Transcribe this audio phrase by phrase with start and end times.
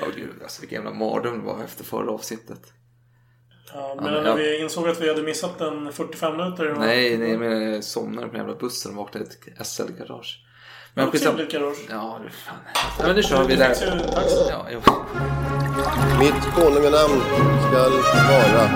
[0.00, 2.60] Ja gud, alltså vilken jävla mardröm det var efter förra avsnittet.
[3.74, 6.72] Ja, Ja, men men när jag- vi insåg att vi hade missat en 45 minuter.
[6.72, 10.44] och- Nej, nej, men jag somnade på den jävla bussen och vaknade i ett SL-garage.
[10.94, 11.36] Men skitsamma.
[11.36, 11.86] trevligt garage.
[11.90, 12.54] Ja, det fan.
[12.98, 13.74] Ja, men nu kör vi Du där.
[14.50, 14.80] Ja, jo.
[16.20, 17.20] Mitt konunganamn
[17.68, 17.92] skall
[18.28, 18.70] vara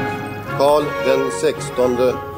[0.58, 2.14] Karl den sextonde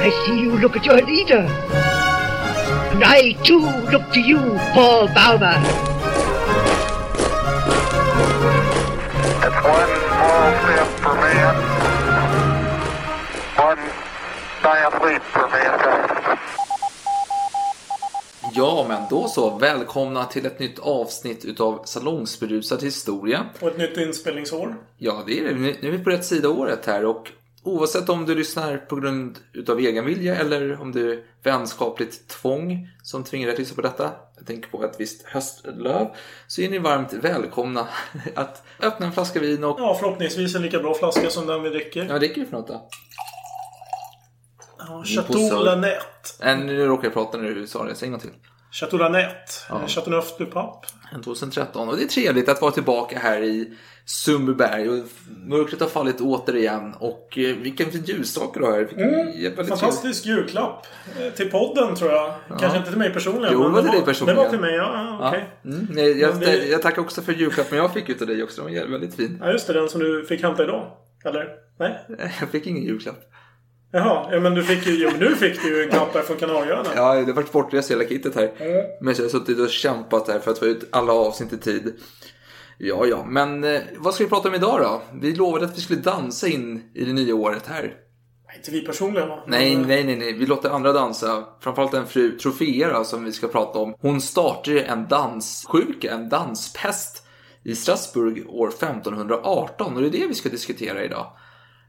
[0.00, 1.46] I see you look at your leader.
[2.92, 3.60] And I too
[3.92, 4.38] look to you,
[4.72, 5.54] Paul Bauma.
[9.44, 11.54] It's one small step for man,
[13.56, 13.82] one
[14.62, 16.38] giant leap for mankind.
[18.54, 19.58] ja, men då så.
[19.58, 23.46] Välkomna till ett nytt avsnitt utav Salongsberusad historia.
[23.60, 24.76] Och ett nytt inspelningsår.
[24.98, 25.54] Ja, det är det.
[25.54, 27.30] Nu är vi på rätt sida året här och
[27.68, 33.24] oavsett om du lyssnar på grund utav egen vilja eller om du vänskapligt tvång som
[33.24, 34.10] tvingar dig att lyssna på detta.
[34.36, 36.06] Jag tänker på ett visst höstlöv.
[36.46, 37.88] Så är ni varmt välkomna
[38.34, 39.80] att öppna en flaska vin och...
[39.80, 42.00] Ja, förhoppningsvis en lika bra flaska som den vi dricker.
[42.00, 42.88] Ja, vad dricker vi för något då?
[44.78, 45.64] Ja, Chateau.
[45.64, 45.98] Lanette.
[46.42, 47.94] Äh, nu råkar jag prata när du sa det.
[47.94, 48.30] Säg till.
[48.72, 49.52] Chateau Lanette.
[49.68, 49.86] Ja.
[49.86, 50.86] Chateau Neuf du Pape.
[51.14, 51.88] En 2013.
[51.88, 53.72] Och det är trevligt att vara tillbaka här i
[54.04, 54.88] Sundbyberg.
[54.88, 54.98] Och
[55.46, 56.94] mörkret har fallit återigen.
[56.98, 58.78] Och eh, vilken fin ljusstake du har här.
[58.80, 59.10] Mm.
[59.14, 59.68] väldigt trevligt.
[59.68, 60.86] Fantastisk julklapp.
[61.20, 62.34] Eh, Till podden tror jag.
[62.58, 63.50] Kanske inte till mig personligen.
[63.52, 64.36] Jo, det var till dig personligen.
[64.38, 65.18] Det var till mig, ja.
[65.20, 65.48] ja, Okej.
[65.62, 65.70] Ja.
[65.70, 68.62] Mm, nej, jag, det- jag tackar också för julklappen jag fick utav dig också.
[68.64, 69.38] Den var väldigt fin.
[69.44, 69.72] Ja, just det.
[69.72, 70.90] Den som du fick hämta idag.
[71.24, 71.48] Eller?
[71.78, 71.98] Nej?
[72.40, 73.30] Jag fick ingen julklapp.
[73.92, 75.02] Jaha, ja, men du fick ju...
[75.02, 76.88] Jo, men nu fick du ju en klapp här från Kanarieöarna.
[76.96, 78.52] Ja, det har varit bortrest hela kittet här.
[79.00, 81.94] Men jag har suttit och kämpat här för att få ut alla avsnitt i tid.
[82.78, 85.02] Ja, ja, men eh, vad ska vi prata om idag då?
[85.20, 87.82] Vi lovade att vi skulle dansa in i det nya året här.
[88.46, 89.44] Nej, Inte vi personligen va?
[89.46, 90.32] Nej, Men, eh, nej, nej, nej.
[90.32, 91.44] Vi låter andra dansa.
[91.60, 93.94] Framförallt en fru Trofea som vi ska prata om.
[94.00, 97.26] Hon startade en danssjuka, en danspest
[97.64, 101.26] i Strasbourg år 1518 och det är det vi ska diskutera idag.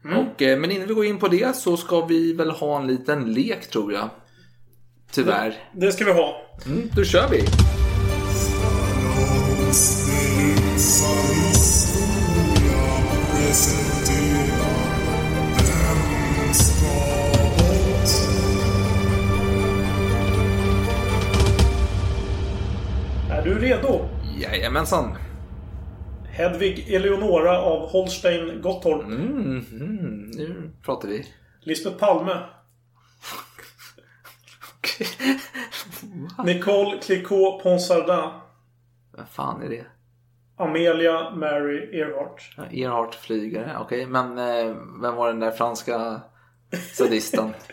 [0.04, 2.86] Och, eh, men innan vi går in på det så ska vi väl ha en
[2.86, 4.10] liten lek tror jag.
[5.12, 5.54] Tyvärr.
[5.72, 6.42] Det ska vi ha.
[6.66, 7.44] Mm, då kör vi!
[23.30, 24.08] Är du redo?
[24.38, 25.16] Jajamensan.
[26.40, 29.02] Hedvig Eleonora av Holstein Gottorp.
[29.02, 31.26] Mm, mm, nu pratar vi.
[31.60, 32.32] Lisbeth Palme.
[36.44, 38.30] Nicole Clicquot Ponsardin.
[39.12, 39.86] Vad fan är det?
[40.56, 42.54] Amelia Mary Earhart.
[42.56, 44.06] Ja, Earhart flygare, okej.
[44.06, 46.20] Men eh, vem var den där franska
[46.92, 47.52] sadisten?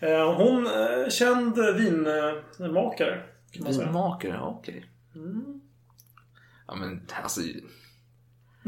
[0.00, 3.22] Eh, Hon är känd vinmakare.
[3.52, 4.84] Vinmakare, okej.
[6.66, 7.40] Ja men alltså,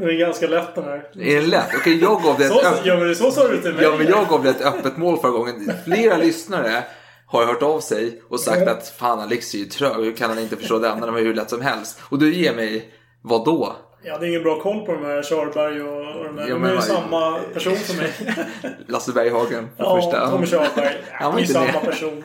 [0.01, 1.09] Den är ganska lätt den här.
[1.19, 1.69] är det lätt?
[1.75, 2.85] Okej, jag gav det ett Så, öppet...
[2.85, 3.83] ja, men så sa du till mig.
[3.83, 5.71] Ja, men jag gav det ett öppet mål förra gången.
[5.85, 6.83] Flera lyssnare
[7.25, 10.39] har hört av sig och sagt att fan Alex är ju trög, hur kan han
[10.39, 11.05] inte förstå denna?
[11.05, 11.99] Den var ju hur lätt som helst.
[12.09, 13.75] Och du ger mig vad då?
[14.03, 16.47] Jag hade ingen bra koll på de här Körberg och, och de där.
[16.47, 18.13] Ja, de är ju samma person som mig.
[18.87, 20.29] Lasse Berghagen för ja, första.
[20.29, 20.95] Tommy Körberg.
[21.11, 21.85] Han var det är inte samma med.
[21.85, 22.23] person.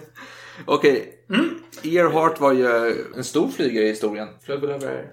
[0.67, 1.13] Okej.
[1.83, 4.29] Earhart var ju en stor flygare i historien.
[4.45, 5.05] Flög väl över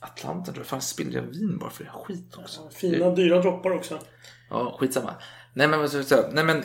[0.00, 0.66] Atlanten tror jag.
[0.66, 1.90] Fan spillde jag vin bara för det?
[1.90, 2.70] Skit också.
[2.70, 3.98] Fina, dyra droppar också.
[4.50, 5.14] Ja, skitsamma.
[5.54, 6.30] Nej men vad ska jag säga?
[6.32, 6.64] Nej men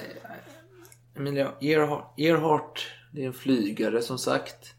[1.16, 4.74] Emilia Earhart, Earhart, det är en flygare som sagt.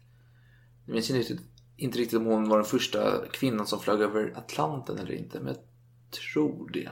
[0.85, 1.37] Jag minns inte,
[1.77, 5.39] inte riktigt om hon var den första kvinnan som flög över Atlanten eller inte.
[5.39, 5.63] Men jag
[6.33, 6.89] tror det.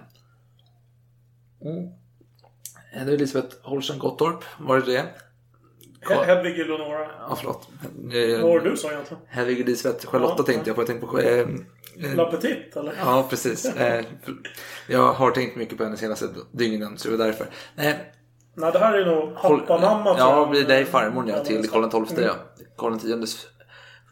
[1.61, 1.89] Mm.
[2.93, 5.15] Elisabeth Holstein Gottorp, var det det?
[6.09, 7.07] He- Hedvig Eleonora.
[7.19, 7.69] Ja, förlåt.
[8.41, 9.23] Vad var det du sa egentligen?
[9.27, 10.81] Hedvig Elisabeth Charlotta Ja, tänkte jag på.
[10.81, 11.19] Jag tänkte på...
[11.19, 12.93] Eh, eh, La Petite eller?
[12.99, 13.65] ja, precis.
[13.65, 14.05] Eh,
[14.87, 17.47] jag har tänkt mycket på henne senaste dygnen, så det var därför.
[17.75, 18.13] Nej,
[18.55, 19.63] det här är nog tror
[20.17, 22.23] Ja, blir det farmor ja, till Karl XII.
[22.25, 22.33] Ja.
[22.77, 23.47] Karl Xs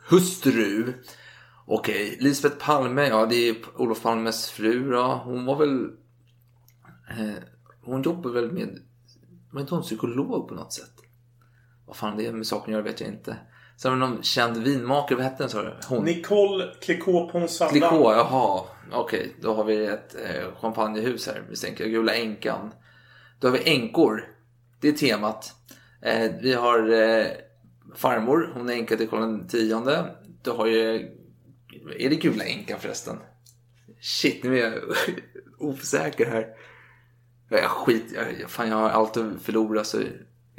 [0.10, 0.94] hustru.
[1.66, 4.94] Okej, Lisbeth Palme, ja det är Olof Palmes fru.
[4.94, 5.22] Ja.
[5.26, 5.84] Hon var väl...
[7.10, 7.44] Eh,
[7.84, 8.80] hon jobbar väl med...
[9.52, 10.92] Var inte hon psykolog på något sätt?
[11.90, 13.38] Vad fan det är med saken göra vet jag inte.
[13.78, 15.16] Sen har vi någon känd vinmakare.
[15.16, 15.74] Vad hette den sa du?
[15.88, 16.06] Hon?
[16.06, 17.72] Nicole Clicquot Ponsardin.
[17.72, 18.64] Clicquot, jaha.
[18.92, 21.92] Okej, då har vi ett eh, champagnehus här misstänker jag.
[21.92, 22.72] Gula änkan.
[23.40, 24.24] Då har vi änkor.
[24.82, 25.54] Det är temat.
[26.02, 27.26] Eh, vi har eh,
[27.96, 30.16] farmor, hon är änka till Karl tionde.
[30.44, 30.96] Du har ju...
[32.00, 33.18] Är det Gula änkan förresten?
[34.02, 34.74] Shit, nu är jag
[35.60, 36.48] osäker här.
[37.50, 38.06] Jag skit,
[38.40, 40.02] jag, fan jag har allt att förlora så...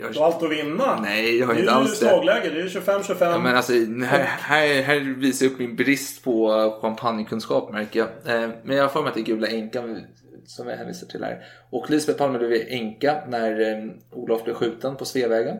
[0.01, 1.01] Jag, Du har allt att vinna.
[1.01, 2.07] Nej, jag har det inte är ju alls det.
[2.07, 2.51] slagläge.
[2.51, 3.17] Det är 25-25.
[3.21, 3.73] Ja, men alltså,
[4.07, 6.51] här, här, här visar jag upp min brist på
[6.83, 8.09] champagnekunskap märker jag.
[8.43, 10.01] Eh, Men jag har för mig att det är Gula änkan
[10.47, 11.45] som jag hänvisar till här.
[11.71, 15.57] Och Lisbeth Palme blev änka när eh, Olof blev skjuten på Sveavägen.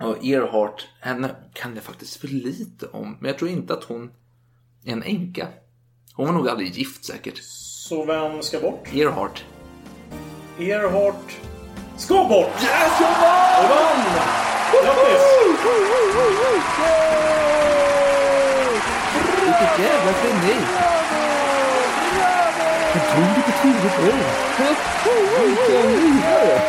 [0.00, 3.16] Och Earhart, henne kan jag faktiskt för lite om.
[3.20, 4.10] Men jag tror inte att hon
[4.84, 5.46] är en änka.
[6.14, 7.38] Hon var nog aldrig gift säkert.
[7.42, 8.88] Så vem ska bort?
[8.94, 9.44] Earhart.
[10.60, 11.36] Earhart
[11.96, 12.62] ska bort!
[12.62, 13.62] Yes, jag vann!
[13.62, 14.00] Du vann!
[14.84, 15.22] Grattis!
[19.40, 20.56] Vilket jävla geni!
[22.94, 24.18] Jag tog på tidigt år.
[25.44, 26.60] Vilken lirare!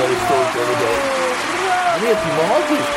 [0.00, 0.96] Jag är stolt över dig.
[2.00, 2.90] Det är helt magiskt.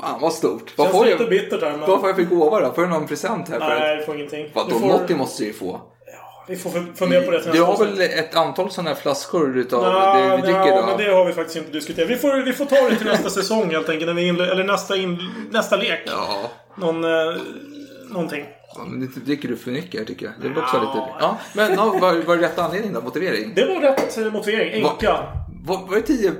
[0.00, 0.72] Fan vad stort.
[0.76, 1.80] Vad Känns får lite jag, bittert här men...
[1.90, 2.72] vad får jag för gåva då?
[2.72, 3.58] Får jag någon present här?
[3.58, 4.46] För Nej, du får ingenting.
[4.54, 5.80] Vadå, Du får- något måste ju få.
[6.50, 9.84] Vi får fundera på det till Du har väl ett antal sådana här flaskor utav
[9.84, 10.86] Ja, det vi dricker ja, då?
[10.86, 12.10] men det har vi faktiskt inte diskuterat.
[12.10, 14.06] Vi får, vi får ta det till nästa säsong helt enkelt.
[14.06, 15.18] När vi inle- eller nästa, in,
[15.50, 16.00] nästa lek.
[16.06, 16.50] Ja.
[16.76, 17.10] Någon, eh,
[18.10, 18.44] någonting.
[18.76, 20.34] Ja, men det dricker du för mycket här tycker jag.
[20.42, 21.08] Det är också lite...
[21.20, 23.00] Ja, men ja, vad var det rätt anledning då?
[23.00, 23.52] Motivering?
[23.54, 24.84] Det var rätt eh, motivering.
[24.84, 25.18] Enka.
[25.64, 26.32] Vad var det 10?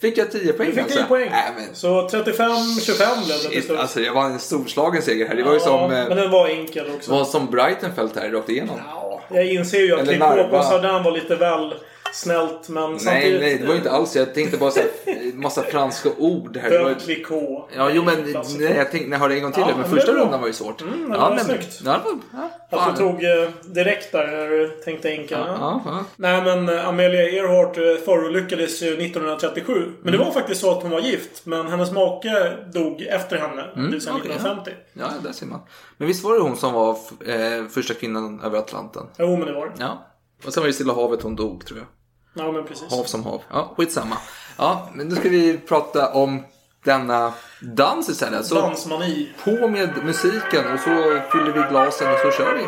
[0.00, 0.98] Fick jag 10 poäng Du fick alltså?
[0.98, 1.28] 10 poäng.
[1.30, 1.74] Nej, men...
[1.74, 3.76] Så 35-25 blev det till.
[3.76, 5.34] Alltså jag var en storslagen seger här.
[5.34, 7.10] Det var ju som, eh, men den var enkel också.
[7.10, 8.80] var som Brightonfält här rakt igenom.
[8.86, 11.74] Ja, jag inser ju att på Sardin var lite väl
[12.14, 12.68] snällt.
[12.68, 13.40] Men Nej, samtidigt...
[13.40, 16.94] nej, det var ju inte alls Jag tänkte bara så här, massa franska ord här.
[17.00, 17.68] Clicquot.
[17.76, 18.22] ja, jo men
[18.58, 19.76] nej, jag tänkte, när jag hörde en gång till Ja.
[19.76, 20.82] Men första rundan var ju svårt.
[20.82, 21.80] Mm, det ja, var men, snyggt.
[21.84, 25.38] Ja, det var, ja, Att du tog eh, direkt där när du tänkte enka.
[25.38, 26.04] Ja, ja.
[26.16, 29.92] Nej men eh, Amelia Earhart eh, förolyckades ju 1937.
[30.02, 31.46] Men det var faktiskt så att hon var gift.
[31.46, 33.66] Men hennes make dog efter henne.
[33.74, 34.70] det vill säga okej, 1950.
[34.92, 35.60] Ja, där ser man.
[35.96, 36.90] Men visst var det hon som var
[37.26, 39.06] eh, första kvinnan över Atlanten?
[39.18, 39.72] Jo men det var det.
[39.78, 40.06] Ja.
[40.46, 41.86] Och sen var det Stilla havet hon dog tror jag.
[42.34, 42.90] Ja men precis.
[42.90, 43.42] Hav som hav.
[43.50, 44.16] Ja, skitsamma.
[44.58, 46.42] Ja, men nu ska vi prata om
[46.84, 48.46] denna dans istället.
[48.46, 49.28] Så Dansmani.
[49.44, 52.64] på med musiken och så fyller vi glasen och så kör vi.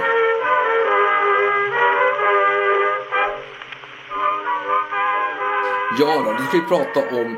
[5.99, 7.37] Ja då, nu ska vi prata om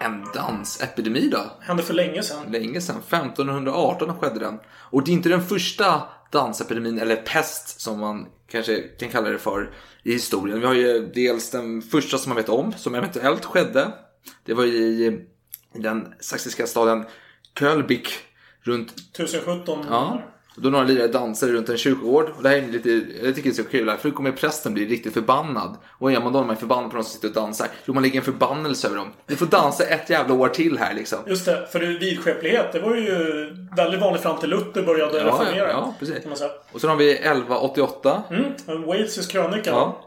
[0.00, 1.40] en dansepidemi då.
[1.60, 2.52] Hände för länge sedan.
[2.52, 4.58] Länge sedan, 1518 skedde den.
[4.90, 9.38] Och det är inte den första dansepidemin, eller pest som man kanske kan kalla det
[9.38, 9.70] för,
[10.02, 10.60] i historien.
[10.60, 13.92] Vi har ju dels den första som man vet om, som eventuellt skedde.
[14.44, 15.26] Det var i
[15.72, 17.04] den saxiska staden
[17.58, 18.08] Kölbik
[18.62, 19.86] runt 1017.
[19.90, 20.22] Ja.
[20.62, 22.30] Då några lirare dansade runt en kyrkogård.
[22.36, 22.90] Och det här är lite,
[23.22, 23.88] jag tycker det är så kul.
[23.88, 25.76] här, För då kommer prästen bli riktigt förbannad.
[25.98, 27.66] Och gör man då när man är förbannad på någon som sitter och dansar?
[27.84, 29.08] Jo, man lägger en förbannelse över dem.
[29.26, 31.18] Ni får dansa ett jävla år till här liksom.
[31.26, 33.14] Just det, för vidskeplighet det var ju
[33.76, 35.70] väldigt vanligt fram till Luther började Ja, reformera.
[35.70, 36.16] ja, precis.
[36.72, 38.22] Och sen har vi 1188.
[38.30, 39.70] Mm, en Wales krönika.
[39.70, 40.04] Ja.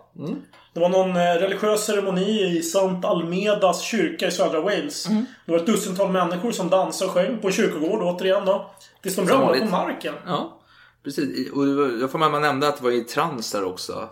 [0.74, 5.10] Det var någon eh, religiös ceremoni i Sant Almedas kyrka i södra Wales.
[5.10, 5.26] Mm.
[5.46, 8.72] Det var ett dussintal människor som dansade och sjöng på en kyrkogård återigen då.
[9.02, 10.14] Tills de ramlade på marken.
[10.28, 10.60] Ja,
[11.04, 11.52] precis.
[11.52, 14.10] Och det jag får med att man nämnde att det var i trans där också.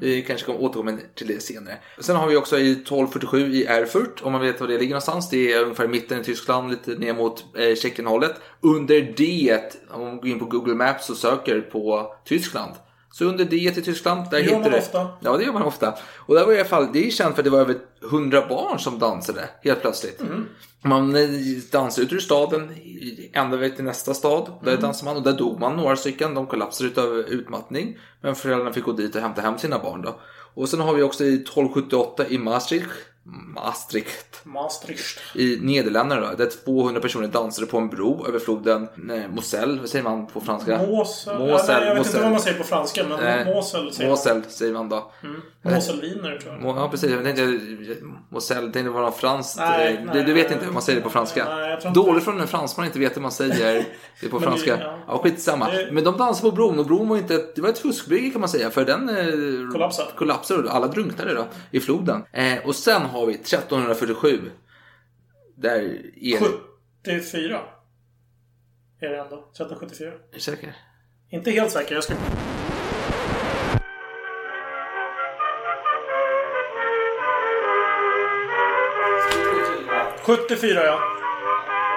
[0.00, 1.74] Vi kanske kommer återkomma till det senare.
[2.00, 5.30] Sen har vi också i 1247 i Erfurt, om man vet var det ligger någonstans.
[5.30, 8.34] Det är ungefär i mitten i Tyskland, lite ner mot eh, Tjeckienhållet.
[8.60, 9.58] Under D,
[9.90, 12.72] om man går in på Google Maps och söker på Tyskland.
[13.18, 14.78] Så under D i Tyskland, där Det gör man du...
[14.78, 15.08] ofta.
[15.20, 15.94] Ja, det gör man ofta.
[16.16, 17.76] Och där var i alla fall, det är känt för att det var över
[18.10, 20.20] 100 barn som dansade helt plötsligt.
[20.20, 20.44] Mm.
[20.82, 21.28] Man eh,
[21.72, 22.72] dansade ut ur staden,
[23.32, 24.52] ända väg till nästa stad.
[24.62, 24.82] Där Mm.
[24.82, 26.34] dansade man och där dog man några stycken.
[26.34, 27.98] De kollapsade utav utmattning.
[28.20, 30.20] Men föräldrarna fick gå dit och hämta hem sina barn då.
[30.54, 32.90] Och sen har vi också i 1278 i Maastricht,
[33.54, 35.18] Maastricht Maastricht.
[35.34, 39.80] i Nederländerna då, där 200 personer dansade på en bro över floden eh, Moselle.
[39.80, 40.78] Vad säger man på franska?
[40.78, 41.38] Mosel.
[41.38, 42.10] Mosel, ja, nej, jag vet Mosel.
[42.14, 45.12] inte vad man säger på franska, men Eh, Mosel säger Mosel säger man då.
[45.62, 45.74] man.
[45.74, 46.76] Moselviner tror jag.
[46.76, 47.60] Ja precis, jag tänkte
[48.28, 49.56] Moselle, jag tänkte det var något franskt.
[49.58, 50.52] Nej, Eh, nej, du, du vet nej.
[50.54, 51.44] inte hur man säger det på franska?
[51.56, 53.84] Nej, Dåligt från en fransman inte vet hur man säger
[54.20, 54.78] det på Men det- franska.
[54.80, 54.98] ja.
[55.08, 55.70] Ja, skitsamma.
[55.70, 58.30] Det- Men de dansade på bron och bron var inte ett, det var ett fuskbygge
[58.30, 58.70] kan man säga.
[58.70, 60.08] För den eh, Kollapsade.
[60.18, 62.22] kollapsade och alla drunknade då i floden.
[62.32, 64.50] Eh, och sen har vi 1347.
[65.56, 66.38] Där är det...
[67.04, 67.60] 74.
[69.00, 69.36] Är det ändå.
[69.36, 70.12] 1374.
[70.12, 70.76] Är du säker?
[71.30, 71.94] Inte helt säker.
[71.94, 72.14] Jag ska...
[80.26, 81.00] 74 ja.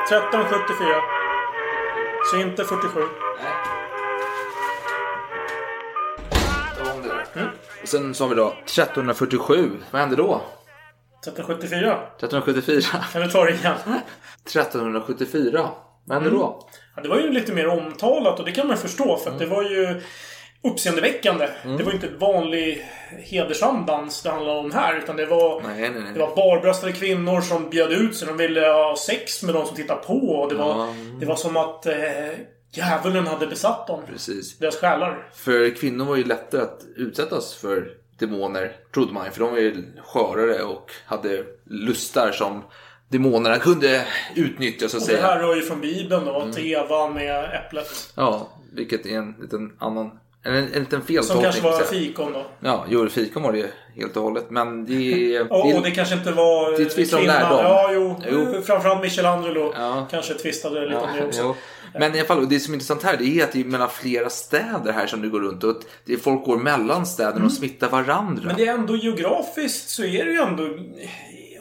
[0.04, 1.02] 1374.
[2.32, 3.02] Så inte 47.
[7.82, 9.72] Och sen så har vi då 1347.
[9.92, 10.42] Vad hände då?
[11.22, 12.00] 1374.
[12.18, 13.04] 1374.
[13.14, 13.76] Kan du ta det igen?
[14.46, 15.70] 1374.
[16.06, 16.68] Vad hände då?
[16.96, 19.46] Ja, det var ju lite mer omtalat och det kan man förstå för att det
[19.46, 20.02] var ju
[20.64, 21.50] uppseendeväckande.
[21.64, 24.98] Det var ju inte vanlig hedersam dans det handlade om här.
[24.98, 26.14] Utan det var, Nej, nej, nej.
[26.14, 28.28] det var barbröstade kvinnor som bjöd ut sig.
[28.28, 30.14] De ville ha sex med de som tittade på.
[30.14, 30.88] Och det, var,
[31.20, 31.96] det var som att eh,
[32.72, 34.02] djävulen hade besatt dem.
[34.08, 34.58] Precis.
[34.58, 35.30] Deras själar.
[35.34, 39.32] För kvinnor var ju lättare att utsättas för demoner, trodde man.
[39.32, 42.64] För de var ju skörare och hade lustar som
[43.10, 45.28] demonerna kunde utnyttja så att Och det säga.
[45.28, 46.40] här rör ju från Bibeln då.
[46.42, 46.54] Mm.
[46.54, 48.14] Till Eva med äpplet.
[48.16, 50.20] Ja, vilket är en liten annan...
[50.44, 51.44] En, en liten Som feltolkning.
[51.44, 51.90] kanske får var säga.
[51.90, 52.46] fikon då.
[52.60, 54.46] Ja, jo, fikon var det ju helt och hållet.
[54.50, 54.94] Men det
[55.36, 55.40] är...
[55.50, 57.58] Ja, och det kanske inte var det är tvist om lärdom.
[57.64, 58.22] Ja, jo.
[58.32, 58.62] Jo.
[58.62, 60.08] Framförallt Michelangelo Ja.
[60.12, 61.42] kanske tvistade lite Ja, om det också.
[61.42, 61.56] jo.
[61.94, 63.66] Men i alla fall, och det som är intressant här det är att det är
[63.66, 67.46] mellan flera städer här som du går runt och det är folk går mellan städerna
[67.46, 68.44] och smittar varandra.
[68.44, 68.46] Mm.
[68.46, 70.64] Men det är ändå geografiskt så är det ju ändå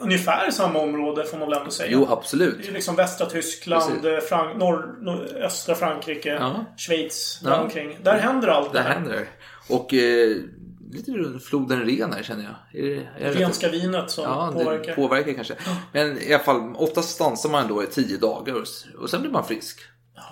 [0.00, 1.90] ungefär samma område får man väl ändå säga.
[1.92, 2.58] Jo, Det absolut.
[2.60, 4.28] är ju liksom västra Tyskland, Precis.
[4.28, 6.64] Frank norr, norr, östra Frankrike, Ja.
[6.76, 7.50] Schweiz, Ja.
[7.50, 7.98] där omkring.
[8.02, 8.94] Där händer allt Där det här.
[8.94, 9.26] händer det.
[9.74, 10.36] Och eh,
[10.92, 12.82] lite floden Ren här känner jag.
[12.84, 12.94] Är det,
[13.26, 13.40] är det?
[13.40, 14.86] Renska vinet som Ja, påverkar.
[14.86, 15.54] det påverkar kanske.
[15.92, 18.54] Men i alla fall, oftast stansar man då i tio dagar
[19.00, 19.80] och sen blir man frisk.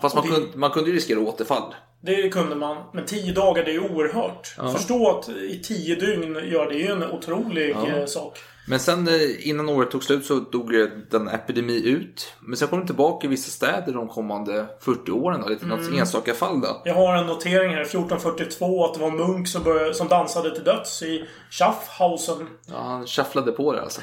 [0.02, 1.74] Fast man, det- kunde, man kunde ju riskera återfall.
[2.00, 2.76] Det kunde man.
[2.92, 4.54] Men tio dagar, det är ju oerhört.
[4.76, 8.38] Förstå att i tio dygn gör det är ju en otrolig eh, sak.
[8.68, 10.72] Men sen eh, innan året tog slut så dog
[11.10, 12.32] den epidemi ut.
[12.40, 15.40] Men sen kom den tillbaka i vissa städer de kommande 40 åren.
[15.42, 15.78] Då, lite Mm.
[15.78, 16.82] något enstaka fall då.
[16.84, 20.54] Jag har en notering här, 1442, att det var en munk som, började, som dansade
[20.54, 22.48] till döds i Schaffhausen.
[22.66, 24.00] Ja, han shufflade på det alltså.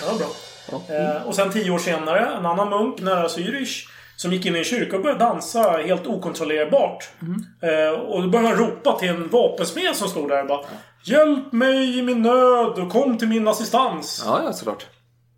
[0.00, 0.96] Det var bra.
[0.96, 3.88] Eh, och sen tio år senare, en annan munk nära Zürich.
[4.16, 7.08] Som gick in i en kyrka och började dansa helt okontrollerbart.
[7.62, 10.44] Eh, och då började han ropa till en vapensmed som stod där.
[10.44, 10.64] Bara,
[11.06, 14.22] Hjälp mig i min nöd och kom till min assistans.
[14.26, 14.86] Ja, ja såklart.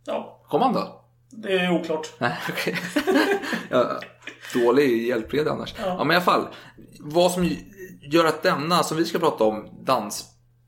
[0.05, 1.03] Ja, Kom han då?
[1.31, 2.13] det är oklart.
[2.19, 2.77] Nej, okej.
[3.71, 4.01] ja,
[4.55, 5.75] dålig hjälpreda annars.
[5.85, 6.05] Ja.
[6.05, 6.47] men i alla fall.
[7.01, 7.51] Vad som
[8.03, 9.69] gör att denna, som vi ska prata om,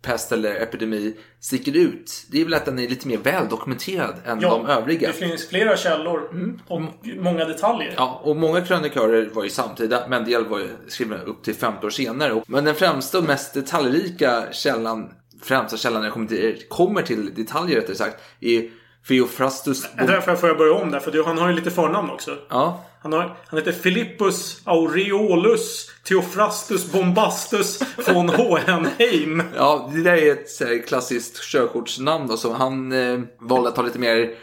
[0.09, 2.27] danspest eller epidemi, sticker ut.
[2.31, 5.09] Det är väl att den är lite mer väldokumenterad än de övriga.
[5.09, 6.31] det finns flera källor
[6.69, 6.83] och
[7.17, 7.95] många detaljer.
[7.97, 11.55] Ja, och många krönikörer var ju samtida, men en del var ju skrivna upp till
[11.55, 12.43] 50 år senare.
[12.47, 15.11] Men den främsta och mest detaljrika källan,
[15.43, 18.71] främsta källan när det kommer till, kommer till detaljer rättare sagt, är
[19.09, 22.37] Theophrastus därför får jag börja om där, för han har ju lite förnamn också.
[22.51, 29.43] Ja, Han, har, han heter Philippus Aureolus Theophrastus Bombastus von Hohenheim.
[29.57, 33.77] Ja, det där är ett så här, klassiskt körkortsnamn då, så han eh, valde att
[33.77, 34.35] ta lite mer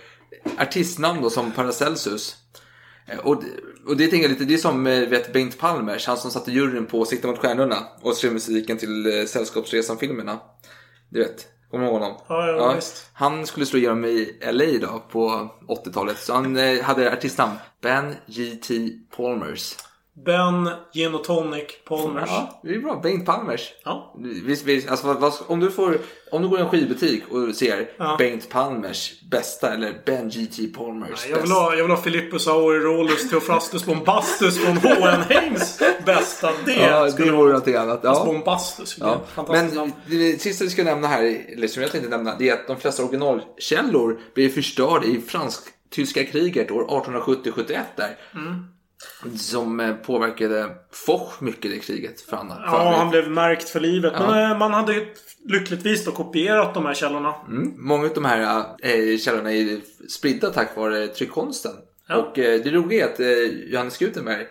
[0.58, 2.36] artistnamn då, som Paracelsus.
[3.08, 3.44] Eh, Och,
[3.88, 6.52] och det tänker jag lite, det är som eh, vet, Bengt Palmers, han som satte
[6.52, 10.40] juryn på Sikta mot stjärnorna och skrev musiken till eh, Sällskapsresan-filmerna.
[11.10, 12.18] Du vet, kommer du ihåg honom?
[12.28, 13.10] Ja, ja, visst.
[13.14, 15.50] Han skulle slå igenom i LA då på
[15.86, 18.90] 80-talet, så han hade artistnamn Ben G.T.
[19.18, 19.76] Palmers.
[20.26, 22.30] Ben Genotonic Palmers.
[22.30, 23.00] Ja, det är bra.
[23.04, 23.74] Bengt Palmers.
[23.84, 24.16] Ja.
[24.46, 25.98] Visst, visst, alltså, vad, vad, om, du får,
[26.32, 28.16] om du går i en skivbutik och ser Ja.
[28.20, 30.68] Bengt Palmers bästa eller Ben G.T.
[30.68, 31.56] Palmers Jag vill, bästa.
[31.56, 36.52] ha, jag vill ha Philippus Aureolus Theophrastus Bombastus von Hohenheims bästa.
[36.66, 38.00] Det Ja, det vore någonting annat.
[38.04, 38.26] Ja.
[38.26, 38.98] Bombastus.
[39.00, 39.22] Ja.
[39.48, 39.92] Men namn.
[40.08, 42.78] det sista vi ska nämna här, eller som jag tänkte nämna, det är att de
[42.78, 48.18] flesta originalkällor blev förstörda i fransk-tyska kriget år 1870-71 där.
[48.36, 48.66] Mm.
[49.38, 52.22] Som eh, påverkade Foch mycket i kriget.
[52.22, 54.14] För han, för Ja, han blev märkt för livet.
[54.20, 55.06] Men eh, man hade
[55.46, 57.36] lyckligtvis då kopierat de här källorna.
[57.48, 57.74] Mm.
[57.78, 61.74] Många av de här eh, källorna är spridda tack vare tryckkonsten.
[62.08, 62.16] Ja.
[62.16, 64.48] Och eh, det roliga är att eh, Johannes Gutenberg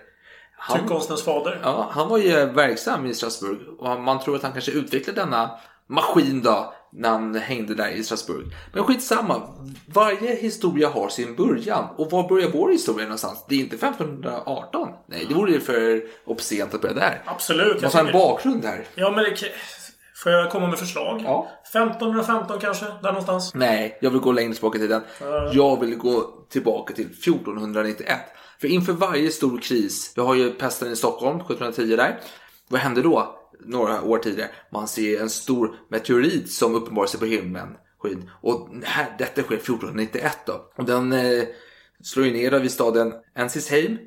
[0.57, 1.61] han, Tryckkonstens fader.
[1.63, 5.51] ja, han var ju verksam i Strasbourg och man tror att han kanske utvecklade denna
[5.87, 8.45] maskin då när han hängde där i Strasbourg.
[8.73, 9.43] Men skitsamma,
[9.87, 11.85] varje historia har sin början.
[11.97, 13.45] Och var börjar vår historia någonstans?
[13.49, 14.89] Det är inte 1518.
[15.09, 17.23] Nej, det vore ju för obscent att börja där.
[17.27, 17.67] Absolut.
[17.67, 18.87] Man Jag måste ha en bakgrund här.
[18.95, 19.37] Ja, men det...
[20.17, 21.23] Får jag komma med förslag?
[21.25, 21.49] Ja.
[21.69, 22.85] 1515 kanske?
[22.85, 23.55] Där någonstans?
[23.55, 25.03] Nej, jag vill gå längre tillbaka i tiden.
[25.53, 28.19] Jag vill gå tillbaka till 1491.
[28.61, 32.21] För inför varje stor kris, vi har ju pesten i Stockholm 1710 där.
[32.69, 33.41] Vad hände då?
[33.65, 34.51] Några år tidigare.
[34.73, 37.69] Man ser en stor meteorit som uppenbarar sig på himlen.
[38.41, 40.71] Och här, detta sker 1491 då.
[40.77, 41.43] Och den eh,
[42.03, 43.99] slår ju ner vid staden Ensisheim.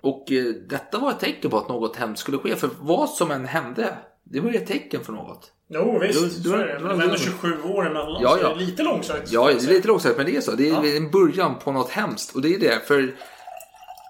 [0.00, 2.56] Och eh, detta var ett tecken på att något hemskt skulle ske.
[2.56, 5.52] För vad som än hände Det var ju ett tecken för något.
[5.68, 6.78] Jo visst, Du- du- så är det.
[6.80, 8.22] Men de är ändå 27 år emellan.
[8.22, 8.48] Ja, så ja.
[8.48, 9.32] det är lite långsökt.
[9.32, 10.52] Ja, det är lite långsökt, men det är så.
[10.52, 12.34] Det är en början på något hemskt.
[12.34, 13.14] Och det är det, för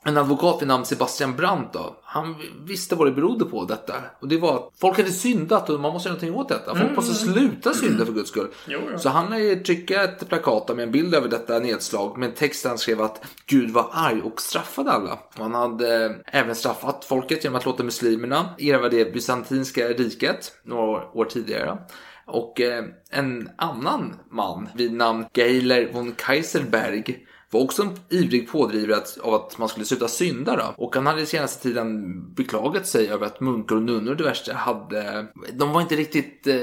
[0.04, 3.94] en advokat vid namn Sebastian Brandt då, han visste vad det berodde på detta.
[4.20, 6.74] Och det var att folk hade syndat och man måste göra någonting åt detta.
[6.74, 8.48] Folk måste sluta synda för guds skull.
[8.66, 8.98] Jo, jo.
[8.98, 12.70] Så han trycka ett plakat med en bild över detta nedslag med en text där
[12.70, 15.12] han skrev att Gud var arg och straffade alla.
[15.12, 20.52] Och han hade eh, även straffat folket genom att låta muslimerna erövra det bysantinska riket
[20.64, 21.78] några år, år tidigare.
[22.26, 29.00] Och eh, en annan man vid namn Geiler von Kaiserberg var också en ivrig pådrivare
[29.22, 30.56] av att man skulle sluta synda.
[30.56, 30.84] Då.
[30.84, 35.26] Och han hade i senaste tiden beklagat sig över att munkar och nunnor diverse hade...
[35.52, 36.54] De var inte riktigt eh,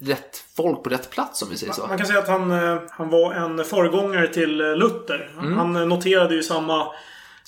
[0.00, 1.86] rätt folk på rätt plats om vi säger så.
[1.86, 5.30] Man kan säga att han, eh, han var en föregångare till eh, Luther.
[5.56, 6.86] Han eh, noterade ju samma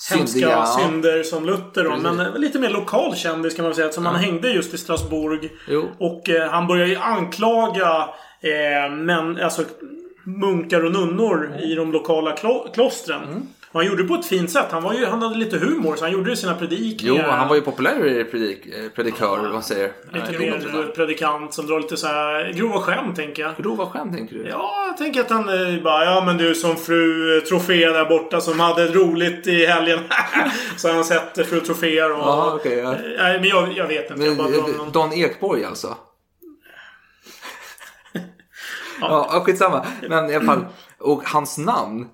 [0.09, 0.27] hemska Mm.
[0.27, 0.65] Syndiga, ja.
[0.65, 1.83] synder som Luther.
[1.83, 3.91] Då, men lite mer lokal kändis kan man säga.
[3.91, 5.49] Som han hängde just i Strasbourg.
[5.67, 5.89] Jo.
[5.99, 8.09] Och eh, han började ju anklaga
[8.41, 9.63] eh, men, alltså,
[10.25, 11.59] munkar och nunnor Mm.
[11.59, 13.47] i de lokala klo- klostren.
[13.71, 14.65] Och han gjorde det på ett fint sätt.
[14.71, 17.23] Han, var ju, han hade lite humor, så han gjorde ju sina Jo, predikningar.
[17.23, 19.91] han var ju populär predik, eh, predikör, vad man säger.
[20.13, 23.51] Lite Eh, mer predikant som drar lite så här grova skämt, tänker jag.
[23.57, 24.47] Grova skämt tänker du?
[24.49, 28.41] Ja, jag tänker att han eh, bara, ja men du som fru Trofea där borta
[28.41, 29.99] som hade roligt i helgen.
[30.77, 32.11] så han sett eh, fru Trofea och...
[32.19, 32.93] Ja, okej, ja.
[32.93, 34.23] Eh, Nej, men jag, jag vet inte.
[34.25, 34.91] Jag Men, eh, någon...
[34.91, 35.95] Don Ekborg alltså?
[39.01, 39.85] Ja, ja, skitsamma.
[40.09, 40.65] Men i alla fall,
[40.99, 42.07] och hans namn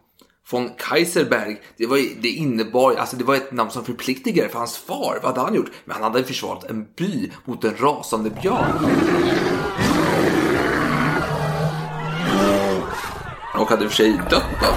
[0.51, 4.77] von Kaiserberg, det, var, det innebar, alltså det var ett namn som förpliktigade för hans
[4.77, 5.19] far.
[5.23, 5.71] Vad hade han gjort?
[5.85, 8.85] Men han hade försvarat en by mot en rasande björn.
[13.55, 14.67] Och hade i och för sig dött då.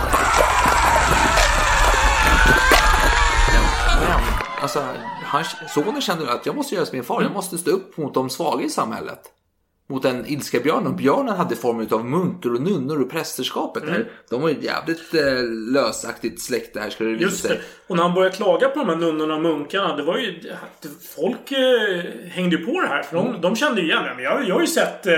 [4.01, 4.21] Men,
[4.61, 4.85] alltså,
[5.25, 7.23] hans sonen kände att jag måste göra som min far.
[7.23, 9.21] Jag måste stå upp mot de svaga i samhället.
[9.87, 10.87] Mot den ilska björnen.
[10.87, 13.87] Och björnen hade formen av munkar och nunnor och prästerskapet.
[13.87, 14.09] Där.
[14.31, 17.61] De var ju ett jävligt eh, lösaktigt släkte här ska det visa Just sig.
[17.87, 19.97] Och när han började klaga på de här nunnorna och munkarna.
[19.97, 20.43] Det var ju...
[21.17, 23.03] Folk eh, hängde ju på det här.
[23.03, 23.33] För Mm.
[23.33, 24.23] de, de kände ju igen det.
[24.23, 25.15] Jag, jag har ju sett eh,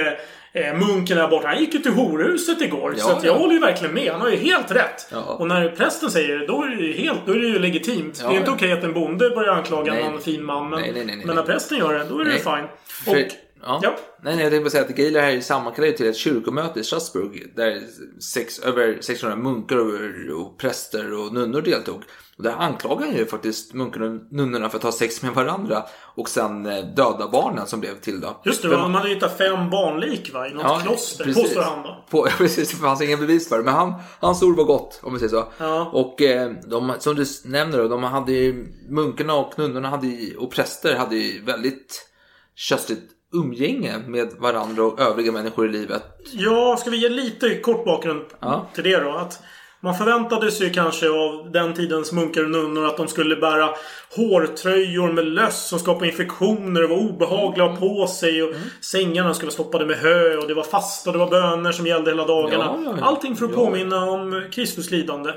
[0.52, 1.48] eh, munken där borta.
[1.48, 2.94] Han gick ju till horhuset igår.
[2.98, 3.38] Ja, så jag ja.
[3.38, 4.12] håller ju verkligen med.
[4.12, 5.08] Han har ju helt rätt.
[5.12, 5.22] Ja.
[5.22, 7.18] Och när prästen säger det, då är det ju helt...
[7.26, 8.20] Då är det ju legitimt.
[8.28, 10.04] Det är inte okej att en bonde börjar anklaga Nej.
[10.04, 10.70] någon fin man.
[10.70, 12.38] Men, Nej, nej, nej, när prästen gör det, då är det Nej.
[12.38, 12.66] fine.
[13.04, 13.32] För, Och...
[13.62, 13.80] ja.
[13.82, 13.96] ja.
[14.22, 16.84] Nej, nej, jag tänkte bara säga att Geiler här är sammankallad till ett kyrkomöte i
[16.84, 17.82] Strasbourg där
[18.22, 22.02] sex, över 600 munkar och, och präster och nunnor deltog.
[22.36, 25.84] Och där anklagar han ju faktiskt munkarna och nunnorna för att ha sex med varandra
[26.14, 28.40] och sen eh, döda barnen som blev till då.
[28.44, 30.48] Just det, För de hade hittat fem barnlik va?
[30.48, 31.24] I något kloster.
[31.24, 31.42] precis.
[31.42, 32.04] Påstår han då.
[32.10, 33.64] På, precis, det fanns ingen bevis för det.
[33.64, 35.52] Men han, hans ord var gott, om vi säger så.
[35.58, 35.90] Ja.
[35.92, 40.96] Och eh, de, som du nämner, de hade ju, munkarna och nunnorna hade, och präster
[40.96, 42.10] hade ju väldigt
[42.54, 46.02] köstligt umgänge med varandra och övriga människor i livet.
[46.32, 48.66] Ja, ska vi ge lite kort bakgrund Ja.
[48.74, 49.10] till det då?
[49.10, 49.42] Att
[49.86, 53.70] man förväntade sig kanske av den tidens munkar och nunnor att de skulle bära
[54.16, 58.42] hårtröjor med löss som skapade infektioner och var obehagliga ha på sig.
[58.42, 58.68] Och Mm.
[58.80, 61.86] Sängarna skulle vara stoppade med hö och det var fasta och det var böner som
[61.86, 62.64] gällde hela dagarna.
[62.64, 63.04] Ja, ja, ja.
[63.04, 65.32] Allting för att påminna om Kristus lidande.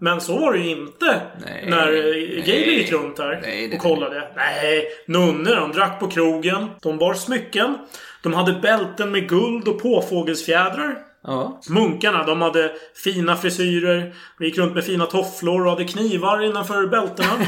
[0.00, 1.64] Men så var det ju inte Nej.
[1.70, 2.46] när eh.
[2.46, 4.28] Geiler gick runt här Nej, och kollade.
[4.36, 6.66] Nej, nunnor de drack på krogen.
[6.82, 7.78] De bar smycken.
[8.22, 11.07] De hade bälten med guld och påfågelsfjädrar.
[11.28, 11.60] Ja.
[11.68, 12.70] Munkarna, de hade
[13.04, 14.14] fina frisyrer.
[14.38, 17.28] De gick runt med fina tofflor och hade knivar innanför bältena.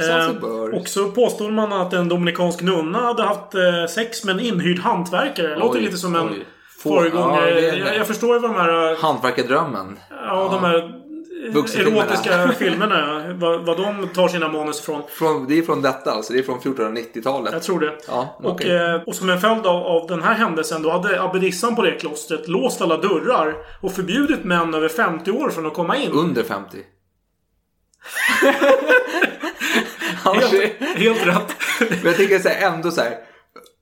[0.00, 4.40] Eh, och så påstod man att en dominikansk nunna hade haft eh, sex med en
[4.40, 5.48] inhyrd hantverkare.
[5.48, 6.46] Det låter lite som en oj.
[6.82, 7.60] Få- föregångare.
[7.60, 8.92] ja, jag, jag förstår ju vad de här...
[8.92, 9.98] eh, Hantverkardrömmen.
[10.10, 10.92] Ja, de här.
[11.46, 13.24] Erotiska filmerna.
[13.34, 15.02] Vad, vad de tar sina manus ifrån.
[15.08, 17.52] Från, det är från detta alltså, det är från 1490-talet.
[17.52, 17.98] Jag tror det.
[18.08, 18.76] Ja, och, okej.
[18.76, 21.92] eh, och som en följd av, av den här händelsen då hade abbedissan på det
[21.92, 26.10] klostret låst alla dörrar och förbjudit män över 50 år från att komma in.
[26.12, 26.78] Under 50.
[30.22, 31.56] Annars är- Helt, helt rätt.
[31.80, 33.14] Men jag tänker så här, ändå så här.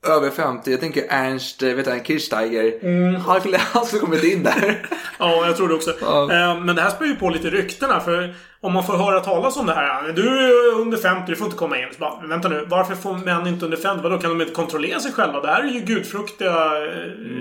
[0.08, 0.70] Över 50.
[0.70, 3.18] Jag tänker Ernst, eh, vet han, Kirchsteiger.
[3.18, 4.86] Han skulle han skulle kommit in där.
[5.18, 5.94] Ja, jag tror det också.
[6.00, 6.22] Ja.
[6.22, 8.00] Eh, Men det här spär ju på lite ryktena.
[8.00, 10.12] För om man får höra talas om det här.
[10.12, 11.88] Du är under 50, du får inte komma in.
[11.92, 14.02] Så bara, vänta nu, varför får män inte under 50?
[14.02, 15.40] Vadå, kan de inte kontrollera sig själva?
[15.40, 16.92] Det här är ju gudfruktiga eh,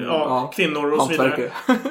[0.05, 0.51] ja, Ja.
[0.55, 1.51] kvinnor och så vidare.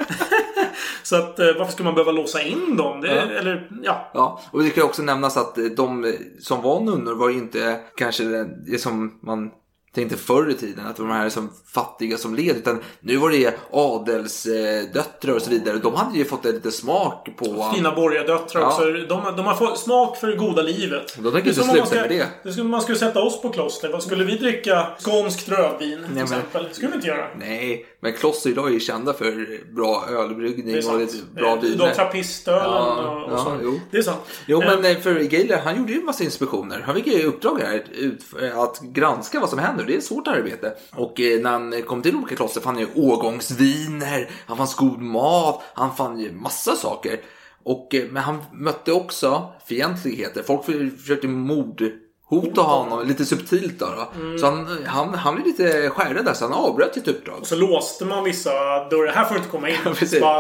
[1.02, 3.00] Så att eh, varför ska man behöva låsa in dem?
[3.00, 4.10] Det, Eller, ja.
[4.14, 8.24] Ja, och det kan också nämnas att de som var nunnor var ju inte kanske
[8.66, 9.50] det som man
[9.94, 12.57] tänkte förr i tiden att de här som fattiga som led.
[12.57, 15.78] Utan nu var det adelsdöttrar och så vidare.
[15.78, 17.70] De hade ju fått lite smak på...
[17.74, 18.66] Fina borgardöttrar Ja.
[18.68, 18.85] också.
[18.85, 21.16] De, de har fått smak för det goda livet.
[21.18, 22.26] De tänker inte sluta ska- med det.
[22.42, 23.88] det skulle, man skulle sätta oss på kloster.
[23.92, 24.87] Vad skulle vi dricka?
[24.98, 26.64] Skånskt rödvin till men- exempel.
[26.68, 27.26] Det skulle vi inte göra.
[27.38, 31.87] Nej, men kloster idag är ju kända för bra ölbryggning och lite bra Eh, viner.
[31.88, 33.57] De trappistölen Ja, och, och så.
[33.62, 33.80] jo.
[33.90, 34.20] Det är sant.
[34.46, 36.83] Jo, Eh, men eh, för Geiler, han gjorde ju en massa inspektioner.
[36.87, 37.85] Han fick ju uppdrag här
[38.64, 39.84] att granska vad som händer.
[39.87, 40.75] Det är ett svårt arbete.
[40.92, 45.01] Och eh, när han kom till olika kloster fann han ju årgångsviner, han fann god
[45.01, 47.20] mat, han fann ju massa saker.
[47.62, 50.42] Och, eh, men han mötte också fientligheter.
[50.42, 50.64] Folk
[50.99, 51.83] försökte mord
[52.30, 53.87] mordhota honom, lite subtilt då.
[53.87, 54.20] då.
[54.20, 54.38] Mm.
[54.38, 57.46] Så han, han, han blev lite skärrad där, så han avbröt sitt uppdrag.
[57.46, 58.50] Så låste man vissa
[58.90, 59.12] dörrar.
[59.12, 59.76] Här får du inte komma in.
[59.94, 60.22] precis.
[60.22, 60.38] Eh,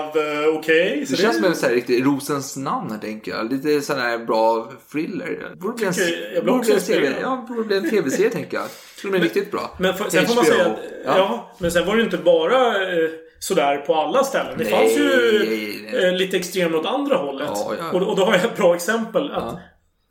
[0.58, 0.96] Okej.
[1.00, 3.52] Det så känns som en sån här riktig Rosens namn här, tänker jag.
[3.52, 5.54] Lite sån här bra thriller.
[5.56, 5.92] Borde bli en,
[6.34, 7.00] jag borde bli en serie.
[7.00, 7.22] inspirerad.
[7.22, 8.66] Ja, borde bli en tv-serie tänker jag.
[8.96, 9.70] Skulle bli riktigt bra.
[9.78, 11.54] Men för, sen får man säga att, ja.
[11.58, 14.58] men sen var det inte bara eh, sådär på alla ställen.
[14.58, 15.04] Det Nej, fanns ju
[15.48, 16.04] nej, nej.
[16.04, 17.50] eh, lite extremt åt andra hållet.
[17.54, 17.90] Ja, ja.
[17.98, 19.32] Och, och då har jag ett bra exempel.
[19.32, 19.58] Att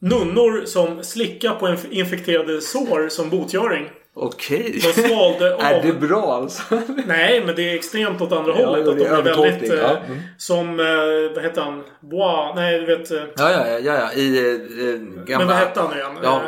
[0.03, 3.89] Nunnor som slickar på inf- infekterade sår som botgöring.
[4.15, 4.79] Okej.
[4.83, 5.61] De svalde av...
[5.61, 6.63] Är det bra alltså?
[7.07, 8.87] Nej, men det är extremt åt andra Ja, hållet.
[8.87, 9.27] Att de är väldigt...
[9.37, 9.97] övertolkning, Eh, ja.
[10.07, 10.19] Mm.
[10.37, 10.85] Som, eh,
[11.35, 11.83] vad heter han?
[12.01, 12.55] Bois?
[12.55, 13.11] Nej, du vet...
[13.11, 14.11] Eh, Ja, ja, ja, ja, ja.
[14.21, 14.59] I eh,
[15.25, 15.37] gamla...
[15.37, 16.11] men vad hette han nu igen?
[16.23, 16.41] Ja,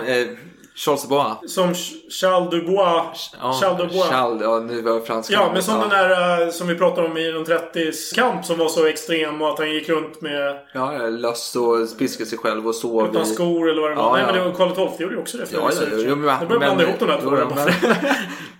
[0.76, 1.54] Charles Bois.
[1.54, 3.32] Som Ch- Charles du Bois.
[3.42, 4.10] Ja, Charles du Bois.
[4.10, 5.24] Charles, ja, nu var jag.
[5.30, 5.82] Ja, men som ja.
[5.82, 9.42] den där eh, som vi pratade om i de 30s kamp som var så extrem
[9.42, 13.10] och att han gick runt med Ja, ja, löss och piskade sig själv och sov
[13.10, 14.04] utan skor eller vad det var.
[14.04, 14.26] Ja, Nej, ja.
[14.26, 15.46] men det var Karl XII gjorde ju också det.
[15.46, 17.30] för Ja, ja, så- ja, men, Jag börjar blanda ihop de där två.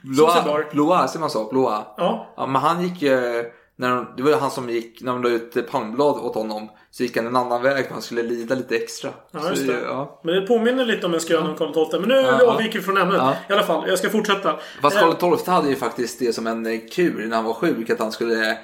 [0.04, 0.72] Blois.
[0.72, 1.44] Blois, ser man så?
[1.52, 1.80] Blois.
[1.98, 2.34] Ja.
[2.38, 3.44] Ja, men han gick ju...
[3.78, 6.70] När de, det var ju han som gick, när de la ut palmblad åt honom,
[6.98, 9.10] så gick han en annan väg för han skulle lida lite extra.
[9.32, 9.80] Ja, så, just det.
[9.82, 10.20] Ja.
[10.24, 12.00] Men det påminner lite om en skröna om Karl XII.
[12.00, 13.18] Men nu Ja, avviker vi från ämnet.
[13.18, 13.36] Ja.
[13.50, 14.60] I alla fall, jag ska fortsätta.
[14.82, 17.54] Fast Eh, Karl XII hade ju faktiskt det som en eh, kur när han var
[17.54, 18.58] sjuk, att han skulle...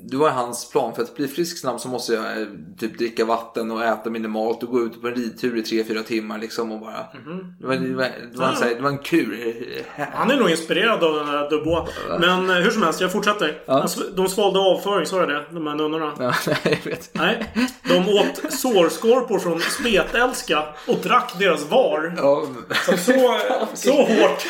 [0.00, 2.46] Det var hans plan, för att bli frisk snabbt så måste jag eh,
[2.78, 6.38] typ dricka vatten och äta minimalt och gå ut på en ridtur i 3-4 timmar
[6.38, 7.06] liksom och bara...
[7.60, 9.56] Det, var, det, var, det, var här, det var en kur.
[10.14, 11.88] Han är nog inspirerad av den här Dubois.
[12.20, 13.62] Men eh, hur som helst, jag fortsätter.
[13.66, 13.74] Ja.
[13.78, 15.44] De sv- De svalde avföring, sa jag det?
[15.50, 16.12] De här nunnorna.
[16.18, 17.10] Ja, nej, jag vet.
[17.12, 17.52] Nej.
[17.88, 22.14] De åt sårskorpor från spetälska och drack deras var.
[22.16, 22.46] Ja,
[22.86, 23.38] Så, så,
[23.74, 24.46] så hårt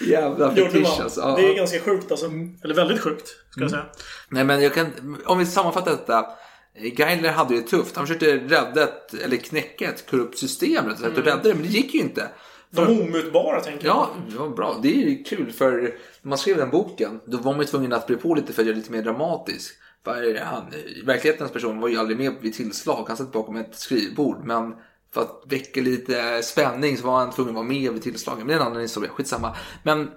[0.00, 1.34] jävla fetisch alltså.
[1.36, 2.26] Det är ganska sjukt alltså.
[2.64, 3.84] Eller väldigt sjukt, ska jag säga.
[4.28, 4.81] Nej men jag kan,
[5.24, 6.26] om vi sammanfattar detta.
[6.74, 7.96] Geiler hade det tufft.
[7.96, 11.62] Han försökte rädda ett, eller knäcka ett korrupt system rätt sätt, och rädda det, men
[11.62, 12.28] det gick ju inte.
[12.70, 13.96] De omutbara, tänker jag.
[13.96, 14.78] Ja, det var bra.
[14.82, 15.80] Det är ju kul för
[16.22, 18.62] när man skrev den boken då var man ju tvungen att bli på lite för
[18.62, 19.74] att göra det lite mer dramatisk.
[20.04, 20.64] För han,
[21.04, 23.04] verklighetens person var ju aldrig med vid tillslag.
[23.08, 24.44] Han satt bakom ett skrivbord.
[24.44, 24.74] Men
[25.14, 28.38] för att väcka lite spänning så var han tvungen att vara med vid tillslagen.
[28.38, 29.56] Men det är en annan historia, skitsamma.
[29.82, 30.10] Men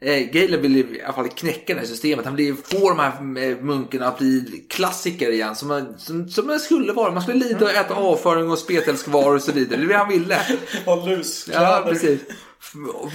[0.00, 2.24] eh, Galen ville i alla fall knäcka det här systemet.
[2.24, 3.12] Han ville få de här
[3.50, 5.56] eh, munkarna att bli klassiker igen.
[5.56, 7.12] Som, man- som, som man skulle vara.
[7.12, 9.78] Man skulle lida och äta avföring och spetälskvaror och så vidare.
[9.80, 10.40] Det är det han ville.
[10.86, 11.62] Och luskläder.
[11.62, 12.20] Ja, precis.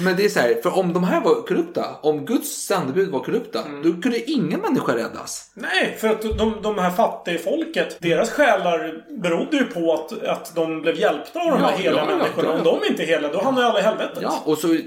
[0.04, 3.20] Men det är så här, för om de här var korrupta, om Guds sändebud var
[3.20, 3.84] korrupta, Mm.
[3.96, 5.52] då kunde ingen människa räddas.
[5.54, 10.82] Nej, för att de, de här fattigfolket, deras själar berodde ju på att, att de
[10.82, 12.50] blev hjälpta av de här Ja, heliga ja, människorna.
[12.50, 12.58] ja.
[12.58, 14.18] Om de inte är heliga, då hamnar ju alla i helvetet.
[14.22, 14.78] Ja, och, så,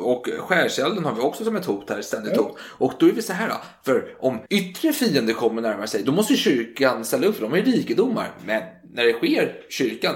[0.00, 2.56] och skärselden har vi också som ett hot här, ständigt hot.
[2.60, 3.52] Och då är vi så här
[3.84, 7.52] för om yttre fiender kommer närmare sig, då måste ju kyrkan ställa upp för de
[7.54, 8.30] är rikedomar.
[8.46, 8.62] Men
[8.94, 10.14] när det sker kyrkan,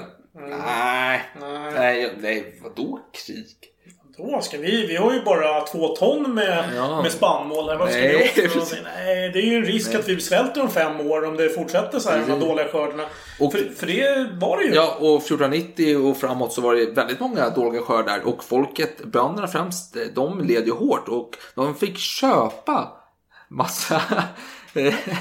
[0.67, 1.21] nej,
[1.75, 3.47] nej, nej, vadå krig?
[4.23, 7.03] Då ska vi, vi har ju bara två ton med, Ja.
[7.03, 7.77] med spannmål här.
[7.77, 8.55] Vad ska Nej, vi offra?
[8.61, 8.79] precis.
[8.97, 11.99] Nej, det är ju en risk att vi svälter om fem år om det fortsätter
[11.99, 13.03] så här med de dåliga skördarna.
[13.41, 14.75] Och- för, för det var det ju.
[14.75, 19.49] Ja, och 1490 och framåt så var det väldigt många dåliga skördar och folket, bönderna
[19.49, 22.89] främst, de led ju hårt och de fick köpa
[23.49, 24.03] massa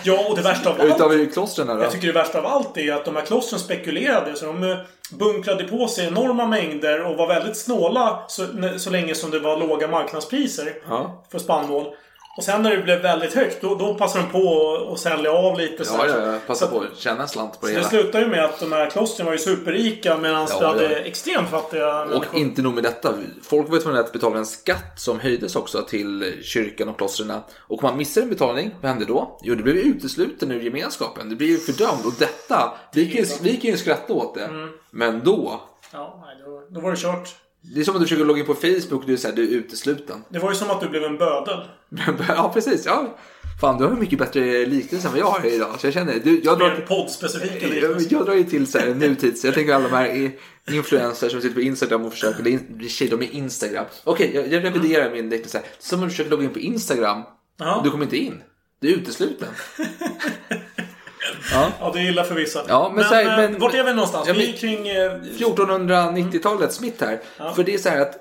[0.03, 0.95] Ja, och det värsta av allt.
[0.95, 1.67] utav klostren.
[1.67, 1.83] Då.
[1.83, 4.35] Jag tycker det värsta av allt är att de här klostren spekulerade.
[4.35, 4.77] Så de eh,
[5.12, 8.45] bunkrade på sig enorma mängder och var väldigt snåla så,
[8.77, 11.25] så länge som det var låga marknadspriser Ja.
[11.31, 11.85] för spannmål.
[12.38, 15.58] Och sen när det blev väldigt högt, då, då passade de på att sälja av
[15.58, 15.86] lite.
[15.86, 17.89] så Ja, ja, ja, passa på att tjäna en slant på det Så det hela.
[17.89, 20.98] slutade ju med att de här klostren var ju superrika medan Ja, vi hade ja.
[21.00, 22.39] extremt fattiga Och människor.
[22.39, 23.13] inte nog med detta.
[23.44, 27.32] Folk var tvungna att betala en skatt som höjdes också till kyrkan och klostren.
[27.58, 29.38] Och om man missade en betalning, vad hände då?
[29.44, 31.30] Jo, det blev utesluten ur gemenskapen.
[31.30, 32.06] Det blev ju fördömd.
[32.06, 34.46] Och detta, vi kan, ju- vi kan ju skratta åt det.
[34.46, 34.70] Mm.
[34.92, 35.62] Men då,
[35.94, 37.30] Ja, då, då var det kört.
[37.62, 39.36] Det är som att du försöker logga in på Facebook och du är, så här,
[39.36, 40.24] du är utesluten.
[40.30, 41.60] Det var ju som att du blev en bödel.
[42.28, 42.86] ja, precis.
[42.86, 43.17] Ja.
[43.62, 45.80] Fan, du har ju mycket bättre liknelse än vad jag har idag.
[45.80, 49.45] Så jag känner, du, jag drar, poddspecifika jag, jag drar ju till så här nutids.
[49.45, 50.32] Jag tänker alla de här
[50.72, 52.43] influencers som sitter på Instagram och försöker
[52.74, 53.86] bli tjej, de är Instagram.
[54.04, 55.62] Okej, jag, jag reviderar min liknelse.
[55.80, 57.22] Som om du försöker logga in på Instagram.
[57.58, 57.82] Ja.
[57.84, 58.41] Du kommer inte in.
[58.80, 59.50] Du är utesluten.
[61.51, 62.62] Ja, det är illa för vissa.
[62.67, 64.27] Ja, men men, här, eh, men- vart är vi någonstans?
[64.27, 64.88] Ja, vi är kring...
[64.88, 67.19] Eh, 1490-talets smitt här.
[67.55, 68.15] För det är så här att,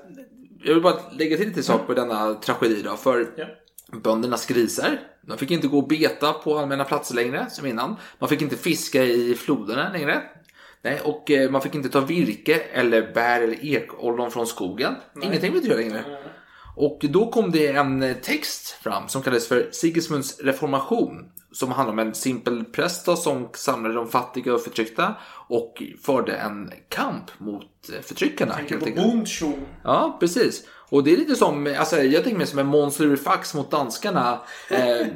[0.63, 2.97] jag vill bara lägga till lite sak på denna tragedi då.
[2.97, 3.45] För Ja.
[4.03, 7.95] böndernas grisar, de fick inte gå och beta på allmänna platser längre som innan.
[8.19, 10.21] Man fick inte fiska i floderna längre.
[10.81, 14.95] Nej, och eh, man fick inte ta virke eller bär eller ekollon från skogen.
[15.23, 16.03] Ingenting fick du göra längre.
[16.75, 21.31] Och då kom det en text fram som kallades för Sigismunds reformation.
[21.51, 25.15] Som handlar om en simpel präst då, som samlade de fattiga och förtryckta
[25.47, 28.53] och förde en kamp mot eh, förtryckarna.
[28.55, 29.01] tänker helt på.
[29.01, 29.59] Bondshow.
[29.83, 30.63] Ja, precis.
[30.89, 34.39] Och det är lite som, alltså, jag tänker mig som en Måns Lurifax mot danskarna.
[34.69, 35.07] Eh,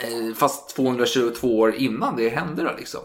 [0.00, 3.00] eh, fast 222 år innan det hände då liksom.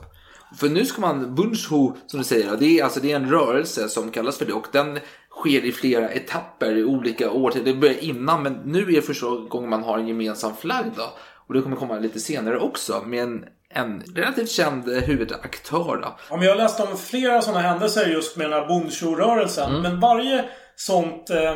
[0.55, 3.89] För nu ska man, Bundsho som du säger, det är, alltså, det är en rörelse
[3.89, 7.53] som kallas för det och den sker i flera etapper i olika år.
[7.63, 11.13] Det börjar innan men nu är det första gången man har en gemensam flagg då.
[11.47, 16.17] Och det kommer komma lite senare också med en, en relativt känd huvudaktör då.
[16.29, 19.69] Ja, men jag har läst om flera sådana händelser just med den här Bondshow-rörelsen.
[19.69, 19.81] Mm.
[19.81, 20.45] Men varje
[20.79, 21.55] sånt, eh,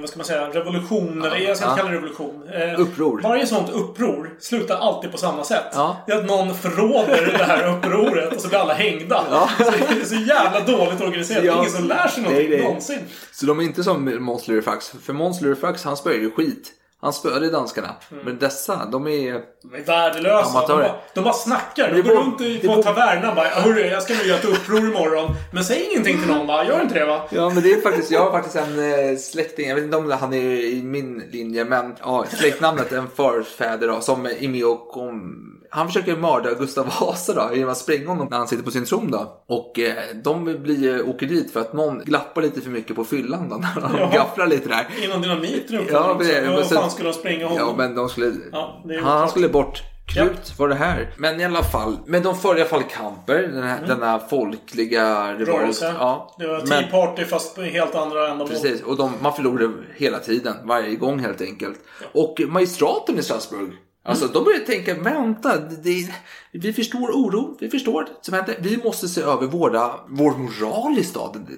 [0.00, 1.76] vad ska man säga, revolution, eller jag ska inte ja.
[1.76, 2.48] kalla det revolution.
[2.48, 3.20] Eh, Uppror.
[3.20, 5.64] Varje sånt uppror slutar alltid på samma sätt.
[5.72, 5.96] Ja.
[6.06, 9.24] Det är att någon förråder det här upproret och så blir alla hängda.
[9.58, 11.44] Så det är så jävla dåligt organiserat.
[11.44, 11.58] Ja.
[11.58, 12.66] ingen som lär sig någonting Nej, nej.
[12.66, 13.00] någonsin.
[13.32, 14.92] Så de är inte som Måns Lurifax.
[15.02, 16.72] För Måns Lurifax, han spöade ju skit.
[17.02, 17.94] Han spöade danskarna.
[18.12, 18.24] Mm.
[18.24, 19.32] Men dessa, de är...
[19.62, 20.50] De är värdelösa.
[20.50, 20.88] De Amatörer.
[20.88, 21.92] bara, de bara snackar.
[21.94, 24.78] De går runt i- på var- tavernan bara Hörru, jag ska nu göra ett uppror
[24.78, 25.34] imorgon.
[25.52, 26.64] Men säg ingenting till någon va?
[26.64, 27.22] Gör inte det va?
[27.30, 28.78] Ja, men det är faktiskt, jag har faktiskt en
[29.10, 33.08] eh, släkting, jag vet inte om han är i min linje, men ja, släktnamnet, en
[33.16, 35.36] förfäder då, som är med och kom,
[35.70, 38.84] han försöker mörda Gustav Vasa då, genom att spränga honom när han sitter på sin
[38.84, 39.42] tron då.
[39.46, 43.48] Och eh, de blir, åker dit för att någon glappar lite för mycket på fyllan
[43.48, 44.10] då, när de Jaha.
[44.14, 44.86] gafflar lite där.
[45.04, 47.58] Innan dynamiten är Ja, men men Vad fan skulle de spränga honom?
[47.68, 48.32] Ja, men de skulle...
[48.52, 49.82] Ja, han, han skulle bort.
[50.14, 51.14] Krut var det här.
[51.16, 55.34] Men i alla fall, men de förde i alla fall kamper, den här, denna folkliga
[55.34, 55.94] Rörelse.
[55.98, 58.48] Ja, Det var Tea Party fast på helt andra ändamål.
[58.48, 61.78] Precis, och de, man förlorade hela tiden, varje gång helt enkelt.
[62.12, 63.70] Och magistraten i Strasbourg,
[64.02, 66.10] alltså de började tänka, vänta, det,
[66.52, 68.56] vi förstår oro, vi förstår som händer.
[68.60, 71.46] Vi måste se över våra, vår moral i staden.
[71.50, 71.56] Det-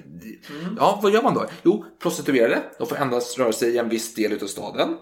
[0.79, 1.47] Ja, vad gör man då?
[1.63, 4.97] Jo, prostituerade, de får endast röra sig i en viss del av staden.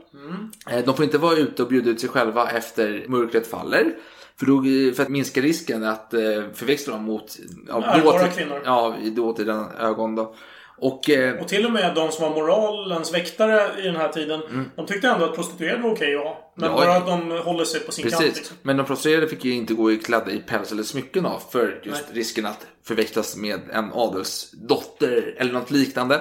[0.71, 3.97] Eh, De får inte vara ute och bjuda ut sig själva efter mörkret faller.
[4.39, 4.63] För, då,
[4.97, 6.21] för att minska risken att eh,
[6.55, 8.63] förväxla dem mot ja, dåtid- kvinnor.
[8.65, 10.35] Ja, i dåtida ögon då.
[10.81, 14.41] Och, eh, Och till och med de som var moralens väktare i den här tiden.
[14.51, 14.71] Mm.
[14.77, 16.53] De tyckte ändå att prostituerade var okej att ha.
[16.57, 16.97] Men Ja, bara ja.
[16.97, 18.17] att de håller sig på sin kant.
[18.23, 18.57] Precis, Liksom.
[18.63, 21.81] men de prostituerade fick ju inte gå i klädda i päls eller smycken av för
[21.85, 26.21] just risken att förväxlas med en adelsdotter eller något liknande.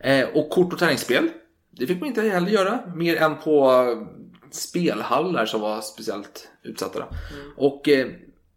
[0.00, 1.28] Eh, och kort och tärningsspel,
[1.70, 4.06] det fick man inte heller göra mer än på eh,
[4.50, 6.98] spelhallar som var speciellt utsatta.
[6.98, 7.06] då.
[7.56, 8.06] Och eh,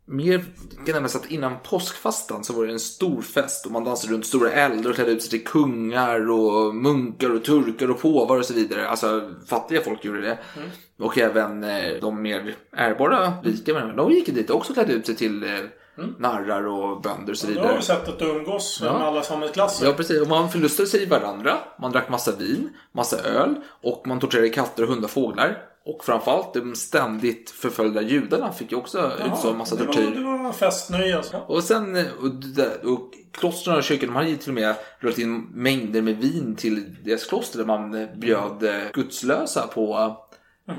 [0.06, 0.46] mer
[0.86, 4.26] kan nämnas att innan påskfastan så var det en stor fest och man dansade runt
[4.26, 8.46] stora eldar och klädde ut sig till kungar och munkar och turkar och påvar och
[8.46, 8.88] så vidare.
[8.88, 10.38] Alltså fattiga folk gjorde det.
[11.00, 15.16] Och även eh, de mer ärbara, rika de gick dit också och klädde ut sig
[15.16, 15.50] till eh,
[16.18, 17.68] narrar och bönder och så vidare.
[17.68, 19.86] har vi sättet att umgås med alla samhällsklasser.
[19.86, 20.22] Ja, precis.
[20.22, 21.58] Och man förlustade sig i varandra.
[21.80, 25.58] Man drack massa vin, massa öl och man torterade katter, hundar och fåglar.
[25.86, 30.16] Och framförallt de ständigt förföljda judarna fick ju också utstå en massa det, var, tortyr.
[30.16, 31.38] det var festnöje alltså.
[31.38, 35.18] Och sen, eh, och, och klostren och kyrkan, de hade ju till och med rullat
[35.20, 40.16] in mängder med vin till deras kloster där man eh, bjöd eh, gudslösa på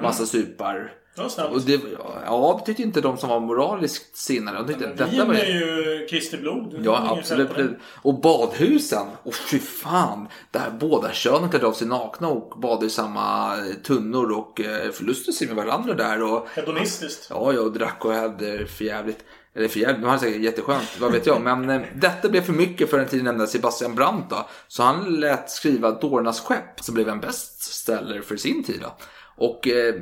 [0.03, 0.92] massa supar.
[1.17, 1.53] Snällt.
[1.53, 1.81] Och det,
[2.27, 4.59] ja, tyckte inte de som var moraliskt sinnade.
[4.59, 6.81] De tyckte detta var är ju Kristi blod.
[6.85, 7.51] Ja, absolut.
[8.03, 9.07] Och badhusen.
[9.23, 10.29] Och fy fan.
[10.51, 14.91] Där båda könen klädde av sig nakna och badade i samma eh, tunnor och eh,
[14.91, 16.23] förlustade sig med varandra där.
[16.23, 17.27] Och, Hedonistiskt.
[17.31, 19.25] ja, jag drack och hade för jävligt.
[19.55, 21.43] Eller för jävligt, de hade säkert jätteskönt, vad vet jag.
[21.43, 24.47] Men eh, detta blev för mycket för den tiden nämnda Sebastian Brandt då.
[24.69, 28.97] Så han lät skriva Dårarnas skepp som blev en bestseller för sin tid då.
[29.39, 29.95] Och eh,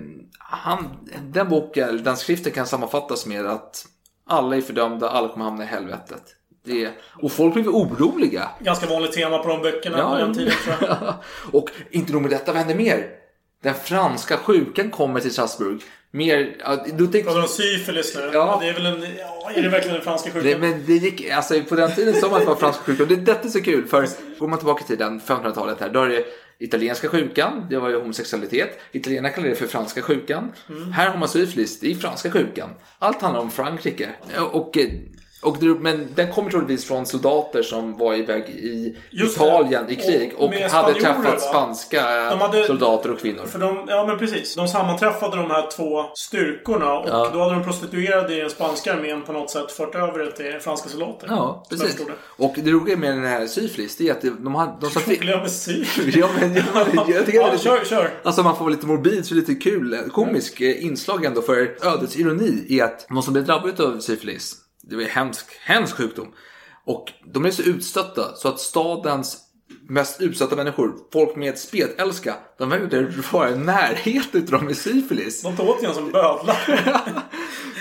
[0.54, 3.86] han, den boken, den skriften kan sammanfattas med att
[4.26, 6.22] alla är fördömda, alla kommer hamna i helvetet.
[6.64, 6.90] Det,
[7.22, 8.50] och folk blev oroliga.
[8.60, 11.14] Ganska vanligt tema på de böckerna på den tiden tror jag.
[11.52, 13.08] och inte nog med detta, vad händer mer?
[13.62, 15.82] Den franska sjukan kommer till Strasbourg
[16.14, 16.56] mer...
[16.58, 18.20] Ja, då tänkte, Pratar du om syfilis nu?
[18.20, 18.30] Ja.
[18.32, 18.58] Ja.
[18.60, 19.02] Det är väl en...
[19.18, 20.60] Ja, är det verkligen den franska sjukan?
[20.60, 23.06] men det gick, alltså på den tiden sa man att det var franska sjukan.
[23.08, 26.08] Det, detta är så kul för går man tillbaka till den 1500-talet här, då är
[26.08, 26.24] det
[26.58, 28.78] italienska sjukan, det var ju homosexualitet.
[28.92, 30.52] Italienarna kallar det för franska sjukan.
[30.68, 30.92] Mm.
[30.92, 32.70] Här har man syfilis, det är franska sjukan.
[32.98, 34.10] Allt handlar om Frankrike.
[34.52, 34.88] Och, eh,
[35.44, 39.44] och, det- men den kommer troligtvis från soldater som var iväg i Just det.
[39.44, 43.42] Italien i krig Och och, hade träffat spanska De hade- soldater och kvinnor.
[43.46, 44.54] För de, ja men precis.
[44.54, 47.30] De sammanträffade de här två styrkorna och Ja.
[47.32, 50.60] då hade de prostituerade i den spanska armén på något sätt fört över det till
[50.60, 51.26] franska soldater.
[51.30, 51.96] Ja, precis.
[51.96, 52.04] det.
[52.44, 55.14] Och det roliga med den här syfilis, det är att det- de, har, de.
[55.16, 56.16] Roliga med syfilis.
[56.16, 56.86] Ja, men jag, jag
[57.26, 58.10] tycker det är Ja, kör, kör.
[58.22, 62.16] Alltså man får vara lite morbid så lite kul, komisk eh, inslag ändå för ödets
[62.16, 64.54] ironi är att de som blir drabbade av syfilis,
[64.88, 66.34] det var en hemsk, hemsk sjukdom.
[66.84, 69.44] Och de är så utstötta så att stadens
[69.88, 74.76] mest utsatta människor, folk med spetälska, de vägrar inte vara i närheten av dem med
[74.76, 75.42] syfilis.
[75.42, 76.58] De tar åt igen som bödlar.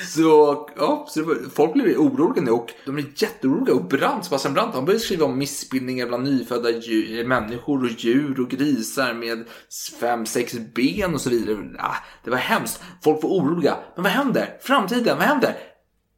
[0.08, 4.54] Så, ja, så var, folk blev oroliga nu och de blev jätteoroliga och Brandt, Sebastian
[4.54, 9.46] Brandt, han började skriva om missbildningar bland nyfödda djur, människor och djur och grisar med
[10.00, 11.76] fem, sex ben och så vidare.
[11.80, 12.84] Ah, det var hemskt.
[13.04, 13.78] Folk var oroliga.
[13.96, 14.58] Men vad händer?
[14.62, 15.56] Framtiden, vad händer?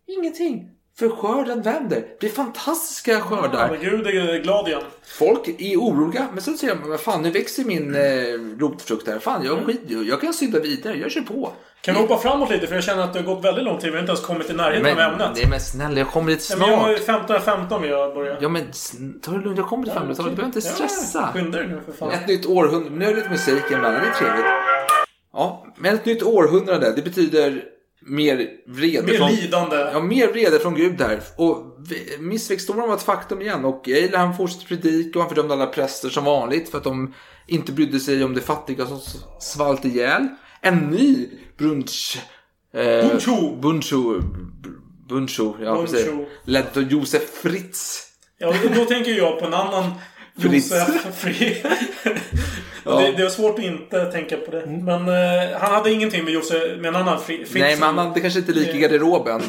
[0.07, 0.74] Ingenting.
[0.99, 1.95] För skörden vänder.
[1.95, 3.69] Det blir fantastiska skördar.
[3.71, 4.81] Men gud är glad igen.
[5.05, 9.19] Folk är oroliga, men sen säger de, vad fan, nu växer min eh, rotfrukt här.
[9.19, 11.51] Fan, jag, skit, jag kan synda vidare, jag kör på.
[11.81, 12.67] Kan vi hoppa framåt lite?
[12.67, 13.89] För jag känner att det har gått väldigt lång tid.
[13.89, 15.29] Vi har inte ens kommit i närheten Men, av ämnet.
[15.35, 17.07] nej, men snälla, jag kommer dit Ja, men jag har ju snart.
[17.07, 18.37] 1515 vill jag börja.
[18.41, 18.63] Ja men
[19.21, 21.19] ta det lugnt, jag kommer till 500-talet, du behöver inte stressa.
[21.19, 22.11] Ja, skynda dig nu för fan.
[22.11, 24.45] Ett nytt århundrade, nu är det lite musik emellan, det är trevligt.
[25.33, 27.63] Ja, men ett nytt århundrade, det betyder
[28.05, 29.31] mer vrede Mer från...
[29.31, 29.75] lidande.
[29.75, 31.19] Ja, mer vrede från Gud här.
[31.37, 31.57] Och
[32.19, 33.65] missväxtstormen var ett faktum igen.
[33.65, 37.13] Och Eiler han fortsatte predika och han fördömde alla präster som vanligt för att de
[37.47, 38.99] inte brydde sig om de fattiga som
[39.39, 40.27] svalt ihjäl.
[40.61, 42.17] En ny brunch...
[42.73, 43.55] Eh, Buncho.
[43.55, 44.21] Buncho.
[45.09, 45.81] Buncho, ja Buncho.
[45.81, 46.09] precis.
[46.43, 48.01] Ledd av Josef Fritz.
[48.37, 49.91] Ja, då tänker jag på en annan.
[50.35, 51.63] Josef Fri.
[52.87, 52.99] Ja.
[52.99, 54.65] det, det är svårt att inte tänka på det.
[54.65, 57.53] Men eh, han hade ingenting med Josef, med en annan Fri, Fritz.
[57.53, 59.41] Nej, men han hade kanske inte lika i garderoben.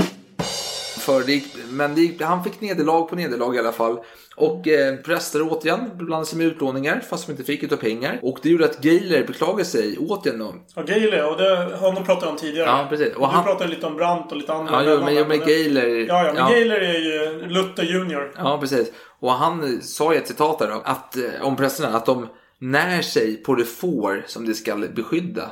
[1.07, 3.99] För det gick, men det gick, han fick nederlag på nederlag i alla fall.
[4.37, 8.19] Och eh, präster återigen blandade sig med utlåningar fast de inte fick utav pengar.
[8.23, 10.39] Och det gjorde att Geiler beklagade sig återigen.
[10.39, 10.55] Då.
[10.75, 12.69] Ja, Geile, och det har de pratat om tidigare.
[12.69, 13.15] Ja, precis.
[13.15, 14.85] Och Och han- du pratade lite om Brandt och lite andra.
[14.85, 15.87] Ja, jo, men, jo, men Geiler...
[15.89, 16.51] Ja, ja, men ja.
[16.51, 18.33] Geiler är ju Luther Junior.
[18.37, 18.93] Ja, precis.
[19.21, 23.03] Och han sa i ett citat där då, att, eh, om prästerna att de när
[23.03, 25.51] sig på det får som de ska beskydda.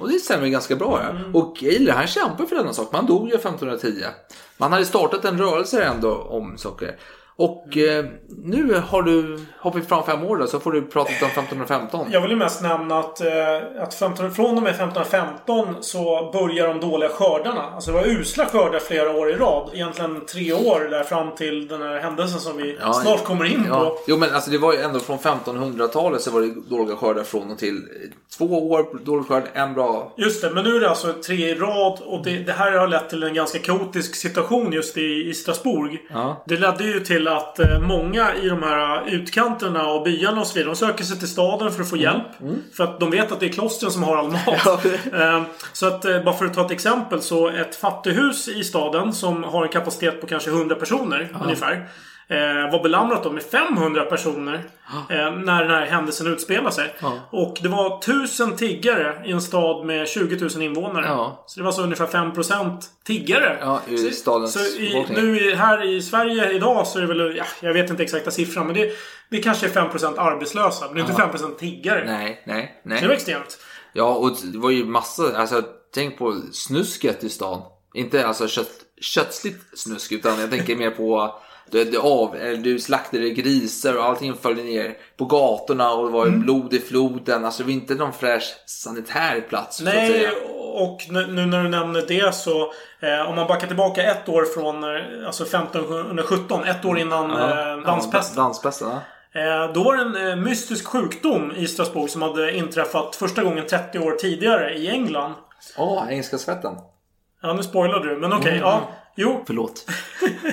[0.00, 1.00] Och det stämmer ganska bra.
[1.02, 1.40] Ja.
[1.40, 2.92] Och Geiler han kämpar för denna sak.
[2.92, 4.04] Man dog ju 1510.
[4.56, 6.96] Man hade startat en rörelse ändå om saker.
[7.38, 8.04] Och eh,
[8.44, 12.06] nu har du hoppat fram fem år då, så får du prata om 1515.
[12.10, 16.68] Jag vill ju mest nämna att, eh, att 15, från och med 1515 så börjar
[16.68, 17.62] de dåliga skördarna.
[17.74, 19.70] Alltså det var usla skördar flera år i rad.
[19.74, 23.64] Egentligen tre år där fram till den här händelsen som vi Ja, snart kommer in
[23.68, 23.80] Ja.
[23.80, 23.98] på.
[24.06, 27.50] Jo men alltså det var ju ändå från 1500-talet så var det dåliga skördar från
[27.50, 27.82] och till.
[28.38, 30.12] Två år dålig skörd, en bra.
[30.16, 32.88] Just det, men nu är det alltså tre i rad och det, det här har
[32.88, 35.98] lett till en ganska kaotisk situation just i, i Strasbourg.
[36.10, 36.42] Ja.
[36.46, 40.54] Det ledde ju till att eh, många i de här utkanterna och byarna och så
[40.54, 42.26] vidare, de söker sig till staden för att få hjälp.
[42.76, 44.84] För att de vet att det är klostren som har all mat.
[44.84, 44.98] Mm.
[45.12, 45.36] Ja.
[45.38, 49.12] Eh, Så att, eh, bara för att ta ett exempel, så ett fattighus i staden
[49.12, 51.88] som har en kapacitet på kanske 100 personer ungefär.
[52.30, 54.54] Eh, var belamrat då med 500 personer
[55.10, 56.94] eh, när den här händelsen utspelar sig.
[57.30, 61.06] Och det var 1000 tiggare i en stad med 20 000 invånare.
[61.06, 61.44] Ja.
[61.46, 63.58] Så det var så ungefär 5% tiggare.
[63.60, 67.36] Ja, i så, stadens så i, nu här i Sverige idag så är det väl,
[67.36, 68.90] ja, jag vet inte exakta siffran, men det,
[69.30, 70.86] det kanske är 5% arbetslösa.
[70.86, 72.04] Men det är inte 5% tiggare.
[72.06, 73.00] Nej, nej, nej.
[73.00, 73.58] Det var extremt.
[73.92, 75.62] Ja, och det var ju massa, alltså
[75.94, 77.62] tänk på snusket i stan.
[77.94, 83.30] Inte alltså kött, köttsligt snusk, utan jag tänker mer på du, du, av, du slaktade
[83.30, 86.40] grisar och allting föll ner på gatorna och det var Mm.
[86.40, 87.44] blod i floden.
[87.44, 89.80] Alltså det var inte någon fräsch sanitär plats.
[89.80, 90.28] Nej,
[90.74, 94.84] och nu när du nämner det så eh, om man backar tillbaka ett år från
[94.84, 98.36] eh, alltså 1517, ett år innan eh, danspesten.
[98.36, 99.00] Danspesten, ja.
[99.40, 103.66] Eh, då var det en eh, mystisk sjukdom i Strasbourg som hade inträffat första gången
[103.66, 105.32] 30 år tidigare i England.
[105.76, 106.74] Åh, engelska svetten.
[107.42, 108.50] Ja, nu spoilar du, men okej.
[108.52, 108.60] Mm.
[108.62, 108.80] ja.
[109.20, 109.90] Jo, Förlåt.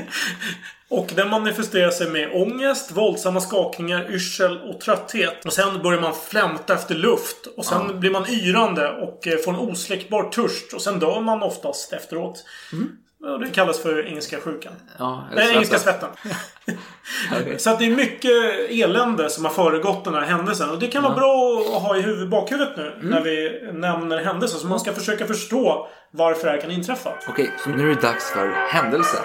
[0.90, 5.46] och den manifesterar sig med ångest, våldsamma skakningar, yrsel och trötthet.
[5.46, 7.48] Och sen börjar man flämta efter luft.
[7.58, 10.74] Och sen blir man yrande och eh, får en osläckbar törst.
[10.74, 12.46] Och sen dör man oftast efteråt.
[12.72, 14.74] Och det kallas för engelska sjukan.
[15.00, 16.10] Ja, eller Nej, engelska svetten.
[17.42, 17.60] Okej.
[17.60, 18.32] Så att det är mycket
[18.70, 20.70] elände som har föregått den här händelsen.
[20.70, 23.10] Och det kan vara bra att ha i huvud, bakhuvudet nu Mm.
[23.10, 24.58] när vi nämner händelser.
[24.58, 27.10] Så man ska försöka förstå varför det här kan inträffa.
[27.30, 29.22] Okej, så nu är det dags för händelsen.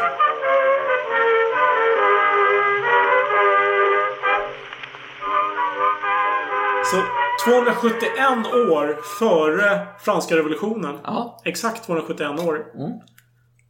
[6.85, 6.97] Så
[7.45, 10.99] 271 år före franska revolutionen.
[11.05, 11.41] Ja.
[11.45, 12.65] Exakt 271 år.
[12.75, 12.91] Mm.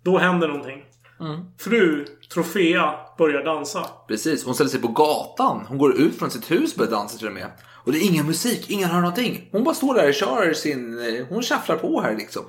[0.03, 0.85] Då händer någonting.
[1.59, 3.87] Fru Trofea börjar dansa.
[4.09, 5.65] Precis, hon ställer sig på gatan.
[5.69, 7.47] Hon går ut från sitt hus och börjar dansa till och med.
[7.85, 9.49] Och det är ingen musik, ingen hör någonting.
[9.53, 10.99] Hon bara står där och kör sin...
[10.99, 12.43] eh, Hon shufflar på här liksom.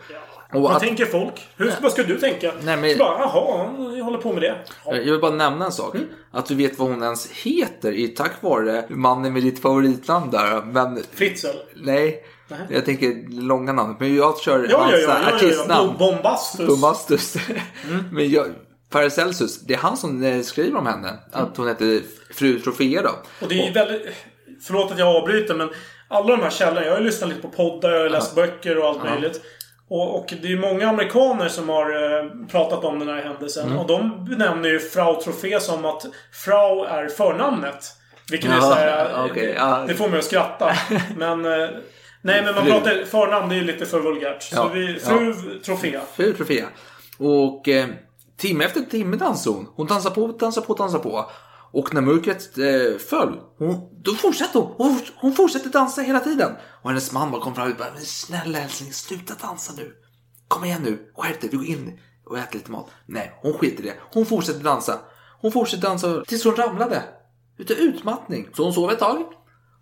[0.54, 1.47] Och Vad att, tänker folk?
[1.58, 2.54] Hur, vad ska du tänka?
[2.64, 4.58] Nej, men- Så bara, jaha, han håller på med det.
[4.86, 4.95] Ja.
[4.95, 5.95] jag vill bara nämna en sak.
[6.32, 10.62] Att du vet vad hon ens heter är tack vare mannen med ditt favoritnamn där.
[10.66, 11.47] Men Fritzl.
[11.76, 12.24] nej,
[12.70, 13.99] jag tänker det långa namnet.
[13.99, 15.36] Men jag kör Ja, hans ja, ja.
[15.36, 15.97] artistnamn.
[15.97, 16.68] Bombastus.
[16.68, 17.36] Bombastus.
[18.12, 18.47] Men jag,
[18.89, 21.20] Paracelsus, det är han som eh, skriver om henne.
[21.32, 22.02] Att hon heter
[22.34, 23.12] fru Trofea då.
[23.41, 24.02] Och det är ju väldigt...
[24.62, 25.70] Förlåt att jag avbryter men
[26.08, 26.86] alla de här källorna.
[26.86, 29.41] Jag har ju lyssnat lite på poddar, jag har läst böcker och allt möjligt.
[29.89, 33.68] Och, och det är många amerikaner som har eh, pratat om den här händelsen.
[33.68, 33.78] Mm.
[33.78, 36.06] Och de benämner ju Frau Trofé som att
[36.45, 37.86] Frau är förnamnet.
[38.32, 39.84] Vilket är Ja, så här, okej, ja.
[39.88, 40.74] Det får mig att skratta.
[41.18, 41.45] Men...
[42.22, 42.72] Nej men man Fru.
[42.72, 43.05] pratar...
[43.05, 44.43] Förnamn det är ju lite för vulgärt.
[44.43, 44.99] Så Ja, vi, ja.
[44.99, 45.99] fru Trofé.
[46.15, 46.67] Fru Trofea.
[47.17, 47.88] Och eh,
[48.38, 49.67] timme efter timme dansar hon.
[49.76, 51.30] Hon dansar på, dansar på, dansar på.
[51.74, 54.74] Och när mörkret eh, föll, hon, då fortsatte hon.
[54.78, 54.99] hon.
[55.15, 56.51] Hon fortsatte dansa hela tiden.
[56.82, 59.93] Och hennes man bara kom fram och bara, men snälla älskling, sluta dansa nu.
[60.47, 62.89] Kom igen nu, skärp dig, vi går in och äter lite mat.
[63.05, 63.95] Nej, hon skiter i det.
[64.13, 64.99] Hon fortsätter dansa.
[65.41, 67.03] Hon fortsätter dansa tills hon ramlade.
[67.57, 68.47] Utav utmattning.
[68.53, 69.24] Så hon sov ett tag.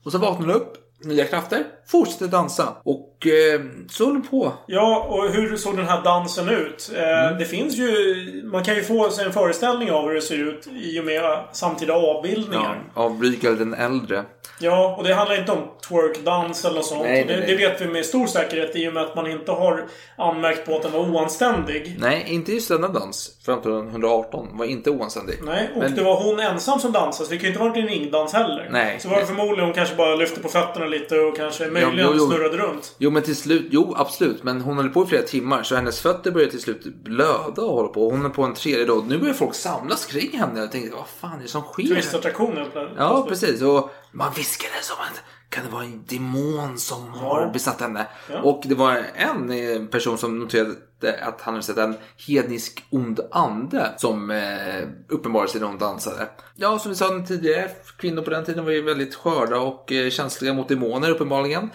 [0.06, 0.74] Och så vaknade hon upp,
[1.04, 2.76] nya krafter, fortsätter dansa.
[2.84, 4.54] Och eh, så hon på.
[4.68, 6.92] Ja, och hur såg den här dansen ut?
[6.96, 7.38] Eh, Mm.
[7.40, 8.16] Det finns ju...
[8.52, 11.40] Man kan ju få sig en föreställning av hur det ser ut i och med
[11.52, 12.82] samtida Ja, avbildningar.
[12.94, 14.24] av Rygal den äldre.
[14.62, 15.60] Ja, och det handlar inte om
[15.90, 17.02] twerkdans eller något sånt.
[17.04, 19.52] Nej, nej, det, det vet vi med stor säkerhet i och med att man inte
[19.52, 19.86] har
[20.18, 21.96] anmärkt på att den var oanständig.
[22.00, 23.38] Nej, inte just denna dans.
[23.46, 25.40] Fram till 118 var inte oanständig.
[25.44, 27.70] Nej, och Men- det var hon ensam som dansade, så det kan ju inte ha
[27.70, 28.68] varit en ringdans heller.
[28.72, 29.00] Nej.
[29.00, 32.28] Så var det förmodligen hon kanske bara lyfte på fötterna lite och kanske möjligen jo,
[32.28, 32.96] snurrade runt.
[32.98, 34.44] Jo, men till slut, jo absolut.
[34.44, 37.76] Men hon höll på i flera timmar så hennes fötter började till slut blöda och
[37.76, 38.10] hålla på.
[38.10, 39.06] Hon är på en tredje dag.
[39.08, 40.60] Nu börjar folk samlas kring henne.
[40.60, 41.84] Jag tänkte, vad fan är det som sker?
[41.84, 42.94] Turistattraktioner.
[42.98, 43.62] Ja, precis.
[43.62, 48.08] Och man viskade som att kan det vara en demon som har besatt henne?
[48.44, 51.96] Och det var en person som noterade att han hade sett en
[52.28, 56.30] hednisk ond ande som eh, uppenbarade sig när hon dansade.
[56.56, 60.10] Ja, som vi sa tidigare, kvinnor på den tiden var ju väldigt skörda och eh,
[60.10, 61.70] känsliga mot demoner uppenbarligen.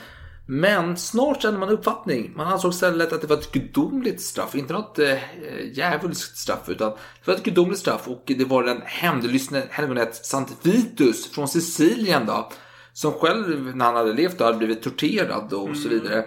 [0.47, 2.33] Men snart kände man uppfattning.
[2.37, 4.55] Man ansåg istället att det var ett gudomligt straff.
[4.55, 5.19] Inte något eh,
[5.73, 8.09] djävulskt straff, utan det var ett gudomligt straff.
[8.09, 12.51] Och det var den hämndlystne helgonet Sankt Vitus från Sicilien då.
[12.93, 16.25] Som själv, när han hade levt då, hade blivit torterad och så vidare.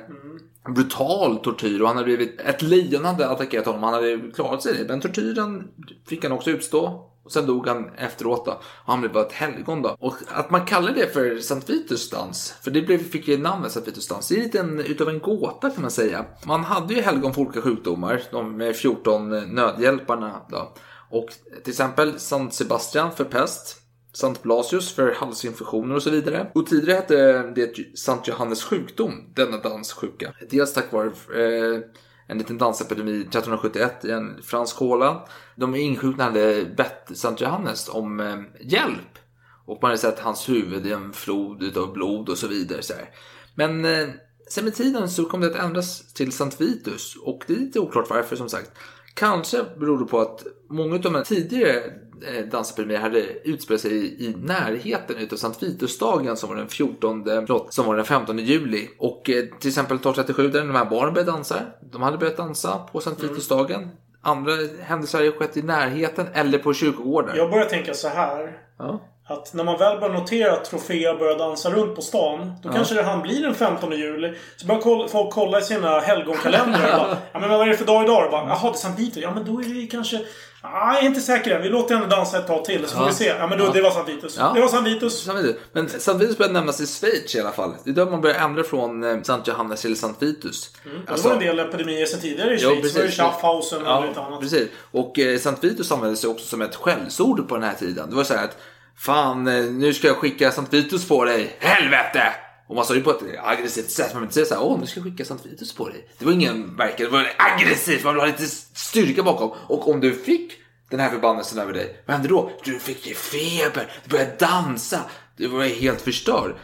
[0.68, 2.42] Brutal tortyr och han hade blivit...
[2.42, 3.84] Ett lejon hade attackerat honom.
[3.84, 4.88] Han hade klarat sig det.
[4.88, 5.68] Men tortyren
[6.08, 7.12] fick han också utstå.
[7.24, 8.52] Och sen dog han efteråt då.
[8.52, 9.96] Och han blev bara ett helgon då.
[10.00, 12.56] Och att man kallar det för Sankt Vitus dans.
[12.62, 14.28] För det blev, fick ju namnet Sankt Vitus dans.
[14.28, 16.26] Det är lite en, utav en gåta kan man säga.
[16.46, 18.22] Man hade ju helgon för olika sjukdomar.
[18.32, 20.74] De med 14 nödhjälparna då.
[21.10, 21.28] Och
[21.64, 23.87] till exempel Sankt Sebastian för pest.
[24.18, 26.52] Sankt Blasius för halsinfektioner och så vidare.
[26.56, 30.34] Och tidigare hette det Sankt Johannes sjukdom, denna danssjuka.
[30.50, 31.82] Dels tack vare eh,
[32.28, 35.28] en liten dansepidemi 1371 i en fransk håla.
[35.56, 39.20] De insjukna hade bett Sankt Johannes om eh, hjälp.
[39.66, 42.82] Och man hade sett hans huvud i en flod av blod och så vidare.
[42.82, 43.10] Så här.
[43.56, 44.08] Men eh,
[44.50, 47.16] sen med tiden så kom det att ändras till Sankt Vitus.
[47.24, 48.72] Och det är lite oklart varför som sagt.
[49.14, 51.94] Kanske beror det på att många av de tidigare
[52.24, 57.24] eh, dansepidemier hade utspelat sig i, i närheten utav Sankt Vitusdagen som var den 14,
[57.24, 58.90] förlåt, som var den 15 juli.
[58.98, 61.56] Och eh, till exempel 1237 där de här barnen började dansa.
[61.92, 63.90] De hade börjat dansa på Sankt Vitusdagen.
[64.22, 64.52] Andra
[64.82, 67.36] händelser hade skett i närheten eller på kyrkogårdar.
[67.36, 68.58] Jag börjar tänka så här.
[68.80, 69.00] Ja.
[69.30, 72.54] Att när man väl börjar notera att Trofea börjar dansa runt på stan.
[72.64, 74.34] Då kanske det han blir den 15 juli.
[74.58, 76.94] Så börjar folk kolla i sina helgonkalendrar.
[76.94, 78.26] och bara, ja, men vad är det för dag idag?
[78.26, 79.24] Och bara, Jaha, det är Sankt Vitus.
[79.24, 80.20] Ja men då är det kanske...
[80.62, 81.62] Ah, jag är inte säker än.
[81.62, 83.26] Vi låter henne dansa ett tag till så får vi se.
[83.26, 84.36] Ja men då, det var Sankt Vitus.
[84.40, 84.52] Ja.
[84.56, 85.24] Det var Sankt Vitus.
[85.24, 85.62] Sankt Vitus.
[85.72, 87.76] Men Sankt Vitus började nämnas i Schweiz i alla fall.
[87.84, 90.72] Det är där man börjar ändra från eh, Sankt Johannes till Sankt Vitus.
[91.16, 92.94] det var en del epidemier sedan tidigare i Jo, Schweiz.
[92.94, 93.20] Det var ju precis.
[93.22, 94.40] Schaffhausen och Ja, lite annat.
[94.42, 94.70] precis.
[94.92, 98.10] Och eh, Sankt Vitus användes också som ett skällsord på den här tiden.
[98.10, 98.58] Det var så här att
[99.00, 101.56] Fan, eh, nu ska jag skicka Sankt Vitus på dig.
[101.60, 102.34] Helvete!
[102.68, 104.14] Och man sa ju på ett aggressivt sätt.
[104.14, 106.08] Man inte säga så här, åh nu ska jag skicka Sankt Vitus på dig.
[106.20, 108.04] Det var ingen verkan, det var aggressivt.
[108.04, 109.52] Man vill ha lite styrka bakom.
[109.68, 110.52] Och om du fick
[110.90, 112.52] den här förbannelsen över dig, vad hände då?
[112.64, 115.00] Du fick feber, du började dansa.
[115.38, 116.56] Du var helt förstörd.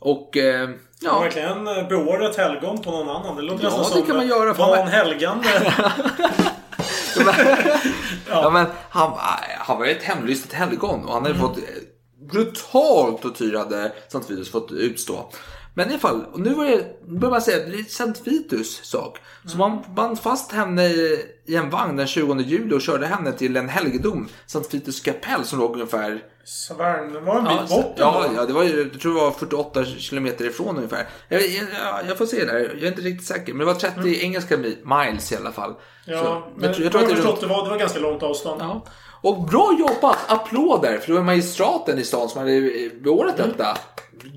[0.00, 1.10] Och eh, Ja.
[1.10, 3.36] ja, Verkligen eh, beordra ett helgon på någon annan.
[3.36, 4.70] Det låter Ja, nästan det kan man göra, fan.
[4.70, 5.48] Van helgande.
[8.28, 8.50] ja.
[8.50, 9.12] men han,
[9.58, 11.58] han var ju ett hemlystet helgon och han hade fått
[12.20, 15.32] eh, brutal tortyr hade Sankt Vitus fått utstå.
[15.74, 16.54] Men i alla fall, och nu
[17.06, 19.18] börjar man säga, det är Sankt Vitus sak.
[19.46, 23.32] Så man band fast henne i, i en vagn den 20 juli och körde henne
[23.32, 27.70] till en helgedom, Sankt Vitus kapell som låg ungefär Savern, det var en Ja, bit
[27.70, 31.08] bort ja, ja, det var ju, jag tror det var 48 kilometer ifrån ungefär.
[31.28, 33.52] Jag, jag, jag får se där, jag är inte riktigt säker.
[33.52, 35.74] Men det var 30 engelska mi- miles i alla fall.
[36.06, 37.78] Ja, Så men jag, tror- jag jag tror att det förstått, det var, det var
[37.78, 38.62] ganska långt avstånd.
[38.62, 38.84] ja.
[39.22, 40.18] Och bra jobbat!
[40.32, 40.98] Applåder!
[40.98, 43.50] För det var magistraten i stan som hade beordrat Mm.
[43.50, 43.78] detta.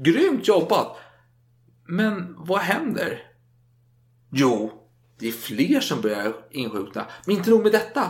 [0.03, 0.97] Grymt jobbat!
[1.87, 3.19] Men vad händer?
[4.31, 4.71] Jo,
[5.19, 7.05] det är fler som börjar insjukna.
[7.25, 8.03] Men inte nog med detta.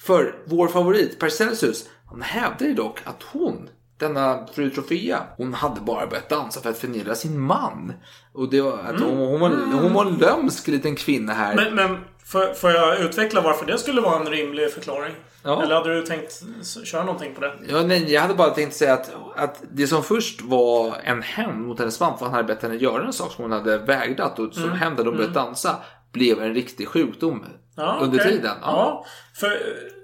[0.00, 3.68] För vår favorit, Paracelsus, han hävdar ju dock att hon,
[3.98, 7.92] denna fru Trofea, hon hade bara börjat dansa för att förnedra sin man.
[8.32, 9.50] Och det var att hon, hon, var,
[9.82, 11.54] hon var en lömsk liten kvinna här.
[11.56, 11.98] Men, men
[12.28, 15.14] får, får jag utveckla varför det skulle vara en rimlig förklaring?
[15.44, 15.62] Ja.
[15.62, 16.42] Eller hade du tänkt
[16.84, 17.52] köra någonting på det?
[17.68, 21.66] Ja, nej, jag hade bara tänkt säga att, att det som först var en hämnd
[21.66, 23.78] mot hennes man för att han hade bett henne göra en sak som hon hade
[23.78, 25.76] vägrat och som hämnd hade hon börjat dansa
[26.12, 27.44] blev en riktig sjukdom
[27.76, 28.32] Ja, under okej.
[28.32, 28.56] tiden.
[28.62, 29.04] Ja.
[29.34, 29.58] för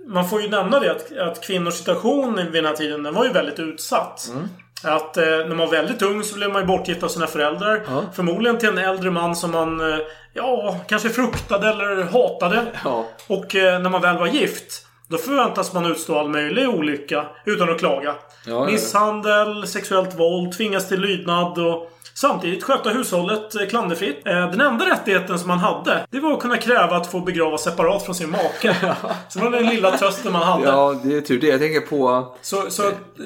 [0.07, 3.25] man får ju nämna det att, att kvinnors situation vid den här tiden den var
[3.25, 4.29] ju väldigt utsatt.
[4.33, 4.49] Mm.
[4.85, 7.83] Att eh, när man var väldigt ung så blev man ju bortgift av sina föräldrar.
[8.13, 9.99] Förmodligen till en äldre man som man, eh,
[10.33, 12.63] ja, kanske fruktade eller hatade.
[12.85, 13.07] Ja.
[13.29, 17.71] Och eh, när man väl var gift, då förväntas man utstå all möjlig olycka utan
[17.71, 18.15] att klaga.
[18.47, 18.67] ja.
[18.67, 24.27] Misshandel, sexuellt våld, tvingas till lydnad och samtidigt sköta hushållet eh, klanderfritt.
[24.27, 27.63] Eh, Den enda rättigheten som man hade, det var att kunna kräva att få begravas
[27.65, 28.77] separat från sin make.
[29.29, 30.65] Så det var den lilla trösten man hade.
[30.67, 31.47] Ja, det är tur det.
[31.47, 32.27] Jag tänker på...
[32.43, 32.83] Så, så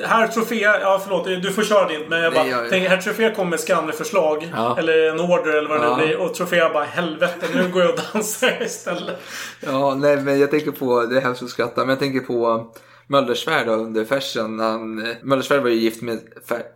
[0.07, 2.03] herr Trofea, ja förlåt, du får köra din.
[2.09, 4.53] Men jag bara Nej, jag- tänker, herr Trofea kommer med skamligt förslag.
[4.57, 4.79] Ja.
[4.79, 5.97] Eller en order eller vad det Ja.
[5.97, 6.17] nu blir.
[6.17, 9.21] Och Trofea bara, helvete nu går jag och dansar istället.
[9.67, 11.03] Ja, nej, men jag tänker på...
[11.03, 12.67] Det är hemskt att skratta, men jag tänker på
[13.09, 14.59] Möllersvärd under Fersen.
[14.61, 16.21] Han, Möllersvärd var ju gift med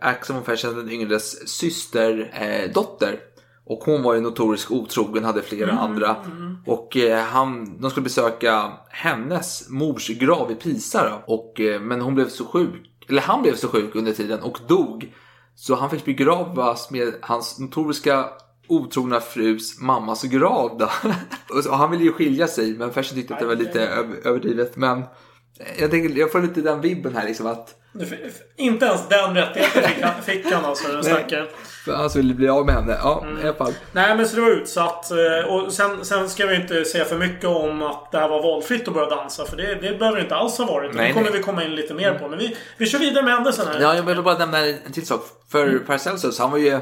[0.01, 3.19] Axel von Fersen, den yngres syster, eh, dotter.
[3.65, 6.15] Och hon var ju notorisk otrogen, hade flera andra.
[6.65, 11.33] Och eh, han, de skulle besöka hennes mors grav i Pisa då.
[11.33, 14.59] Och, eh, men hon blev så sjuk, eller han blev så sjuk under tiden och
[14.67, 15.13] dog.
[15.55, 18.25] Så han fick begravas med hans notoriska
[18.67, 20.89] otrogna frus mammas grav då.
[21.69, 24.75] Och han ville ju skilja sig men Fersen tyckte att det var lite öv- överdrivet.
[24.75, 25.03] Men
[25.79, 27.75] jag, tänker, jag får lite den vibben här liksom att
[28.57, 31.47] Inte ens den rättigheten fick han, fick han alltså, den stackaren.
[31.87, 32.97] han ville bli av med henne.
[33.03, 33.39] Ja, Mm.
[33.39, 33.73] i alla fall.
[33.91, 35.11] Nej men så det var utsatt.
[35.11, 38.43] eh, Och sen, sen ska vi inte säga för mycket om att det här var
[38.43, 39.45] valfritt att börja dansa.
[39.45, 40.93] För det, det behöver det inte alls ha varit.
[40.95, 41.37] Nej, det kommer nej.
[41.37, 42.27] vi komma in lite mer på.
[42.27, 43.79] Men vi, vi kör vidare med händelsen här.
[43.81, 45.21] Ja, jag vill bara nämna en till sak.
[45.51, 46.79] För Paracelsus, han var ju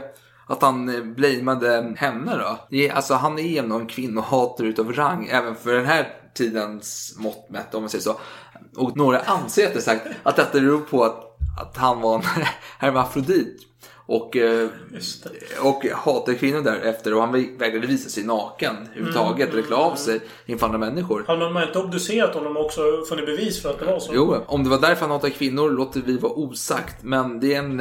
[0.47, 2.77] att han eh, blameade henne då.
[2.93, 7.75] Alltså han är ändå en kvinnohatare utav rang, även för den här tidens mått mätt
[7.75, 8.19] om man säger så.
[8.75, 12.23] Och några anser rättare sagt att detta beror på att, att han var en
[12.79, 13.67] hermafrodit.
[14.05, 14.69] Och, eh,
[15.61, 20.21] och hatade kvinnor därefter och han vägrade visa sig naken överhuvudtaget eller klä av sig
[20.45, 21.23] inför andra människor.
[21.27, 24.11] Hade man inte obducerat honom och också funnit bevis för att det var så?
[24.15, 27.03] Jo, om det var därför han hatade kvinnor låter vi vara osagt.
[27.03, 27.77] Men det är en,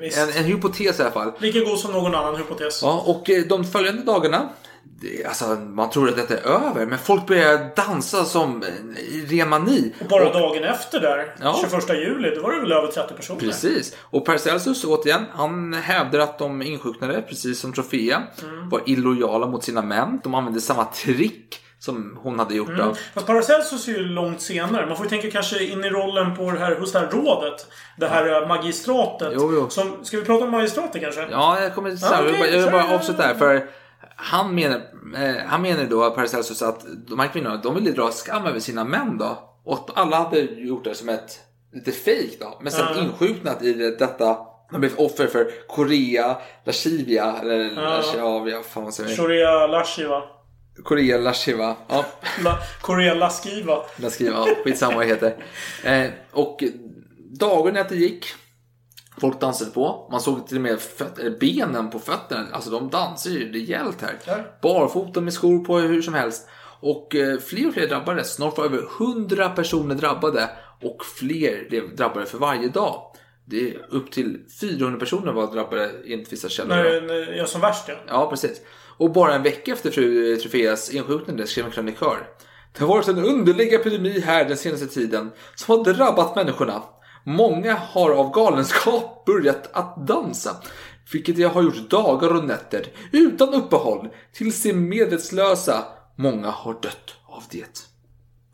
[0.00, 0.18] visst.
[0.18, 1.32] en, en hypotes i alla fall.
[1.38, 2.82] Lika god som någon annan hypotes.
[2.82, 4.48] Ja, och eh, de följande dagarna,
[5.28, 8.64] alltså man tror att detta är över, men folk börjar dansa som
[9.28, 9.92] ren mani.
[10.00, 11.58] Och bara dagen efter där, Ja.
[11.70, 13.40] 21 juli, då var det väl över 30 personer?
[13.40, 13.96] Precis.
[14.00, 18.68] Och Paracelsus återigen, han hävdar att de insjuknade, precis som Trofea, Mm.
[18.68, 20.20] var illojala mot sina män.
[20.24, 22.76] De använde samma trick som hon hade gjort.
[22.78, 22.94] Då.
[23.14, 24.86] Fast Paracelsus är ju långt senare.
[24.86, 27.66] Man får ju tänka kanske in i rollen på det här, hos det här rådet.
[27.98, 29.32] Det här eh, magistratet.
[29.36, 29.70] Jo, jo.
[29.70, 31.26] Som, ska vi prata om magistratet kanske?
[31.30, 33.34] Ja, jag kommer till Ja, jag jag bara avsluta här.
[33.34, 33.66] För
[34.16, 34.76] han menar,
[35.16, 38.84] eh, han menar då, Paracelsus, att de här kvinnorna, de ville dra skam över sina
[38.84, 39.38] män då.
[39.64, 41.40] Och alla hade gjort det som ett
[41.72, 42.58] lite fake då.
[42.62, 43.02] Men sen Ja.
[43.02, 44.36] insjuknat i det- detta.
[44.70, 49.16] De blev offer för Korea, Lascivia, eller Lascivia, fan vad säger?
[49.16, 50.22] Shoria Lashiva.
[50.84, 51.76] Korea, Lasciva.
[51.88, 52.04] Ja,
[52.44, 53.76] La, Korea Laskiva.
[53.96, 55.36] Laskiva, ja, skitsamma vad det heter.
[55.84, 56.64] Eh, och
[57.40, 58.26] dagen efter gick,
[59.20, 60.08] folk dansade på.
[60.10, 62.46] Man såg till och med föt- benen på fötterna.
[62.52, 64.18] Alltså de dansar ju rejält här.
[64.26, 64.36] Ja.
[64.62, 66.48] Barfota med skor på hur som helst.
[66.80, 68.34] Och eh, fler och fler drabbades.
[68.34, 70.50] Snart var över 100 personer drabbade.
[70.82, 73.02] Och fler blev drabbade för varje dag.
[73.46, 76.74] Det är upp till 400 personer var drabbade enligt vissa källor.
[76.76, 77.94] När, när jag som värst ja.
[78.08, 78.60] Ja, precis.
[78.96, 82.26] Och bara en vecka efter fru Trofeas insjuknande skrev en krönikör.
[82.72, 86.82] Det har varit en underlig epidemi här den senaste tiden som har drabbat människorna.
[87.24, 90.56] Många har av galenskap börjat att dansa.
[91.12, 95.84] Vilket jag har gjort dagar och nätter utan uppehåll tills de medvetslösa.
[96.16, 97.93] Många har dött av det.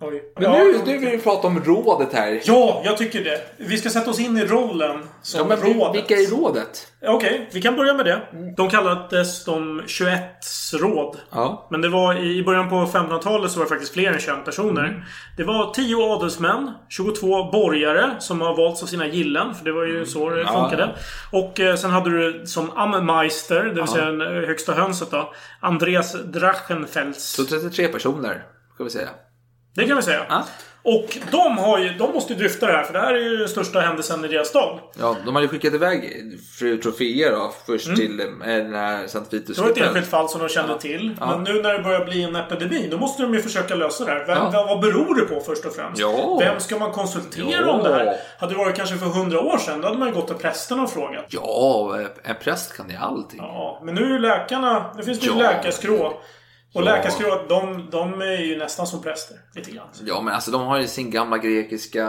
[0.03, 0.22] Oj.
[0.34, 0.80] Men ja, nu, jo.
[0.86, 2.40] nu vill vi prata om rådet här.
[2.44, 3.40] Ja, jag tycker det.
[3.57, 5.96] Vi ska sätta oss in i rollen som Ja, men rådet.
[5.96, 6.86] vilka är rådet?
[7.07, 8.20] Okej, vi kan börja med det.
[8.57, 10.20] De kallades de 21
[10.80, 11.16] råd.
[11.30, 11.66] Ja.
[11.70, 14.84] Men det var i början på 1500-talet så var det faktiskt fler än 21 personer.
[14.84, 15.01] Mm.
[15.36, 19.55] Det var 10 adelsmän, 22 borgare som har valts av sina gillen.
[19.55, 20.53] För det var ju så det Mm.
[20.55, 20.94] Ja, funkade.
[21.32, 25.32] Och eh, sen hade du som Ammeister, det vill säga den eh, högsta hönset då.
[25.61, 27.22] Andreas Drachenfels.
[27.24, 28.42] Så 33 personer,
[28.74, 29.09] ska vi säga.
[29.74, 30.26] Det kan vi säga.
[30.28, 30.44] Ja.
[30.82, 33.36] Och de, har ju, de måste ju dryfta det här för det här är ju
[33.36, 34.78] den största händelsen i deras stad.
[35.00, 36.22] Ja, de hade skickat iväg
[36.58, 39.58] fru Trofea då först till eh, den här Sankt Vitus.
[39.58, 39.72] Mm.
[39.74, 41.16] Det var ett enskilt fall som de kände till.
[41.20, 41.26] Ja.
[41.36, 44.10] Men nu när det börjar bli en epidemi, då måste de ju försöka lösa det
[44.10, 44.24] här.
[44.26, 44.64] Vem, Ja.
[44.68, 46.00] vad- beror det på först och främst?
[46.00, 46.38] Ja.
[46.40, 47.70] Vem ska man konsultera Ja.
[47.72, 48.16] om det här?
[48.38, 50.82] Hade det varit kanske för hundra år sedan, då hade man ju gått till prästerna
[50.82, 51.24] och frågat.
[51.28, 53.38] Ja, en präst kan ju allting.
[53.42, 54.92] Ja, men nu är ju läkarna...
[54.96, 55.38] Nu finns det ju Ja.
[55.38, 56.20] läkarskrå.
[56.72, 56.84] Och Ja.
[56.84, 59.36] läkarskrå, de, de är ju nästan som präster.
[59.54, 59.86] Lite grann.
[60.06, 62.06] Ja, men alltså de har ju sin gamla grekiska...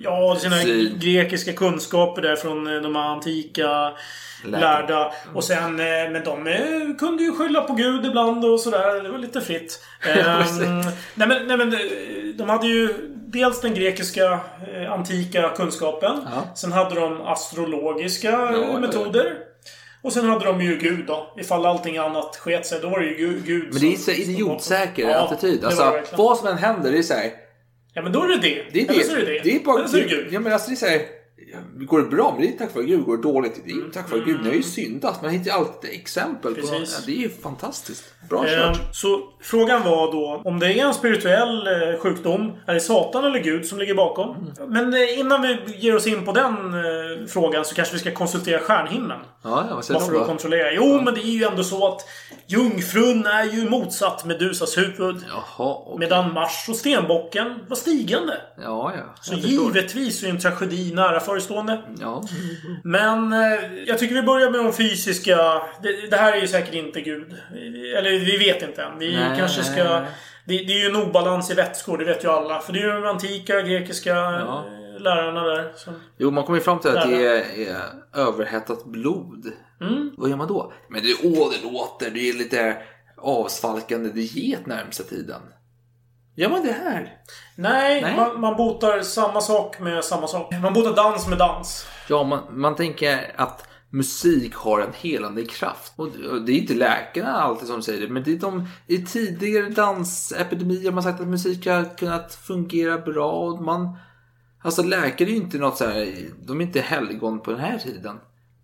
[0.00, 0.98] Ja, sina syn.
[1.00, 3.92] grekiska kunskaper där från eh, de antika
[4.44, 4.60] Lärda.
[4.60, 5.12] lärda.
[5.34, 9.02] Och sen, eh, men de eh, kunde ju skylla på Gud ibland och sådär.
[9.02, 9.84] Det var lite fritt.
[10.08, 10.80] Ehm,
[11.14, 11.74] nej, men, nej men
[12.36, 12.94] de hade ju
[13.26, 14.40] dels den grekiska
[14.90, 16.16] antika kunskapen.
[16.24, 16.54] Ja.
[16.54, 18.78] Sen hade de astrologiska ja.
[18.80, 19.49] metoder.
[20.02, 21.34] Och sen hade de ju Gud då.
[21.38, 25.08] Ifall allting annat sket sig, då var det ju Gud, Men det är så idiotsäker
[25.08, 25.60] Ja, attityd.
[25.60, 27.30] det Alltså, det vad som än händer, det är så här.
[27.94, 28.64] Ja, men då är det det.
[28.72, 29.24] Det är Eller så är det.
[29.24, 29.38] det det.
[29.44, 29.78] Det är bara...
[29.78, 30.26] Eller så är det Gud.
[30.30, 31.00] Ja, men alltså det är så här.
[31.76, 33.04] Går det bra, men det är tack vare Gud.
[33.04, 33.90] Går det dåligt, det är Mm.
[33.90, 34.40] tack vare Gud.
[34.42, 35.22] Ni har ju syndat.
[35.22, 36.60] Man hittar ju alltid exempel på...
[36.60, 38.04] Ja, det är ju fantastiskt.
[38.28, 38.78] Bra Eh, kört.
[38.96, 43.38] Så frågan var då om det är en spirituell eh, sjukdom, är det Satan eller
[43.38, 44.36] Gud som ligger bakom?
[44.36, 44.72] Mm.
[44.72, 48.10] Men eh, innan vi ger oss in på den eh, frågan så kanske vi ska
[48.14, 49.18] konsultera stjärnhimlen.
[49.42, 50.72] Ja, ja, vad säger Bara för att kontrollera.
[50.72, 52.00] Jo, men det är ju ändå så att
[52.46, 55.16] Jungfrun är ju motsatt Medusas huvud.
[55.28, 55.98] Jaha, okej.
[55.98, 58.40] Medan Mars och Stenbocken var stigande.
[58.62, 59.14] Ja, ja.
[59.20, 61.40] Så jag givetvis är en tragedi nära förestående.
[62.00, 62.22] Ja.
[62.84, 65.36] Men eh, jag tycker vi börjar med de fysiska.
[65.82, 67.34] Det, det här är ju säkert inte Gud.
[67.96, 68.98] Eller vi vet inte än.
[68.98, 69.38] Vi Nej.
[69.38, 69.84] kanske ska...
[70.44, 72.60] Det, det är ju en obalans i vätskor, det vet ju alla.
[72.60, 74.64] För det är ju de antika grekiska Ja.
[74.98, 75.72] lärarna där.
[75.76, 77.76] Som, Jo, man kommer ju fram till att det är, är
[78.14, 79.52] överhettat blod.
[79.80, 80.10] Mm.
[80.16, 80.72] Vad gör man då?
[80.88, 82.76] Men det, åh, det låter, det är lite
[83.16, 85.40] avsvalkande diet närmsta tiden.
[86.40, 87.16] Gör man det här?
[87.54, 88.16] nej, Nej.
[88.16, 90.52] Man, man botar samma sak med samma sak.
[90.62, 91.86] Man botar dans med dans.
[92.08, 95.92] Ja, man, man tänker att musik har en helande kraft.
[95.96, 96.08] Och
[96.46, 100.90] det är inte läkarna alltid som säger det, men det är de i tidigare dansepidemier
[100.90, 103.30] man sagt att musik har kunnat fungera bra.
[103.30, 103.96] Och man,
[104.62, 106.14] alltså läkare är ju inte något så här,
[106.46, 108.16] de är inte helgon på den här tiden.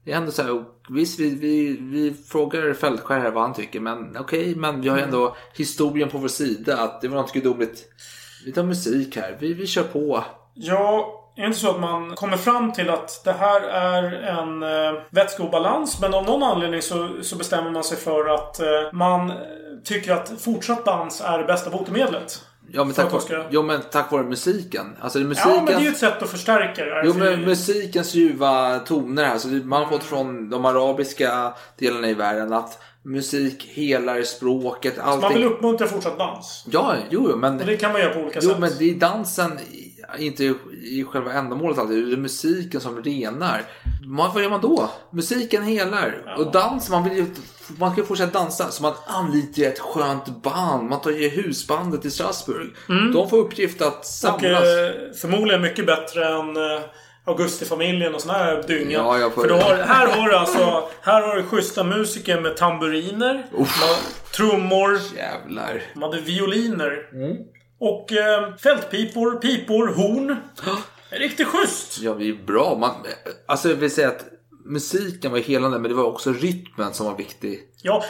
[0.06, 3.80] Det är ändå så här, visst vi, vi, vi frågar Fältskär här vad han tycker,
[3.80, 7.32] men okej, men vi har ju ändå historien på vår sida att det var något
[7.32, 7.84] gudomligt.
[8.44, 10.24] Vi tar musik här, vi, vi kör på.
[10.54, 14.62] Ja, är det inte så att man kommer fram till att det här är en
[14.62, 19.32] eh, vätskobalans men av någon anledning så, så bestämmer man sig för att eh, man
[19.84, 22.40] tycker att fortsatt dans är det bästa botemedlet.
[22.72, 24.96] Ja men, tack, ska- jo, men tack vare musiken.
[25.00, 25.54] Alltså är Ja, musiken...
[25.56, 27.02] men det är ju ett sätt att förstärka det.
[27.04, 29.38] Jo men musikens ljuva toner här.
[29.38, 34.98] Så det- man har fått från de arabiska delarna i världen att musik helar språket.
[34.98, 35.20] Allting.
[35.22, 36.64] Man vill uppmuntra fortsatt dans.
[36.70, 37.60] Ja, jo jo, men...
[37.60, 38.58] Och det kan man göra på olika Jo sätt.
[38.58, 39.58] men det är dansen,
[40.18, 40.44] inte
[40.82, 42.06] i själva ändamålet alltid.
[42.06, 43.62] Det är musiken som renar.
[44.34, 44.90] Vad gör man då?
[45.10, 46.34] Musiken helar.
[46.38, 47.26] Och dans, man vill ju...
[47.78, 48.70] Man ju fortsätta dansa.
[48.70, 50.88] Så man anlitar ett skönt band.
[50.90, 52.66] Man tar ju husbandet i Strasbourg.
[53.12, 54.62] De får uppgift att Och samlas.
[54.62, 56.80] eh, förmodligen mycket bättre än eh,
[57.24, 58.92] Augustifamiljen och sån här dynga.
[58.92, 62.40] Ja, jag får- För du har, här har du alltså Här har du schyssta musiker
[62.40, 63.66] med tamburiner, med
[64.36, 65.82] trummor, Jävlar.
[65.94, 67.08] de hade violiner.
[67.12, 67.36] Mm.
[67.80, 70.36] Och eh, fältpipor, pipor, horn.
[71.10, 71.98] Riktigt schysst!
[72.00, 72.76] Ja, vi är bra.
[72.80, 72.90] Man,
[73.46, 74.24] alltså jag vill säga att
[74.66, 77.60] musiken var helande men det var också rytmen som var viktig.
[77.82, 78.04] Ja,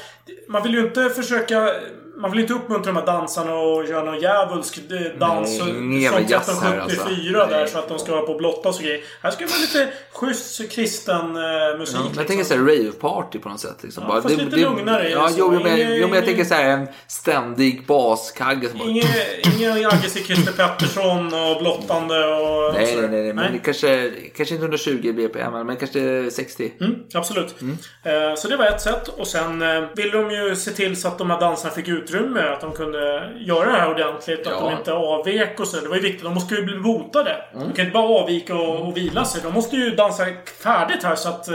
[0.48, 1.70] man vill ju inte försöka
[2.16, 5.68] man vill inte uppmuntra de här dansarna och göra någon djävulsk eh, dans Nej, som
[5.68, 7.56] ingen jävla jazz här, 1374 alltså.
[7.56, 9.00] där så att de ska vara på blottas och grejer.
[9.22, 11.96] Här ska det vara lite schysst kristen eh, musik.
[11.96, 12.44] Ja, men jag tänker liksom.
[12.44, 13.76] såhär rave-party på något sätt.
[13.82, 14.04] Liksom.
[14.08, 15.34] Ja, fast lite lugnare, Ja, så.
[15.38, 18.88] jo, men, Ingen- jo, men jag tänker såhär en ständig baskagge som bara...
[18.88, 19.06] Ingen,
[19.56, 22.74] ingen aggressiv Christer Pettersson och blottande och...
[22.74, 23.32] Nej, nej, nej, nej.
[23.32, 26.72] Men det kanske, kanske inte 120 BPM, men kanske 60.
[26.80, 27.54] Mm, absolut.
[28.04, 29.08] Eh, Så det var ett sätt.
[29.08, 32.40] Och sen eh, ville de ju se till så att de här dansarna fick utrymme.
[32.40, 34.46] Att de kunde göra det här ordentligt.
[34.46, 34.60] Att Ja.
[34.70, 35.80] de inte avvek och så.
[35.80, 36.24] Det var ju viktigt.
[36.24, 37.36] De måste ju bli botade.
[37.52, 39.42] De kan inte bara avvika och, och vila sig.
[39.42, 40.24] De måste ju dansa
[40.62, 41.54] färdigt här så att, eh,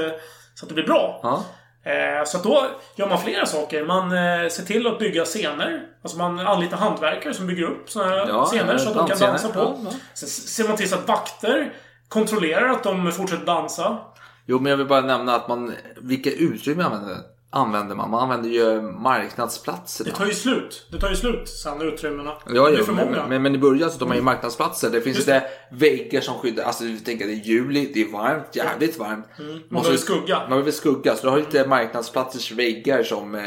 [0.56, 1.20] så att det blir bra.
[1.24, 1.44] Ja.
[1.92, 3.86] Eh, Så att då gör man flera saker.
[3.86, 5.82] Man eh, ser till att bygga scener.
[6.04, 9.20] Alltså man anlitar hantverkare som bygger upp sådana här Ja, scener så att de kan
[9.20, 9.60] dansa på.
[9.86, 9.92] Ja.
[10.14, 11.74] Sen ser man till så att vakter
[12.08, 13.98] kontrollerar att de fortsätter dansa.
[14.46, 15.74] Jo, men jag vill bara nämna att man...
[16.02, 17.18] Vilka utrymme använder,
[17.54, 18.10] använder man?
[18.10, 20.06] Man använder ju marknadsplatser.
[20.06, 20.86] Det tar ju slut.
[20.92, 22.32] Det tar ju slut sen, utrymmena.
[22.48, 23.28] Ja, det är ja för men, många.
[23.28, 24.90] men, men i början så de har ju marknadsplatser.
[24.90, 26.64] Det finns det väggar som skyddar.
[26.64, 29.26] Alltså du tänker det är juli, det är varmt, jävligt varmt.
[29.40, 29.60] Mm.
[29.70, 30.40] Man behöver skugga.
[30.40, 31.16] Man behöver skugga.
[31.16, 33.42] Så du har ju lite marknadsplatsers väggar som eh,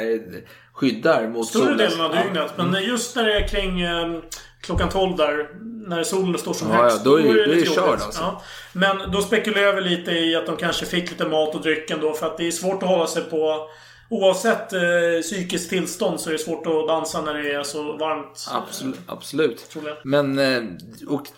[0.72, 1.78] skyddar mot Större solen.
[1.78, 2.22] delen av Ja.
[2.22, 2.52] dygnet.
[2.56, 4.20] Men just när det är kring eh,
[4.60, 5.48] klockan 12 där,
[5.88, 6.96] när solen står som Ja, högst.
[7.04, 8.20] ja, då är det- då är det körd, alltså.
[8.22, 8.42] Ja.
[8.72, 12.12] Men då spekulerar vi lite i att de kanske fick lite mat och dryck ändå.
[12.12, 13.68] För att det är svårt att hålla sig på...
[14.10, 14.80] Oavsett eh,
[15.22, 18.46] psykiskt tillstånd så är det svårt att dansa när det är så varmt.
[18.52, 18.98] Absolut.
[19.06, 19.68] absolut.
[19.70, 19.96] Troligen.
[20.04, 20.62] Men eh,
[21.08, 21.28] och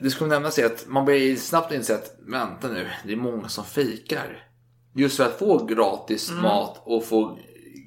[0.00, 3.48] det- ska nämnas är att man börjar snabbt inse att vänta nu, det är många
[3.48, 4.44] som fikar.
[4.96, 7.38] Just för att få gratis mat och få Mm.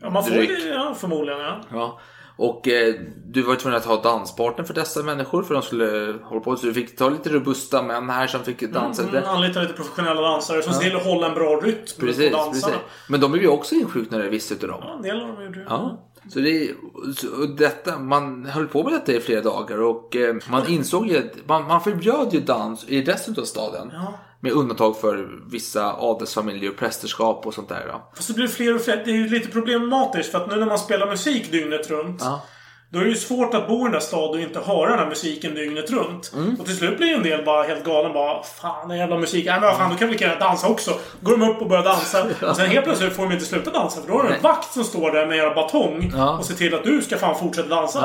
[0.01, 0.49] Ja, man får dryck.
[0.49, 1.39] det, ja, förmodligen.
[1.39, 1.61] Ja.
[1.71, 1.99] Ja.
[2.37, 6.41] Och eh, du var tvungen att ha danspartner för dessa människor för de skulle hålla
[6.41, 6.55] på.
[6.55, 9.17] Så du fick ta lite robusta män här som fick dansa lite.
[9.17, 12.37] Mm, anlita lite professionella dansare som ser till att hålla en bra rytm Precis, på
[12.37, 12.73] dansarna.
[12.73, 12.89] precis.
[13.09, 14.79] Men de blev ju också insjuknade vissa utav dem.
[14.83, 15.65] Ja, en del av dem gjorde det.
[15.69, 16.03] Ja.
[16.29, 16.71] Så det
[17.17, 21.17] så- detta, man höll på med detta i flera dagar och eh, man insåg ju
[21.17, 23.89] att man, man förbjöd ju dans i resten av staden.
[23.93, 24.13] Ja.
[24.39, 27.87] Med undantag för vissa adelsfamiljer och prästerskap och sånt där.
[27.87, 28.11] Då.
[28.15, 29.03] Fast det blir fler och fler.
[29.05, 32.21] Det är lite problematiskt för att nu när man spelar musik dygnet runt.
[32.23, 32.41] Ja.
[32.89, 34.99] Då är det ju svårt att bo i den där staden och inte höra den
[34.99, 36.31] här musiken dygnet runt.
[36.33, 36.55] Mm.
[36.59, 38.13] Och till slut blir ju en del bara helt galen.
[38.13, 39.45] Bara, fan den jävla musik.
[39.45, 40.99] Nej men vad fan, då kan vi lika gärna dansa också.
[41.21, 42.25] Går de upp och börjar dansa.
[42.49, 44.01] Och sen helt plötsligt får de inte sluta dansa.
[44.01, 44.41] För då är det en Nej.
[44.41, 46.11] vakt som står där med en batong.
[46.15, 46.37] Ja.
[46.37, 47.99] Och ser till att du ska fan fortsätta dansa.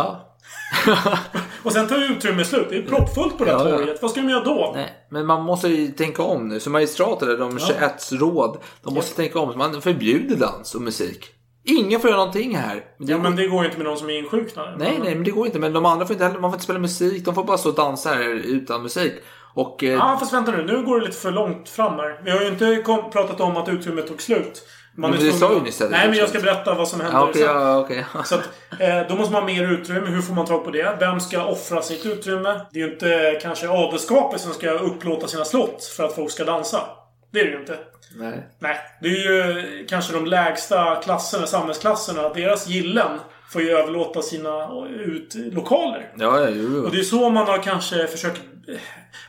[0.86, 0.96] Ja.
[1.62, 2.66] Och sen tar ju utrymmet slut.
[2.70, 3.76] Det är proppfullt på det här Ja, ja.
[3.78, 4.02] torget.
[4.02, 4.72] Vad ska de göra då?
[4.74, 6.60] Nej, men man måste ju tänka om nu.
[6.60, 9.52] Så magistrater, de 21 råd, de måste tänka om.
[9.52, 11.26] Så man förbjuder dans och musik.
[11.64, 12.74] Ingen får göra någonting här.
[12.98, 14.76] Men det Ja, går- men det går ju inte med någon som är insjuknade.
[14.78, 15.58] Nej, nej, men det går inte.
[15.58, 17.24] Men de andra får inte heller, man får inte spela musik.
[17.24, 19.12] De får bara stå och dansa här utan musik.
[19.54, 19.84] Och...
[19.84, 20.62] Eh, Ja, fast vänta nu.
[20.64, 22.20] Nu går det lite för långt fram här.
[22.24, 22.82] Vi har ju inte
[23.12, 24.62] pratat om att utrymmet tog slut.
[24.94, 27.18] Man Men tvungen sa ju nyss att Nej, men jag ska berätta vad som händer
[27.18, 27.50] ja, okej, sen.
[27.50, 28.06] ja, okej.
[28.24, 28.48] Så att,
[28.80, 30.10] eh, då måste man ha mer utrymme.
[30.10, 30.96] Hur får man tag på det?
[31.00, 32.60] Vem ska offra sitt utrymme?
[32.70, 36.44] Det är ju inte kanske adelskapet som ska upplåta sina slott för att folk ska
[36.44, 36.80] dansa.
[37.32, 37.78] Det är det ju inte.
[38.16, 38.48] Nej.
[38.58, 42.28] Nej, det är ju kanske de lägsta klasserna, samhällsklasserna.
[42.28, 43.18] Deras gillen
[43.52, 46.12] får ju överlåta sina utlokaler.
[46.16, 46.84] Ja, ja, jo.
[46.84, 48.40] Och det är så man har kanske försökt...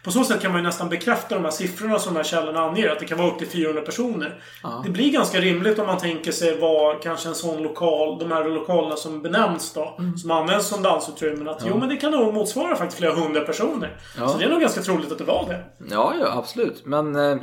[0.04, 2.60] På så sätt kan man ju nästan bekräfta de här siffrorna som de här källorna
[2.60, 2.90] anger.
[2.90, 4.42] Att det kan vara upp till 400 personer.
[4.86, 8.20] Det blir ganska rimligt om man tänker sig vad kanske en sån lokal...
[8.20, 9.98] De här lokalerna som benämns då.
[10.22, 11.50] Som används som dansutrymmen.
[11.50, 13.98] Att jo men det kan nog motsvara faktiskt flera hundra personer.
[14.16, 15.64] Så det är nog ganska troligt att det var det.
[15.92, 16.86] Ja, ja, absolut.
[16.86, 17.16] Men...
[17.16, 17.38] Eh,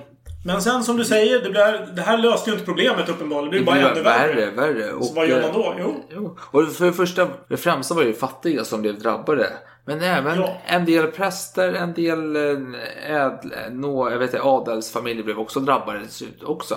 [0.45, 3.51] Men sen som du säger, det, blir, det här löste ju inte problemet uppenbarligen.
[3.51, 4.51] Det blir bara ännu värre.
[4.51, 4.93] värre.
[4.93, 5.75] Och, Så vad gör man då?
[5.79, 6.05] Jo.
[6.11, 6.37] Jo.
[6.41, 9.47] Och för det första, det främsta var ju fattiga som blev drabbade.
[9.85, 10.57] Men även Ja.
[10.67, 16.01] en del präster, en del eh, ädl, nå, jag vet inte, adelsfamiljer blev också drabbade
[16.43, 16.75] också.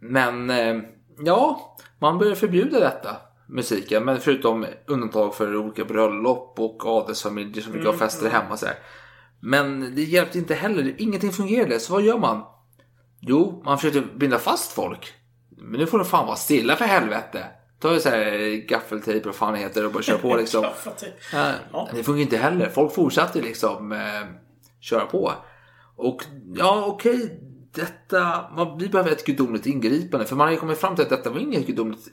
[0.00, 0.76] Men eh,
[1.18, 3.16] ja, man började förbjuda detta.
[3.48, 8.56] Musiken, men förutom undantag för olika bröllop och adelsfamiljer som fick Mm, ha fester hemma.
[8.56, 8.74] Så här.
[9.40, 11.80] Men det hjälpte inte heller, ingenting fungerade.
[11.80, 12.42] Så vad gör man?
[13.26, 15.12] Jo, man försökte binda fast folk.
[15.56, 17.46] Men nu får det fan vara stilla för helvete.
[17.80, 20.64] Ta så här gaffeltejp och fan det heter och bara köra på liksom.
[20.64, 20.70] Ja,
[21.72, 21.88] Ja.
[21.94, 22.68] Det funkar inte heller.
[22.68, 23.98] Folk fortsatte liksom eh,
[24.80, 25.32] köra på.
[25.96, 27.40] Och ja, okej.
[27.74, 30.26] Detta, man, vi behöver ett gudomligt ingripande.
[30.26, 32.08] För man har ju kommit fram till att detta var inget gudomligt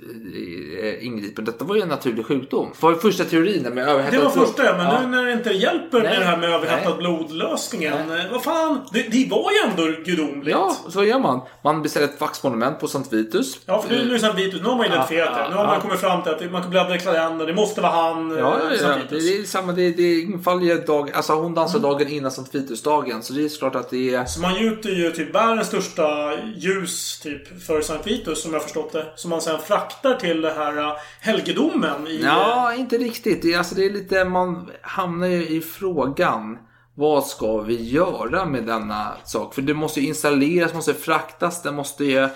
[0.84, 1.52] eh, ingripande.
[1.52, 2.70] Detta var ju en naturlig sjukdom.
[2.74, 5.02] För första teorin med Det överhettad var blod- första ja, men Ja.
[5.02, 6.10] nu när det inte hjälper Nej.
[6.10, 6.98] med det här med överhettad Nej.
[6.98, 7.94] blodlösningen.
[7.94, 8.80] eh, Vad fan?
[8.94, 10.52] Det, det var ju ändå gudomligt.
[10.52, 11.42] Ja, så gör man.
[11.64, 13.60] Man beställer ett vaxmonument på Sankt Vitus.
[13.66, 15.50] Ja, för nu, nu är Sankt Vitus, nu har man identifierat Ja, det.
[15.50, 15.82] Nu har man ja.
[15.82, 17.48] kommit fram till att man kan bläddra i kalendern.
[17.48, 18.78] Det måste vara han, Ja, eh, ja, ja.
[18.78, 19.72] Sankt Det, det är samma.
[19.72, 23.24] Det, det infaller ju dag, alltså hon dansar dagen innan Sankt Vitusdagen.
[23.24, 24.26] Så det är klart att det är...
[24.26, 28.54] Så man gjuter ju typ bär är den största ljus typ för Sankt Vitus som
[28.54, 29.06] jag förstått det.
[29.16, 32.22] Som man sen fraktar till det här äh, helgedomen i...
[32.24, 33.42] Ja, inte riktigt.
[33.42, 36.58] Det alltså, det är lite, man hamnar ju i frågan.
[36.96, 39.54] Vad ska vi göra med denna sak?
[39.54, 42.30] För det måste ju installeras, måste fraktas, det måste ju...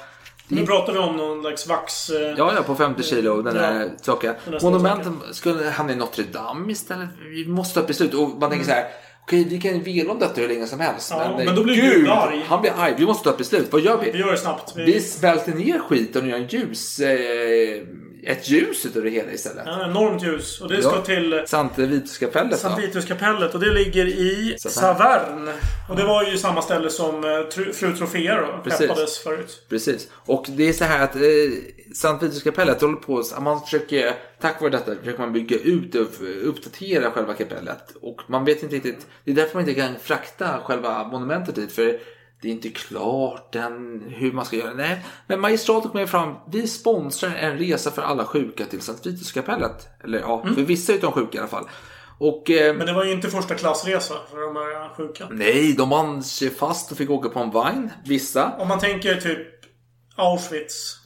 [0.47, 2.09] Nu pratar vi om någon slags vax...
[2.09, 3.41] eh, Ja, ja, på 50 kilo.
[3.41, 4.35] Den där saken.
[4.61, 7.09] Monumenten skulle hamna i Notre Dame istället.
[7.29, 8.13] Vi måste ta ett beslut.
[8.13, 8.87] Och man tänker så här.
[9.27, 11.11] Okej, vi kan vela om detta hur länge som helst.
[11.11, 12.45] Ja, eh, men då blir Gud, Gud arg.
[12.47, 12.95] Han blir arg.
[12.97, 13.67] Vi måste ta ett beslut.
[13.71, 14.11] Vad gör vi?
[14.11, 14.73] Vi gör det snabbt.
[14.75, 17.81] Vi, Vi smälter ner skiten och gör en ljus, eh,
[18.25, 19.63] ett ljus utav det hela istället.
[19.65, 20.61] Ja, enormt ljus.
[20.61, 21.01] Och det ska Ja.
[21.01, 22.83] till Sant Vituskapellet Sankt?
[22.83, 23.53] Vituskapellet.
[23.53, 24.55] Och det ligger i.
[24.59, 25.53] Saverne.
[25.89, 28.79] Och det var ju samma ställe som eh, fru Trofea då Precis.
[28.79, 29.65] skeppades förut.
[29.69, 30.07] Precis.
[30.25, 31.21] Och det är så här att eh,
[31.93, 36.07] Sant Vituskapellet håller på att man försöker, tack vare detta, försöker man bygga ut och
[36.43, 37.95] uppdatera själva kapellet.
[38.01, 41.71] Och man vet inte riktigt, det är därför man inte kan frakta själva monumentet dit.
[41.71, 41.99] För
[42.41, 44.73] det är inte klart än hur man ska göra.
[44.73, 46.35] Nej, men magistratet kom ju fram.
[46.51, 49.87] Vi sponsrar en resa för alla sjuka till Sankt Vituskapellet.
[50.03, 51.65] Eller ja, för vissa de sjuka i alla fall.
[52.19, 55.27] Och eh, Men det var ju inte första klassresa för de här sjuka.
[55.31, 57.91] nej, de band sig fast och fick åka på en vagn.
[58.05, 58.51] Vissa.
[58.59, 59.47] Om man tänker typ
[60.15, 60.99] Auschwitz.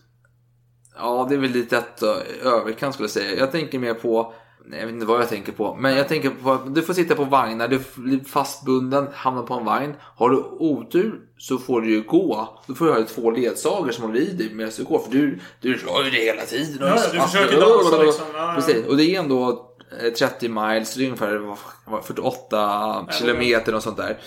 [0.96, 2.04] Ja, det är väl lite ett
[2.44, 3.40] överkant skulle jag säga.
[3.40, 4.34] Jag tänker mer på,
[4.72, 5.76] jag vet inte vad jag tänker på.
[5.80, 9.54] Men jag tänker på att du får sitta på vagnar, du blir fastbunden, hamnar på
[9.54, 9.94] en vagn.
[10.16, 12.60] Har du otur så får du ju gå.
[12.68, 15.00] Då får du ha två ledsagare som håller i dig medan du går.
[15.00, 16.84] För du, du rör ju dig hela tiden.
[16.84, 18.26] och Ja, du försöker dansa liksom.
[18.34, 18.52] Ja.
[18.56, 19.70] Precis, och det är ändå
[20.04, 24.18] eh, 30 miles, det är ungefär vad- vad, 48 kilometer och sånt där.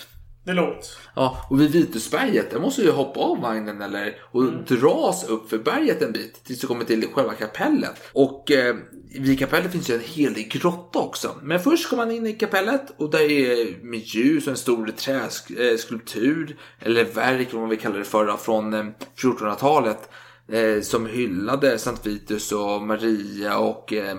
[0.45, 0.97] Det är långt.
[1.15, 5.57] Ja, och vid Vitusberget, där måste ju hoppa av vagnen eller och dras upp för
[5.57, 8.01] berget en bit tills du kommer till själva kapellet.
[8.13, 8.75] Och eh,
[9.19, 11.35] vid kapellet finns ju en helig grotta också.
[11.41, 14.87] Men först kommer man in i kapellet och där är med ljus och en stor
[14.87, 18.85] träskulptur eller verk, vad man vill kalla det för, från eh,
[19.17, 20.09] 1400-talet.
[20.51, 24.17] Eh, som hyllade Sankt Vitus och Maria och eh,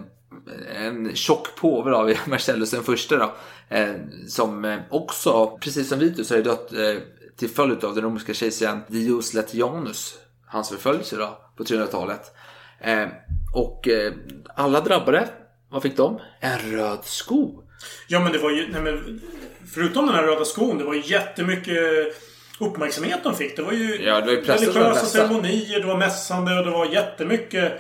[0.77, 3.35] en tjock påve av Marcellus den första då.
[3.69, 3.95] Eh,
[4.29, 7.03] som eh, också, precis som Vitus, har dött eh,
[7.37, 10.15] till följd av den romerska kejsaren Diocletianus.
[10.47, 12.35] Hans förföljelse då på 300-talet.
[12.81, 13.09] Eh,
[13.55, 13.89] och
[14.57, 15.29] alla drabbade,
[15.71, 16.21] vad fick de?
[16.41, 17.63] En röd sko.
[18.09, 18.69] Ja men det var ju...
[18.73, 19.21] Nej, men,
[19.75, 21.77] förutom den här röda skon, det var ju jättemycket
[22.61, 23.57] uppmärksamhet de fick.
[23.57, 26.87] Det var ju Ja, det var ju religiösa ceremonier, det var mässande och det var
[26.87, 27.73] jättemycket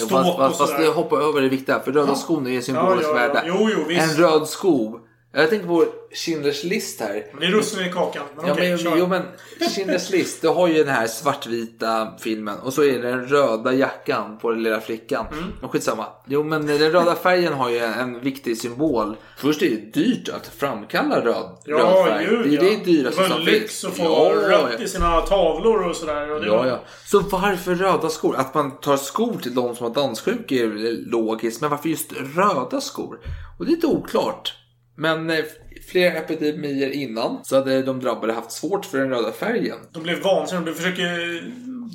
[0.00, 3.26] Jo, fast, fast, fast hoppar över det viktiga, för röda skon är symboliskt Ja, ja,
[3.26, 3.32] ja.
[3.32, 3.42] värde.
[3.46, 3.96] Jo, jo.
[4.00, 5.00] En röd sko.
[5.32, 7.24] Jag tänker på Schindler's list här.
[7.40, 8.22] Det är russinen i kakan.
[8.36, 8.96] Men Ja, okej, men, kör.
[8.96, 9.22] jo, men
[9.60, 13.72] Schindler's list, du har ju den här svartvita filmen och så är det den röda
[13.72, 15.26] jackan på den lilla flickan.
[15.32, 15.44] Mm.
[15.60, 16.06] Men skitsamma.
[16.26, 19.16] Jo, men den röda färgen har ju en, viktig symbol.
[19.38, 22.26] Först är det dyrt att framkalla röd, Ja, röd färg.
[22.26, 22.78] gud det är ja.
[22.78, 23.60] det dyraste Det var som en finns.
[23.62, 26.30] lyx att få Ja, rött i sina tavlor och sådär.
[26.32, 26.66] Och Ja, var...
[26.66, 26.80] ja.
[27.06, 28.36] Så varför röda skor?
[28.36, 31.60] Att man tar skor till de som har danssjuka är logiskt.
[31.60, 33.18] Men varför just röda skor?
[33.58, 34.54] Och det är lite oklart.
[35.00, 35.44] Men eh,
[35.90, 39.78] flera epidemier innan så hade de drabbade haft svårt för den röda färgen.
[39.92, 40.66] De blev vansinniga.
[40.66, 41.42] De försöker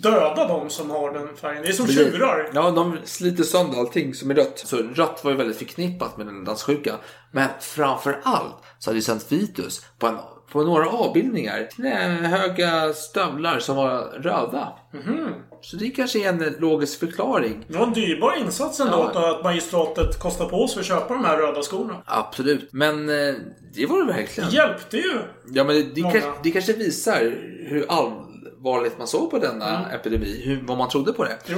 [0.01, 1.63] döda de som har den färgen.
[1.63, 2.49] Det är som tjurar.
[2.53, 4.63] Ja, de sliter sönder allting som är rött.
[4.65, 6.95] Så rött var ju väldigt förknippat med den danssjuka.
[7.31, 10.17] Men framför allt så hade ju Sankt Vitus på, en,
[10.53, 14.73] på några avbildningar knähöga stövlar som var röda.
[14.93, 15.29] Mhm.
[15.61, 17.65] Så det kanske är en logisk förklaring.
[17.67, 19.35] Det var en dyrbar insats ändå Ja.
[19.37, 21.95] att magistratet kostade på sig att köpa de här röda skorna.
[22.05, 22.69] Absolut.
[22.73, 23.35] Men eh,
[23.75, 24.49] det var det verkligen.
[24.49, 25.19] Det hjälpte ju.
[25.53, 27.19] Ja, men det, det, kanske, det kanske visar
[27.67, 30.41] hur allvarligt man såg på denna epidemi.
[30.45, 31.37] Hur, vad man trodde på det.
[31.45, 31.57] Jo.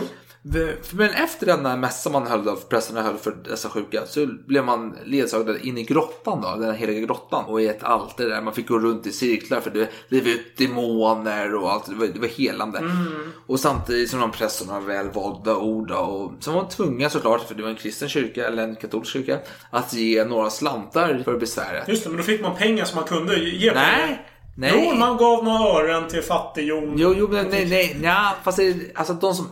[0.91, 4.97] Men efter denna mässa man höll, av prästerna höll för dessa sjuka så blev man
[5.05, 7.45] ledsagad in i grottan då, den heliga grottan.
[7.45, 10.57] Och i ett altare där man fick gå runt i cirklar för det blev ut
[10.57, 11.85] demoner och allt.
[11.85, 12.81] Det var, det var helande.
[13.47, 17.55] Och samtidigt som de prästerna var välvalda ord då, och som var tvungna såklart, för
[17.55, 19.39] det var en kristen kyrka eller en katolsk kyrka,
[19.69, 21.87] att ge några slantar för besväret.
[21.87, 23.97] Just det, men då fick man pengar som man kunde ge pengar.
[23.97, 24.25] Nej,
[24.57, 24.89] nej.
[24.89, 26.93] Jo, man gav några ören till fattighjon.
[26.97, 29.47] Jo, jo, men nej, nej, nej, fast det, alltså de som...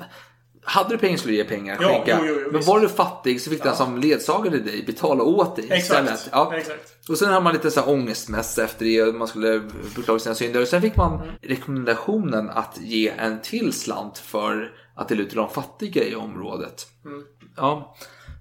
[0.66, 2.18] Hade du pengar skulle du ge pengar, Ja, skänka.
[2.22, 2.68] jo, jo, jo, men visst.
[2.70, 6.12] var du fattig så fick den som ledsagade dig betala åt dig istället.
[6.12, 6.30] Exakt.
[6.32, 6.54] Ja.
[6.56, 7.10] Exakt.
[7.10, 9.62] Och sen hade man lite så här ångestmässa efter det och man skulle
[9.96, 10.62] beklaga sina synder.
[10.62, 11.36] Och sen fick man Mm.
[11.42, 16.88] rekommendationen att ge en till slant för att dela ut till de fattiga i området.
[17.06, 17.24] Mm.
[17.58, 17.96] Ja,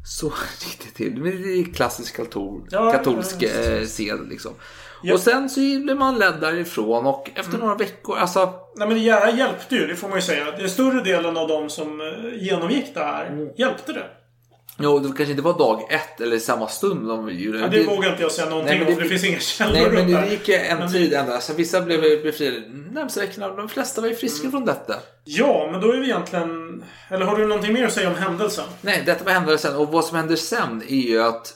[0.05, 0.27] så
[0.61, 1.23] gick det till.
[1.23, 4.53] Det är klassisk katol, Ja, katolsk ja, eh, sed liksom.
[5.03, 5.15] Ja.
[5.15, 7.61] Och sen så blev man ledd därifrån och efter Mm.
[7.61, 10.51] några veckor, alltså Nej men det här hjälpte ju, det får man ju säga.
[10.51, 13.49] Den större delen av de som eh, genomgick det här Mm.
[13.57, 14.07] hjälpte det.
[14.79, 18.23] Jo, det kanske inte var dag ett eller samma stund de Ja, det vågar inte
[18.23, 20.27] jag säga någonting men om, för det finns inga källor Nej, men det här.
[20.31, 21.33] gick en Men tid ändå.
[21.33, 23.49] Alltså, vissa blev befriade närmsta veckorna.
[23.49, 24.95] De flesta var ju friska från detta.
[25.25, 26.85] Ja, men då är vi egentligen...
[27.11, 28.65] Eller har du någonting mer att säga om händelsen?
[28.81, 29.77] Nej, detta var händelsen.
[29.77, 31.55] Och vad som händer sen är ju att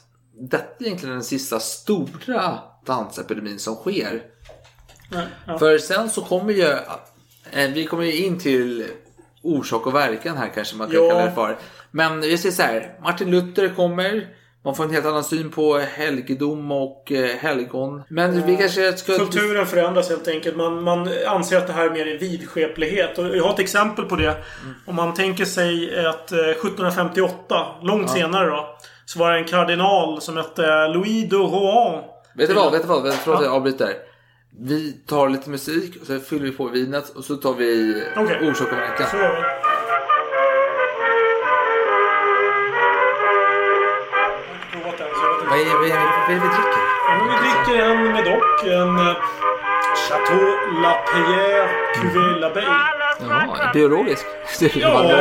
[0.50, 4.22] detta är egentligen den sista stora dansepidemin som sker.
[5.10, 5.58] Nej, ja.
[5.58, 6.62] För sen så kommer ju...
[7.52, 8.84] eh, Vi kommer ju in till
[9.42, 11.10] orsak och verkan här kanske man kan Ja.
[11.10, 11.56] kalla det för.
[11.90, 12.94] Men vi säger så här.
[13.02, 14.26] Martin Luther kommer.
[14.64, 18.02] Man får en helt annan syn på helgedom och eh, helgon.
[18.08, 19.18] Men vi kanske ska...
[19.18, 20.56] Kulturen förändras helt enkelt.
[20.56, 23.18] Man, man anser att det här mer är vidskeplighet.
[23.18, 24.36] Och jag har ett exempel på det.
[24.86, 28.76] Om man tänker sig att eh, 1758, långt senare då.
[29.04, 32.02] Så var det en kardinal som hette Louis de Rohan.
[32.36, 32.72] Vet du vad?
[32.72, 33.14] Vet du vad?
[33.14, 33.92] Förlåt att jag avbryter.
[34.60, 38.50] Vi tar lite musik och så fyller vi på vinet och så tar vi Okej.
[38.50, 39.06] orsak och verkan.
[39.10, 39.42] Så gör vi.
[45.50, 46.82] Vad är, vad, är, vad är det vi dricker?
[47.08, 48.64] Ja, vi dricker en Medoc.
[48.64, 49.16] En eh,
[50.08, 50.44] Chateau
[50.82, 52.96] La Pierre Cuvée l'Abeille.
[53.20, 54.26] Ja, biologisk.
[54.74, 55.12] Ja,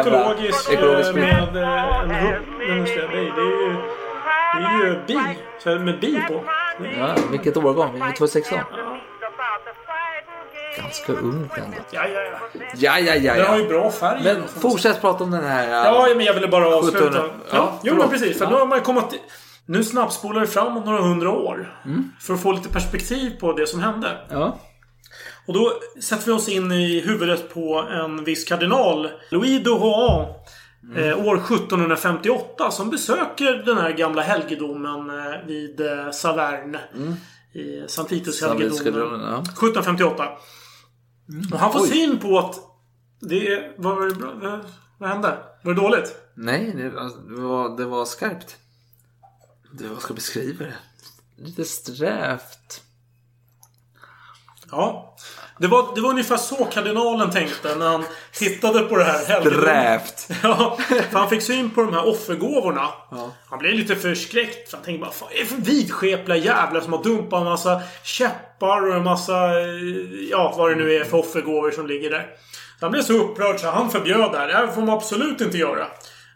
[0.00, 1.56] ekologisk ekologisk eh, med...
[1.56, 2.44] eh, en rum.
[2.58, 3.76] Det är ju,
[4.60, 5.38] det är ju bi.
[5.62, 6.44] Så här, med bi på.
[6.98, 8.00] Ja, vilket årgång?
[8.16, 8.58] 2016?
[10.76, 11.76] Ganska ungt ändå.
[11.90, 12.38] Ja, ja, ja.
[12.74, 13.34] Ja, ja, ja.
[13.34, 14.20] Den har ju bra färg.
[14.24, 15.68] Men fortsätt prata om den här...
[15.84, 16.98] Ja, men jag ville bara avsluta.
[16.98, 17.34] 1700.
[17.50, 18.38] Ja, Ja, jo, men precis.
[18.38, 19.04] För nu har man kommit...
[19.66, 21.80] Nu snabbspolar vi framåt några hundra år.
[21.84, 22.10] Mm.
[22.20, 24.18] För att få lite perspektiv på det som hände.
[24.30, 24.58] Ja.
[25.46, 29.08] Och då sätter vi oss in i huvudet på en viss kardinal.
[29.30, 30.26] Louis de Rohan.
[30.90, 30.96] Mm.
[31.10, 32.70] Eh, år 1758.
[32.70, 36.80] Som besöker den här gamla helgedomen eh, vid eh, Saverne.
[37.52, 39.20] I Sankt Vitus helgedomen.
[39.20, 39.38] Ja.
[39.40, 40.28] 1758.
[41.52, 41.88] Och han får Oj.
[41.88, 42.54] syn på att
[43.20, 44.60] det var, var det bra, vad,
[44.98, 45.38] vad hände?
[45.62, 46.16] Var det dåligt?
[46.34, 48.56] Nej, det var, det var, det var skarpt.
[49.72, 50.74] Det, vad ska jag beskriva det?
[51.36, 52.82] Lite strävt.
[54.70, 55.16] Ja.
[55.64, 59.40] Det var, det var ungefär så kardinalen tänkte när han tittade på det här.
[59.40, 60.28] Strävt.
[60.42, 60.78] Ja,
[61.10, 62.88] för han fick syn på de här offergåvorna.
[63.50, 64.70] Han blev lite förskräckt.
[64.70, 67.80] För han tänkte bara, fan är det för vidskepliga jävlar som har dumpat en massa
[68.02, 69.34] käppar och en massa...
[69.60, 69.66] eh,
[70.30, 72.26] Ja, vad det nu är för offergåvor som ligger där.
[72.80, 74.46] Så han blev så upprörd så han förbjöd det här.
[74.46, 75.86] Det här får man absolut inte göra.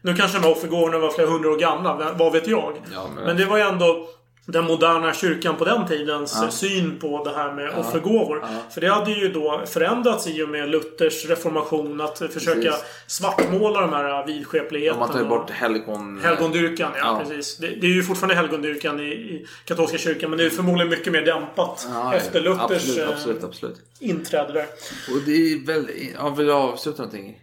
[0.03, 2.13] Nu kanske de här offergåvorna var flera hundra år gamla.
[2.19, 2.73] Vad vet jag?
[2.95, 3.37] Ja, men- men...
[3.37, 4.09] det var ju ändå
[4.53, 8.45] den moderna kyrkan på den tidens syn på det här med offergåvor.
[8.71, 12.01] För det hade ju då förändrats i och med Luthers reformation.
[12.01, 12.85] Att försöka Precis.
[13.07, 15.01] svartmåla de här vidskepligheterna.
[15.07, 16.21] Man tar och- bort helgon...
[16.25, 17.25] Helgondyrkan, ja, Ja.
[17.29, 17.57] precis.
[17.57, 20.31] Det, det är ju fortfarande helgondyrkan i, i katolska kyrkan.
[20.31, 21.87] Men det är förmodligen mycket mer dämpat.
[21.93, 23.77] Ja, efter Luthers absolut, eh, absolut, absolut.
[23.99, 24.67] inträde där.
[25.15, 25.89] Och det är väl...
[26.15, 27.41] Ja, vill du avsluta någonting?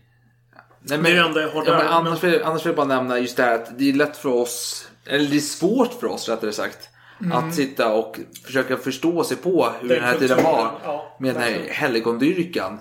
[0.81, 2.69] Nej, Det är det enda jag har ja, där, men annars, men- Vill, annars vill
[2.69, 5.39] jag bara nämna just det här att det är lätt för oss, eller det är
[5.39, 6.89] svårt för oss rättare sagt,
[7.33, 10.71] att sitta och försöka förstå sig på hur den, Den här tiden var.
[10.83, 12.79] ja, med den här helgondyrkan.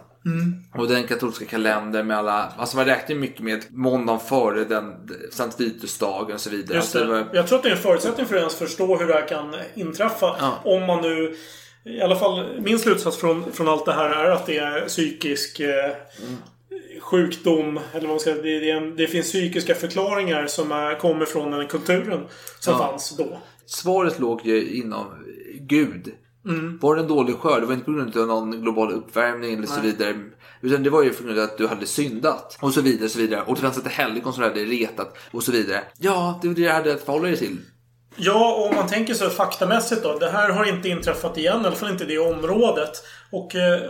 [0.75, 4.93] Och den katolska kalendern med alla, alltså man räknar ju mycket med måndagen före den
[5.33, 6.77] Sankt Vitusdagen och så vidare.
[6.77, 7.19] Just Alltså det.
[7.25, 9.29] var- Jag tror att det är en förutsättning för att ens förstå hur det här
[9.29, 10.37] kan inträffa.
[10.41, 10.59] Ja.
[10.65, 11.37] Om man nu...
[11.87, 15.61] I alla fall min slutsats från, från allt det här är att det är psykisk
[15.61, 15.91] eh,
[17.01, 17.81] sjukdom.
[17.93, 18.31] Eller vad man ska.
[18.35, 22.21] Det, det, det finns psykiska förklaringar som är, kommer från den kulturen
[22.61, 22.79] som Ja.
[22.79, 23.39] fanns då.
[23.67, 25.07] Svaret låg ju inom
[25.61, 26.13] Gud.
[26.47, 26.79] Mm.
[26.79, 27.63] Var det en dålig skörd?
[27.63, 30.25] Det var inte på grund av någon global uppvärmning eller så vidare.
[30.61, 32.59] Utan det var ju på grund av att du hade syndat.
[32.61, 33.43] Och så vidare, så vidare.
[33.47, 35.17] Och det fanns ett helgon som du hade retat.
[35.31, 35.85] Och så vidare.
[35.99, 37.59] Ja, det var det jag hade att förhålla dig till.
[38.17, 40.19] Ja, och om man tänker så faktamässigt då.
[40.19, 43.05] Det här har inte inträffat igen, i alla fall inte i det området.
[43.31, 43.81] Och eh,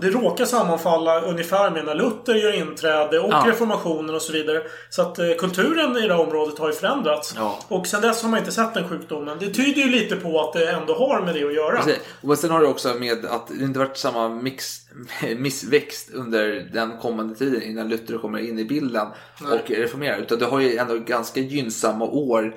[0.00, 3.44] det råkar sammanfalla ungefär med när Luther gör inträde och Ja.
[3.46, 4.62] reformationen och så vidare.
[4.90, 7.34] Så att eh, kulturen i det här området har ju förändrats.
[7.36, 7.58] Ja.
[7.68, 9.36] Och sen dess har man inte sett den sjukdomen.
[9.40, 11.76] Det tyder ju lite på att det ändå har med det att göra.
[11.76, 11.98] Precis.
[12.22, 14.80] Och sen har det också med att det inte varit samma mix,
[15.36, 19.06] missväxt under den kommande tiden innan Luther kommer in i bilden
[19.52, 20.18] och reformerar.
[20.18, 22.54] Utan det har ju ändå ganska gynnsamma år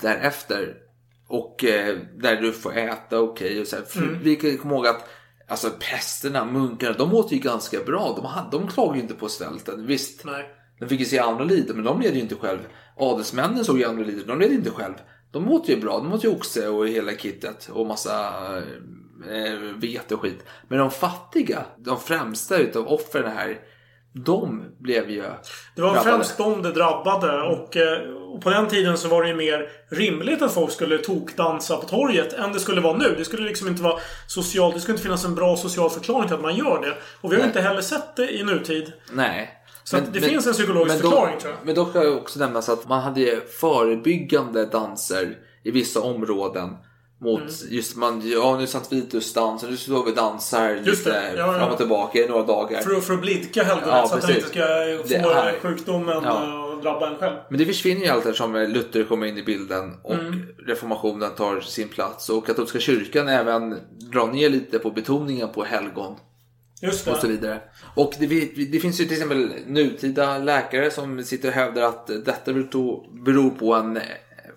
[0.00, 0.74] därefter.
[1.28, 3.82] Och eh, där du får äta okej och så här.
[3.82, 4.18] För Mm.
[4.22, 5.08] Vi kan komma ihåg att
[5.48, 8.12] Alltså prästerna, munkarna, de åt ju ganska bra.
[8.16, 9.86] De, hade, de klagade ju inte på svälten.
[9.86, 10.50] Visst, Nej.
[10.80, 12.58] de fick ju se andra lida, men de led ju inte själv.
[12.96, 14.94] Adelsmännen såg ju andra lida, de led inte själv.
[15.32, 18.28] De åt ju bra, de åt ju oxe och hela kittet och massa
[19.30, 20.44] eh, vete och skit.
[20.68, 23.58] Men de fattiga, de främsta utav offren här,
[24.12, 25.22] de blev ju
[25.76, 26.10] Det var drabbade.
[26.10, 27.42] främst de det drabbade.
[27.42, 30.98] Och, eh, och på den tiden så var det ju mer rimligt att folk skulle
[30.98, 33.14] tokdansa på torget än det skulle vara nu.
[33.18, 34.74] Det skulle liksom inte vara socialt.
[34.74, 36.94] Det skulle inte finnas en bra social förklaring till att man gör det.
[37.20, 37.46] Och vi har Nej.
[37.48, 38.92] inte heller sett det i nutid.
[39.12, 39.56] Nej.
[39.84, 41.66] Så att det finns en psykologisk men förklaring tror jag.
[41.66, 46.68] Men dock ska jag också nämnas att man hade förebyggande danser i vissa områden.
[47.22, 47.52] Mot Mm.
[47.68, 51.58] just man, ja nu Sankt Vitus-dans, nu står vi och dansar Just lite ja, ja.
[51.58, 52.80] fram och tillbaka i några dagar.
[52.82, 54.62] För, för att blidka helgonet Ja, så att han inte precis.
[54.62, 56.42] ska Det få är- sjukdomen Ja.
[56.42, 57.36] eh, drabba en själv.
[57.50, 60.42] Men det försvinner ju allt eftersom Luther kommer in i bilden och Mm.
[60.66, 62.28] reformationen tar sin plats.
[62.28, 63.70] Och katolska kyrkan även
[64.12, 66.16] drar ner lite på betoningen på helgon.
[66.82, 67.32] Just och så det.
[67.32, 67.60] vidare.
[67.94, 68.26] Och det,
[68.72, 72.52] det finns ju till exempel nutida läkare som sitter och hävdar att detta
[73.24, 73.98] beror på en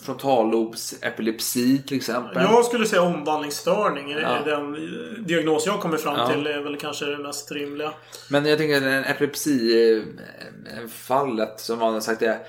[0.04, 2.43] frontallobs epilepsi till exempel.
[2.43, 4.12] Jag skulle säga omvandlingsstörning.
[4.12, 4.39] är Ja.
[4.45, 4.80] Den eh,
[5.26, 6.28] diagnos jag kommer fram Ja.
[6.28, 7.93] till är väl kanske det mest rimliga.
[8.30, 12.39] Men jag tänker en epilepsi-fallet som man har sagt är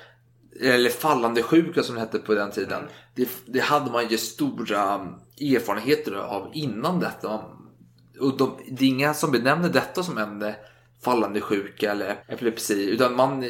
[0.61, 2.83] eller fallande sjuka som det hette på den tiden.
[3.15, 5.07] Det, det hade man ju stora
[5.41, 7.39] erfarenheter av innan detta.
[8.19, 10.53] Och de, det är inga som benämner detta som en eh,
[11.05, 12.89] fallande sjuka eller epilepsi.
[12.89, 13.43] Utan man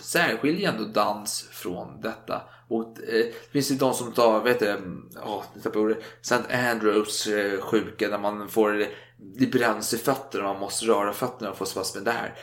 [0.00, 2.42] särskiljer ändå dans från detta.
[2.68, 4.76] Och eh, det finns ju de som tar, vet du,
[5.62, 6.54] tappade ordet, St.
[6.70, 8.86] Andrews eh, sjuka där man får,
[9.38, 12.34] det bränns i fötterna, man måste röra fötterna och få spasmer där.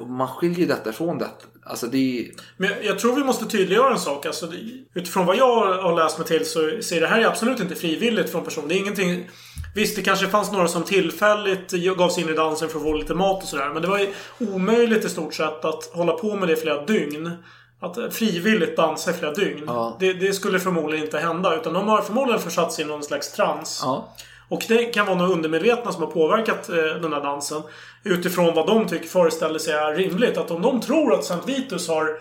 [0.00, 1.46] Och man skiljer detta från detta.
[1.64, 4.26] Alltså det är, Men jag tror vi måste tydliggöra en sak.
[4.26, 4.56] Alltså, det,
[4.94, 8.30] utifrån vad jag har läst mig till så ser det här är absolut inte frivilligt
[8.30, 8.68] från personen.
[8.68, 9.28] Det är ingenting...
[9.74, 12.92] Visst, det kanske fanns några som tillfälligt gav sig in i dansen för att få
[12.92, 13.70] lite mat och sådär.
[13.72, 16.84] Men det var ju omöjligt i stort sett att hålla på med det i flera
[16.84, 17.32] dygn.
[17.80, 19.64] Att eh, frivilligt dansa i flera dygn.
[19.66, 19.96] Ja.
[20.00, 21.56] Det, det skulle förmodligen inte hända.
[21.56, 23.80] Utan de har förmodligen försatt sig i någon slags trans.
[23.84, 24.14] ja.
[24.48, 27.62] Och det kan vara något undermedvetna som har påverkat eh, den här dansen.
[28.04, 30.38] Utifrån vad de tycker föreställer sig är rimligt.
[30.38, 32.20] Att om de tror att Sankt Vitus har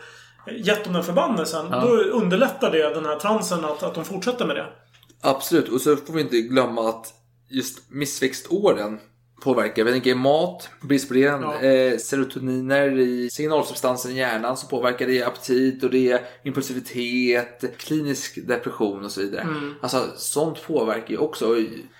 [0.51, 1.71] gett dem den förbannelsen.
[1.71, 4.65] Då underlättar det den här transen att, att de fortsätter med det.
[5.21, 7.13] Absolut, och så får vi inte glömma att
[7.49, 8.99] just missväxtåren
[9.43, 9.83] påverkar.
[9.83, 11.61] Vi tänker mat, brist på det, Ja.
[11.61, 19.05] eh, serotoniner i signalsubstansen i hjärnan som påverkar det, aptit och det, impulsivitet, klinisk depression
[19.05, 19.47] och så vidare.
[19.81, 21.55] Alltså sånt påverkar ju också.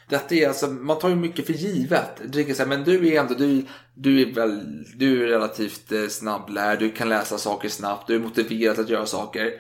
[0.10, 2.10] Detta är alltså, man tar ju mycket för givet.
[2.24, 5.92] Du tänker så här, men du är ändå, du, du är väl, du är relativt
[5.92, 9.54] eh, snabblärd, du kan läsa saker snabbt, du är motiverad att göra saker.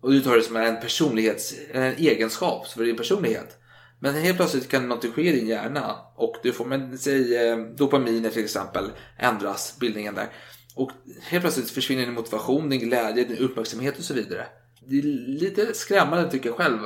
[0.00, 3.56] Och du tar det som en personlighets, en egenskap för din personlighet.
[4.00, 7.56] Men helt plötsligt kan något ske i din hjärna och du får, men säg eh,
[7.58, 10.28] dopaminer till exempel, ändras bildningen där.
[10.74, 10.90] Och
[11.22, 14.46] helt plötsligt försvinner din motivation, din glädje, din uppmärksamhet och så vidare.
[14.86, 16.78] Det är lite skrämmande tycker jag själv.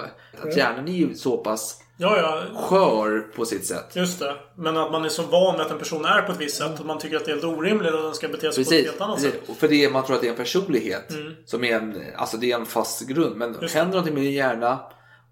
[0.42, 2.60] Att hjärnan är ju så pass Ja, ja.
[2.60, 3.96] skör på sitt sätt.
[3.96, 4.36] Just det.
[4.56, 6.80] Men att man är så van med att en person är på ett visst sätt.
[6.80, 8.68] Och man tycker att det är helt orimligt att den ska bete sig på ett
[8.68, 9.30] Precis, helt annat precis.
[9.32, 9.40] sätt.
[9.42, 9.50] Mm.
[9.52, 11.12] Och för det man tror att det är en personlighet.
[11.44, 13.36] Som är en, alltså det är en fast grund.
[13.36, 14.80] Men Just händer någonting med din hjärna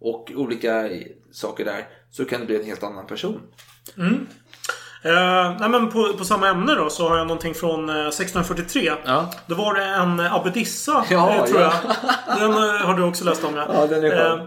[0.02, 0.90] och olika
[1.30, 3.40] saker där så kan det bli en helt annan person.
[3.96, 4.26] Mm.
[5.04, 8.92] Eh, nej men på, på samma ämne då så har jag någonting från eh, 1643.
[9.04, 9.30] Ja.
[9.46, 11.72] Då var det en abbedissa, Ja, eh, tror ja.
[12.28, 12.38] jag.
[12.38, 13.66] Den eh, har du också läst om ja.
[13.74, 14.40] Ja, den är skön.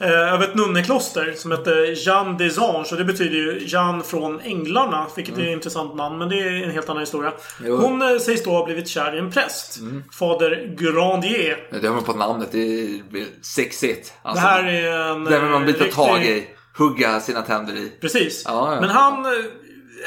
[0.00, 2.92] Eh, eh, över ett nunnekloster som hette Jeanne des Anges.
[2.92, 5.06] Och det betyder ju Jeanne från Änglarna.
[5.16, 6.18] Vilket är ett intressant namn.
[6.18, 7.30] Men det är en helt annan historia.
[7.30, 7.70] Mm.
[7.70, 7.78] Jo.
[7.78, 7.84] Mm.
[8.00, 9.78] Hon eh, sägs då ha blivit kär i en präst.
[10.18, 11.80] Fader Grandier.
[11.80, 13.00] Det har man på namnet, det är
[13.42, 14.12] sexigt.
[14.22, 15.24] Alltså, Det här är en...
[15.24, 16.46] det vill man eh, bita riktig- tag i.
[16.78, 17.92] Hugga sina tänder i.
[18.00, 18.42] Precis.
[18.46, 18.78] Ja.
[18.80, 19.26] Men han...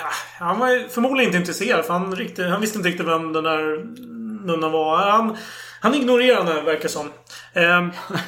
[0.03, 1.85] Ja, han var förmodligen inte intresserad.
[1.85, 3.85] För han, riktigt, han visste inte riktigt vem den där
[4.45, 4.97] nunnan var.
[4.97, 5.37] Han,
[5.81, 7.09] han ignorerade henne, verkar som.
[7.53, 7.91] Ehm,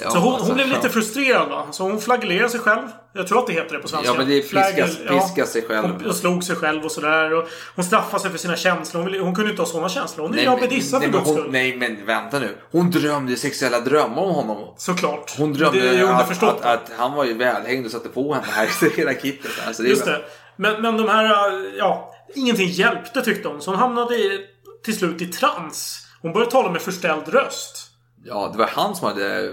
[0.00, 1.66] Ja, så hon, alltså, hon blev lite frustrerad va.
[1.70, 2.82] Så hon flagellerade sig själv.
[3.12, 4.10] Jag tror att det heter det på svenska.
[4.10, 5.86] Ja, men det är piska- piska sig själv.
[5.86, 7.34] Hon, hon slog sig själv och sådär.
[7.34, 9.02] Och hon straffade sig för sina känslor.
[9.02, 10.26] Hon, ville, hon kunde inte ha sådana känslor.
[10.28, 11.48] Hon är ju abbedissa för guds skull.
[11.50, 12.48] nej men vänta nu.
[12.72, 14.74] Hon drömde sexuella drömmar om honom.
[14.78, 15.34] Såklart.
[15.38, 18.46] Hon drömde det är att, att, att han var ju välhängd och satte på henne
[18.50, 19.50] här i hela kittet.
[19.66, 20.20] Alltså, det Just det.
[20.56, 22.12] Men, men de här, äh, ja.
[22.34, 23.62] Ingenting hjälpte tyckte hon.
[23.62, 24.46] Så hon hamnade i,
[24.84, 26.06] till slut i trans.
[26.22, 27.90] Hon började tala med förställd röst.
[28.24, 29.52] Ja, det var han som hade eh,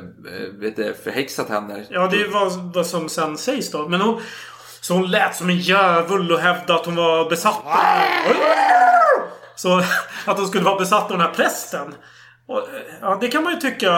[0.60, 1.86] vet du, förhäxat henne.
[1.90, 3.88] Ja, det var vad som sen sägs då.
[3.88, 4.22] Men hon...
[4.82, 7.64] Så hon lät som en djävul och hävdade att hon var besatt.
[9.56, 9.84] Så
[10.26, 11.96] att hon skulle vara besatt av den här prästen.
[12.48, 12.64] Och, eh,
[13.02, 13.92] ja, det kan man ju tycka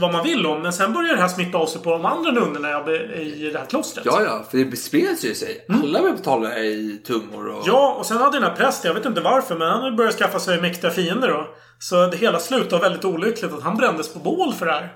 [0.00, 0.62] vad man vill om.
[0.62, 2.68] Men sen börjar det här smitta av sig på de andra nunnorna
[3.16, 4.06] i det här klostret.
[4.06, 5.66] Ja, ja, för det spreds ju sig.
[5.68, 7.62] Alla började tala i tungor och...
[7.66, 10.38] Ja, och sen hade den här prästen, jag vet inte varför, men han börjat skaffa
[10.38, 11.46] sig mäktiga fiender då.
[11.78, 14.92] Så det hela slutade väldigt olyckligt att han brändes på bål för det här.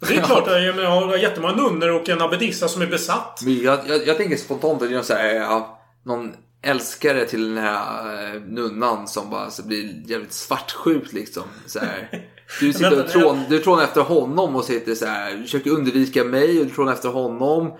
[0.00, 0.24] Och det är Ja.
[0.26, 3.40] klart, jag menar, jag har jättemånga nunnor och en abbedissa som är besatt.
[3.44, 5.62] Men jag, jag, jag tänker spontant att det är
[6.04, 11.42] någon, älskare till den här eh, nunnan som bara så blir jävligt svartsjuk liksom.
[11.66, 12.26] Så här.
[12.60, 16.24] Du sitter och trån, du trånar efter honom och sitter så här, du försöker undvika
[16.24, 17.72] mig och du trånar efter honom.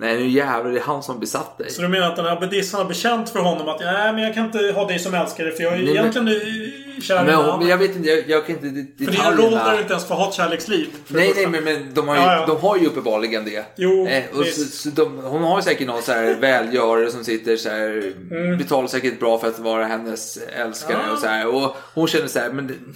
[0.00, 1.70] Nej, nu jävlar, det är han som besatt dig.
[1.70, 4.34] Så du menar att den här abbedissan har bekänt för honom att nej, men jag
[4.34, 7.26] kan inte ha dig som älskare för jag är Nej, men- egentligen eh, kär i
[7.26, 9.36] Men, men jag vet inte, jag, jag kan inte det- För det är en roll
[9.36, 9.64] detaljerna.
[9.64, 10.86] där du inte ens får ha ett kärleksliv.
[11.06, 12.46] för Nej, nej, men, men de, har ju, Ja, ja.
[12.46, 13.64] de har ju uppenbarligen det.
[13.76, 17.24] Jo, eh, och så, så de, hon har ju säkert någon så här välgörare som
[17.24, 18.58] sitter så här, Mm.
[18.58, 21.12] betalar säkert bra för att vara hennes älskare Ja.
[21.12, 21.46] och så här.
[21.54, 22.94] Och hon känner så här, men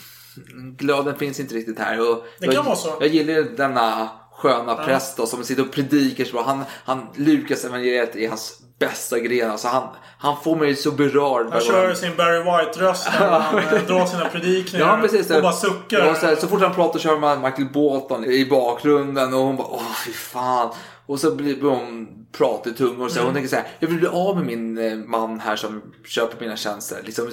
[0.78, 2.10] glöden finns inte riktigt här.
[2.10, 2.96] Och Det jag, kan vara så.
[3.00, 4.08] Jag gillar denna
[4.42, 6.42] sköna präst då, som sitter och predikar så.
[6.42, 9.50] Han, han, Lukas evangeliet är hans bästa gren.
[9.50, 9.88] Alltså han,
[10.18, 11.46] han får mig så berörd.
[11.52, 14.86] Han kör sin Barry White-röst när han eh, drar sina predikningar.
[14.86, 15.30] Ja, precis.
[15.30, 15.98] Och bara suckar.
[15.98, 19.56] Ja, så, här, så fort han pratar kör man Michael Bolton i bakgrunden och hon
[19.56, 20.70] bara åh fy fan.
[21.06, 23.26] Och så blir hon prata i tungor och så Mm.
[23.26, 26.40] hon tänker så här, jag vill bli av med min eh, man här som köper
[26.40, 27.00] mina tjänster.
[27.04, 27.26] Liksom,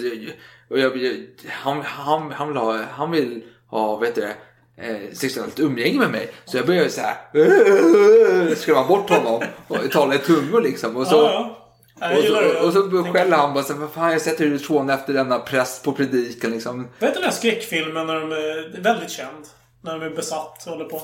[0.70, 1.16] och jag, jag,
[1.50, 4.36] han, han, han, vill ha, han vill ha, vet du det,
[4.82, 6.32] eh, sexuellt umgänge med mig.
[6.46, 10.98] Så jag börjar så här skrämma bort honom och tala i tungor liksom.
[10.98, 11.56] Och så, Ja,
[12.00, 12.62] ja.
[12.64, 14.90] Och så, och så skäller han bara så här, vad fan jag sätter ut från
[14.90, 16.88] efter denna präst på predikan liksom.
[17.00, 19.46] Vet du den här skräckfilmen när de är väldigt känd?
[19.82, 21.02] När de är besatt och håller på.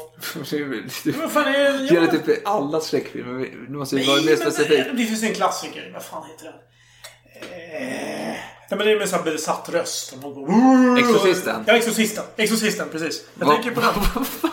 [1.22, 1.94] Vad fan är Det det?
[1.94, 3.50] gäller typ alla skräckfilmer.
[3.70, 4.84] Nu måste vi vara mer specifik.
[4.94, 5.92] det finns en klassiker.
[5.94, 6.54] Vad fan heter den?
[7.42, 8.36] Eh,
[8.70, 10.16] Ja, men det är med sån här besatt röst.
[10.22, 11.64] Går, Exorcisten.
[11.68, 12.24] Ja, Exorcisten.
[12.38, 13.24] Exorcisten, precis.
[13.40, 13.90] Jag Va- tänker på den.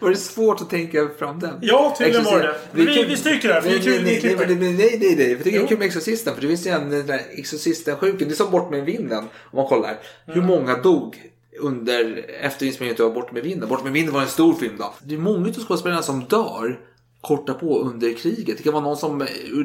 [0.00, 1.58] Var det svårt att tänka fram den?
[1.62, 2.54] Ja, tydligen var det.
[2.72, 5.16] Vi- vi stryker det här, för det är Nej, kul, nej, nej, nej, nej, nej,
[5.16, 5.36] nej.
[5.36, 6.34] För det är kul med Exorcisten.
[6.34, 8.28] För det finns ju en den där Exorcisten-sjuken.
[8.28, 9.18] Det är som Bort med vinden.
[9.50, 9.98] Om man kollar.
[10.26, 10.46] Hur Mm.
[10.46, 11.16] många dog
[11.60, 13.68] under efter inspelningen av Bort med vinden?
[13.68, 14.94] Bort med vinden var en stor film då.
[15.02, 16.80] Det är många av skådespelarna som dör
[17.20, 18.56] korta på under kriget.
[18.56, 19.18] Det kan vara någon som,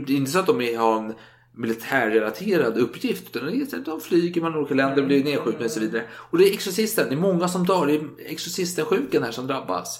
[0.07, 1.13] det är inte så att de har en
[1.55, 3.35] militärrelaterad uppgift.
[3.35, 6.03] Utan de flyger mellan olika länder, blir nedskjutna och så vidare.
[6.13, 7.09] Och det är Exorcisten.
[7.09, 7.87] Det är många som dör.
[7.87, 9.99] Det är Exorcisten-sjukan här som drabbas.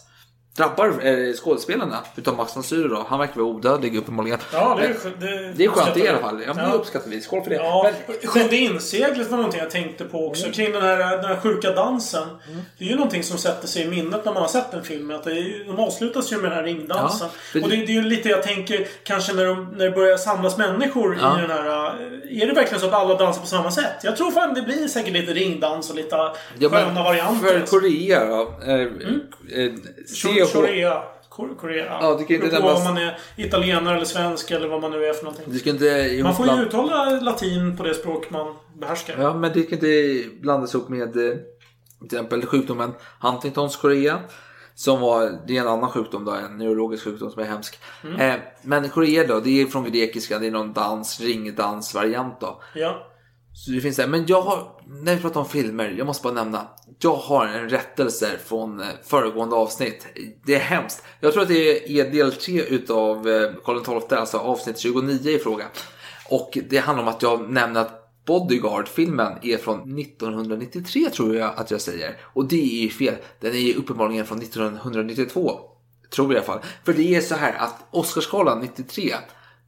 [0.58, 2.00] Drabbar eh, skådespelarna.
[2.16, 3.06] Utom Max von då.
[3.10, 4.40] Han verkar vara odödlig uppenbarligen.
[4.54, 6.44] Ja, det är, det, det är skönt i alla fall.
[6.48, 7.22] Ja, men det uppskattar vi.
[7.22, 7.56] Skål för det.
[7.56, 10.50] Ja, Men, Sjunde inseglet var någonting jag tänkte på också.
[10.52, 12.28] Kring den här, den här sjuka dansen.
[12.78, 15.16] Det är ju någonting som sätter sig i minnet när man har sett den filmen.
[15.16, 17.28] Att det är, de avslutas ju med den här ringdansen.
[17.28, 19.92] Ja, för- och det, det är ju lite jag tänker kanske när, de, när det
[19.92, 21.38] börjar samlas människor Ja.
[21.38, 21.66] i den här...
[21.66, 23.94] eh, Är det verkligen så att alla dansar på samma sätt?
[24.04, 27.48] Jag tror fan det blir säkert lite ringdans och lite ja, sköna men varianter.
[27.60, 28.42] för Korea då.
[28.68, 29.20] Eh, Mm.
[30.46, 31.04] Korea.
[31.30, 31.98] Kor- Korea.
[32.02, 35.06] Ja, det kan inte nämnas- om man är italienare eller svensk eller vad man nu
[35.06, 35.46] är för någonting.
[35.48, 39.16] Du ska inte Man får ju uttala latin på det språk man behärskar.
[39.20, 41.34] Ja, men det kan inte blandas ihop med eh,
[42.00, 42.92] till exempel sjukdomen
[43.22, 44.20] Huntingtons Korea.
[44.76, 47.80] Som var, det är en annan sjukdom då, en neurologisk sjukdom som är hemsk.
[48.04, 48.20] Mm.
[48.20, 52.62] Eh, men Korea då, det är från grekiska, det är någon dans, ringdansvariant då.
[52.76, 53.08] Ja.
[53.54, 54.08] Så det finns det.
[54.08, 56.68] Men jag har, när vi pratar om filmer, jag måste bara nämna.
[57.00, 60.08] Jag har en rättelse från eh, föregående avsnitt.
[60.46, 61.04] Det är hemskt.
[61.20, 65.40] Jag tror att det är del 3 utav eh, Karl XII, alltså avsnitt 29 i
[65.40, 65.66] fråga.
[66.30, 71.72] Och det handlar om att jag nämner att Bodyguard-filmen är från 1993 tror jag att
[71.72, 72.18] jag säger.
[72.22, 73.16] Och det är ju fel.
[73.40, 75.60] Den är ju uppenbarligen från 1992.
[76.10, 76.70] Tror jag i alla fall.
[76.86, 79.14] För det är så här att Oscarsgalan 93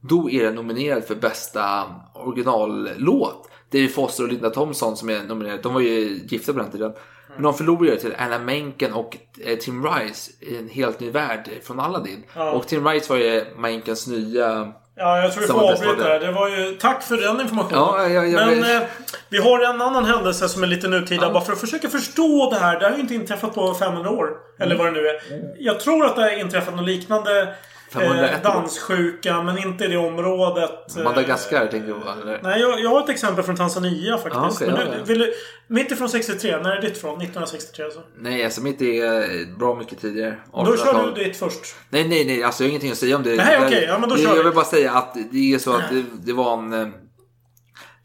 [0.08, 1.82] då är den nominerad för bästa
[2.14, 3.48] originallåt.
[3.72, 5.62] David Foster och Linda Thompson som är nominerade.
[5.62, 6.92] De var ju gifta på den tiden.
[7.34, 11.50] Men de förlorade till Anna Menken och eh, Tim Rice i en helt ny värld
[11.62, 12.24] från Aladdin.
[12.36, 12.50] Ja.
[12.50, 14.72] Och Tim Rice var ju Menkens nya...
[14.98, 16.18] Ja, jag tror vi får avbryta av det.
[16.18, 16.26] det.
[16.26, 16.74] Det var ju...
[16.80, 17.80] Tack för den informationen.
[17.80, 18.82] Ja, ja, ja, Men eh,
[19.28, 21.32] vi har en annan händelse som är lite nutida.
[21.32, 22.80] Bara för att försöka förstå det här.
[22.80, 24.30] Det har ju inte inträffat på 500 år.
[24.58, 24.84] Eller Mm.
[24.84, 25.16] vad det nu är.
[25.58, 27.54] Jag tror att det har inträffat något liknande
[28.00, 29.42] 501 eh, danssjuka.
[29.42, 30.96] Men inte i det området.
[30.96, 32.08] eh, Madagaskar tänker jag på?
[32.42, 34.34] Nej, jag, jag har ett exempel från Tanzania faktiskt.
[34.34, 35.04] Ja, okej, men du, ja.
[35.04, 35.32] vill du,
[35.66, 36.56] mitt ifrån 63.
[36.62, 37.10] När är ditt från?
[37.10, 38.00] 1963 alltså.
[38.18, 40.36] Nej, alltså mitt är eh, bra mycket tidigare.
[40.52, 41.14] Då kör 1800-tal.
[41.14, 41.76] du ditt först.
[41.90, 42.42] Nej, nej, nej.
[42.42, 43.36] Alltså jag har ingenting att säga om det.
[43.36, 44.42] Nej, okej, ja, men då kör Jag vi.
[44.42, 46.92] vill bara säga att det är så att det, det var en...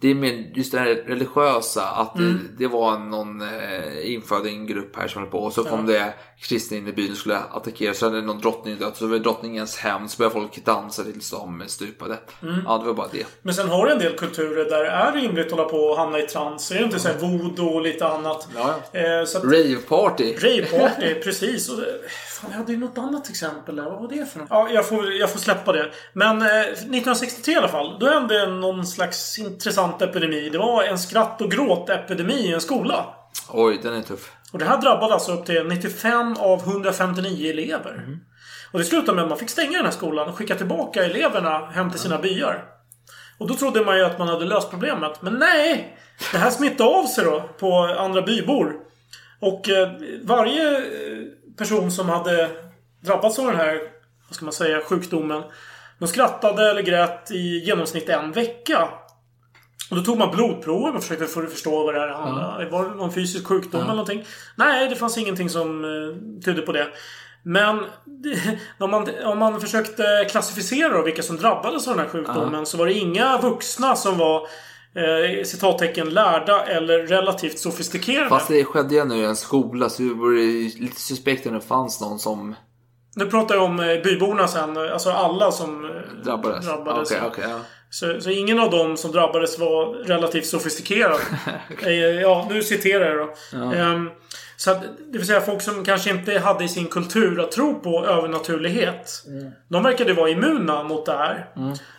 [0.01, 1.83] eh, Det är med just det här religiösa.
[1.87, 2.49] Att Mm.
[2.57, 5.37] det, det var någon eh, infödd en grupp här som höll på.
[5.39, 7.93] Och så kom det kristna in i byn och skulle attackera.
[7.93, 8.97] Så hade någon drottning dött.
[8.97, 10.07] Så var det drottningens hem.
[10.07, 12.17] Så började folk dansa tills de stupade.
[12.43, 12.59] Mm.
[12.65, 13.25] Ja, det var bara det.
[13.41, 15.97] Men sen har du en del kulturer där det är rimligt att hålla på och
[15.97, 16.71] hamna i trans.
[16.71, 18.47] Är det inte så här voodoo och lite annat?
[18.55, 20.35] Ja, Eh, så att, Rave-party.
[20.37, 21.69] Rave-party, precis.
[21.69, 21.79] Och,
[22.41, 23.83] fan, jag hade ju något annat exempel där.
[23.83, 24.47] Vad var det för något?
[24.49, 25.91] Ja, jag får, jag får släppa det.
[26.13, 27.99] Men eh, 1963 i alla fall.
[27.99, 30.49] Då hände någon slags intressant epidemi.
[30.49, 33.05] Det var en skratt och gråt-epidemi i en skola.
[33.49, 34.31] Oj, den är tuff.
[34.51, 38.19] Och det här drabbade alltså upp till 95 av 159 elever.
[38.71, 41.65] Och det slutade med att man fick stänga den här skolan och skicka tillbaka eleverna
[41.65, 42.63] hem till sina byar.
[43.37, 45.21] Och då trodde man ju att man hade löst problemet.
[45.21, 45.97] Men nej!
[46.31, 48.75] Det här smittade av sig då på andra bybor.
[49.39, 49.91] Och eh,
[50.23, 50.83] varje eh,
[51.57, 52.49] person som hade
[53.01, 53.79] drabbats av den här,
[54.27, 55.43] vad ska man säga, sjukdomen
[55.99, 58.89] De skrattade eller grät i genomsnitt en vecka.
[59.89, 63.13] Och då tog man blodprover och försökte förstå vad det här handlade Var det någon
[63.13, 64.25] fysisk sjukdom eller någonting?
[64.55, 66.87] Nej, det fanns ingenting som eh, tydde på det.
[67.43, 67.79] Men
[68.79, 72.77] om, man, om man försökte klassificera då vilka som drabbades av den här sjukdomen så
[72.77, 74.47] var det inga vuxna som var
[74.95, 78.29] eh, citattecken lärda eller relativt sofistikerade.
[78.29, 80.41] Fast det skedde ju ändå i en skola så det vore
[80.79, 82.55] lite suspekt om det fanns någon som
[83.15, 84.77] Nu pratar jag om eh, byborna sen.
[84.77, 86.65] Alltså alla som eh, drabbades.
[86.65, 87.11] drabbades.
[87.11, 87.59] Okej, okej, ja.
[87.91, 91.19] Så, så ingen av dem som drabbades var relativt sofistikerad.
[91.85, 93.57] Eh, ja, nu citerar jag då.
[93.57, 94.09] Ehm,
[94.57, 94.81] så att,
[95.11, 99.23] det vill säga folk som kanske inte hade i sin kultur att tro på övernaturlighet.
[99.67, 101.47] De verkade vara immuna mot det här.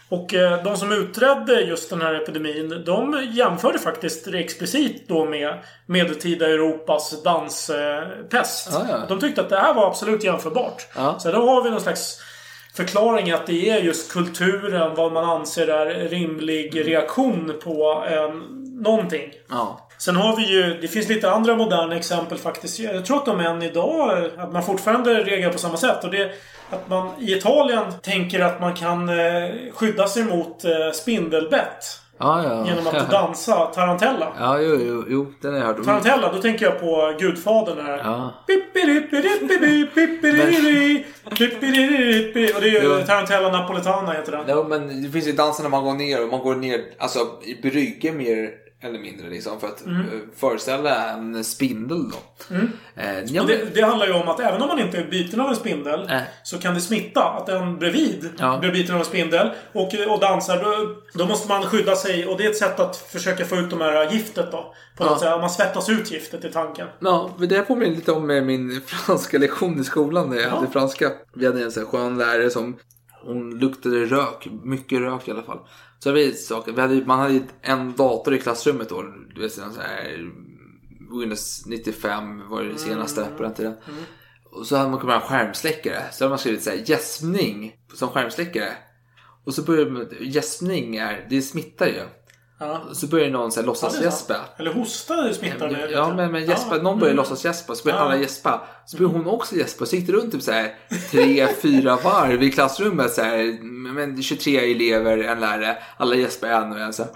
[0.09, 5.59] Och eh, de som utredde just den här epidemin, de jämförde faktiskt explicit då med
[5.86, 8.69] medeltida Europas danspest.
[8.73, 9.06] Ja, ja.
[9.09, 10.89] De tyckte att det här var absolut jämförbart.
[10.97, 11.19] Ja.
[11.19, 12.20] Så då har vi någon slags
[12.74, 18.35] förklaring att det är just kulturen, vad man anser är rimlig reaktion på eh,
[18.82, 19.32] någonting.
[19.49, 19.89] Ja.
[19.99, 22.78] Sen har vi ju, det finns lite andra moderna exempel faktiskt.
[22.78, 26.05] Jag tror att de än idag, att man fortfarande reagerar på samma sätt.
[26.05, 26.32] Och det är
[26.70, 32.02] att man i Italien tänker att man kan eh, skydda sig mot eh, spindelbett.
[32.23, 32.66] Ja, ja.
[32.66, 34.32] Genom att dansa tarantella.
[34.39, 35.32] Ja, jo, jo, jo.
[35.40, 35.85] Den har jag hört.
[35.85, 37.99] Tarantella, då tänker jag på Gudfadern här.
[37.99, 38.32] Ja.
[41.24, 43.07] Och det är ju Jo.
[43.07, 44.44] Tarantella Napoletana heter den.
[44.47, 47.19] Ja, men det finns ju danser när man går ner och man går ner alltså,
[47.44, 50.01] i brygge mer eller mindre liksom för att Mm.
[50.01, 50.07] eh,
[50.37, 52.55] föreställa en spindel då.
[52.97, 55.49] Eh, ja, det, det handlar ju om att även om man inte är biten av
[55.51, 56.25] en spindel Nej.
[56.43, 58.59] så kan det smitta att den bredvid Ja.
[58.59, 60.63] blir biten av en spindel och, och dansar.
[60.65, 63.71] Då, då måste man skydda sig och det är ett sätt att försöka få ut
[63.71, 64.75] de här giftet då.
[64.97, 65.41] På något sätt.
[65.41, 66.87] Man svettas ut giftet i tanken.
[67.01, 70.71] ja, det här påminner lite om eh, min franska lektion i skolan när jag hade
[70.71, 71.11] franska.
[71.35, 72.77] Vi hade en sån skön lärare som
[73.25, 75.59] hon luktade rök, mycket rök i alla fall.
[76.03, 79.03] Så vi saker, vi hade, man hade en dator i klassrummet då.
[79.35, 80.33] Du vet, sån här
[81.20, 83.74] Windows 95 var det senaste på den tiden.
[84.45, 86.03] Och så hade man med en skärmsläckare.
[86.12, 88.73] Så hade man skrivit så här gäspning som skärmsläckare.
[89.45, 92.03] Och så började man, gäspning är, det smittar ju.
[92.62, 92.94] Ja.
[92.94, 94.36] Så börjar någon så här Ja, låtsas är gäspa.
[94.56, 95.90] Eller hosta smittar det.
[95.90, 98.05] Ja, men, men gäspa, någon börjar låtsas gäspa, så börjar Ja.
[98.05, 98.62] alla gäspa.
[98.86, 100.74] Så börjar hon också gäspa, så gick det runt typ så här
[101.10, 103.12] tre, fyra varv i klassrummet.
[103.12, 103.62] Så här,
[103.93, 107.12] men 23 elever, en lärare, alla gäspar en och en så här,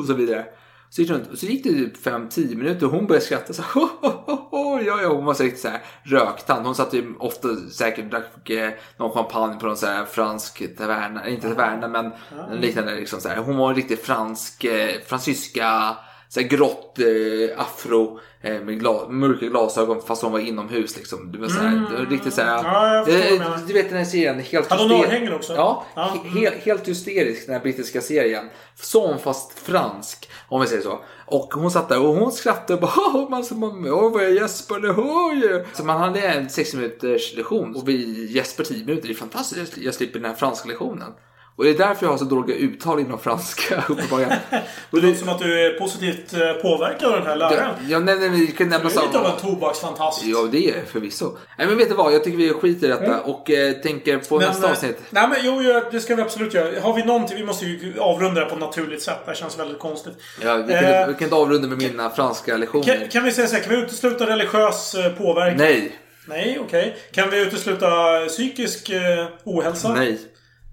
[0.00, 0.44] och så vidare.
[0.90, 3.52] Så gick, det runt, och så gick det typ 5-10 minuter och hon började skratta
[3.52, 3.88] så här,
[4.86, 6.66] ja, ja, hon var riktigt så här röktant.
[6.66, 11.28] Hon satt ju ofta säkert drack eh, någon champagne på någon så här fransk taverna,
[11.28, 12.12] inte taverna men
[12.50, 13.36] en liknande liksom så här.
[13.36, 15.96] Hon var en riktig fransk, eh, fransyska,
[16.28, 21.32] så här grått eh, afro med gla, mörka glasögon fast hon var inomhus liksom.
[21.32, 22.58] Det var så här, det var riktigt så här.
[22.58, 22.72] Mm.
[22.72, 25.54] Ja, du eh, du vet den här serien, helt Hade hon hyster- örhängen också?
[25.54, 28.48] Ja, Ja, he- he- helt hysterisk den här brittiska serien.
[28.74, 30.98] Som fast fransk, om vi säger så.
[31.26, 34.32] Och hon satt där och hon skrattade och bara "Åh, man, man, åh vad jag
[34.34, 35.64] gäspade, oj.
[35.74, 39.08] Så man hade en 60 minuters lektion och vi gäspar 10 minuter.
[39.08, 41.12] Det är fantastiskt, jag slipper den här franska lektionen.
[41.58, 44.32] Och det är därför jag har så dåliga uttal inom franska uppenbarligen.
[44.50, 44.60] Det
[44.90, 47.74] låter som att du är positivt eh, påverkad av den här läraren.
[47.88, 50.24] Ja, nej, nej, vi kan nämna Du är lite av en tobaksfantast.
[50.24, 51.36] Ja, det är förvisso.
[51.58, 52.14] Nej, men vet du vad?
[52.14, 54.98] Jag tycker vi skiter i detta och eh, tänker på nästa eh, avsnitt.
[55.10, 56.80] Nej men jo, det ska vi absolut göra.
[56.80, 57.36] Har vi någonting?
[57.36, 59.18] Vi måste ju avrunda det på ett naturligt sätt.
[59.24, 60.14] Det här känns väldigt konstigt.
[60.42, 62.84] Ja, vi, kan, Eh, vi kan inte avrunda med mina franska lektioner.
[62.84, 65.56] Kan, kan vi säga så här, kan vi utesluta religiös eh, påverkan?
[65.56, 65.98] Nej.
[66.26, 66.96] Nej, okej.
[67.12, 67.86] Kan vi utesluta
[68.28, 69.94] psykisk eh, ohälsa?
[69.94, 70.18] Nej.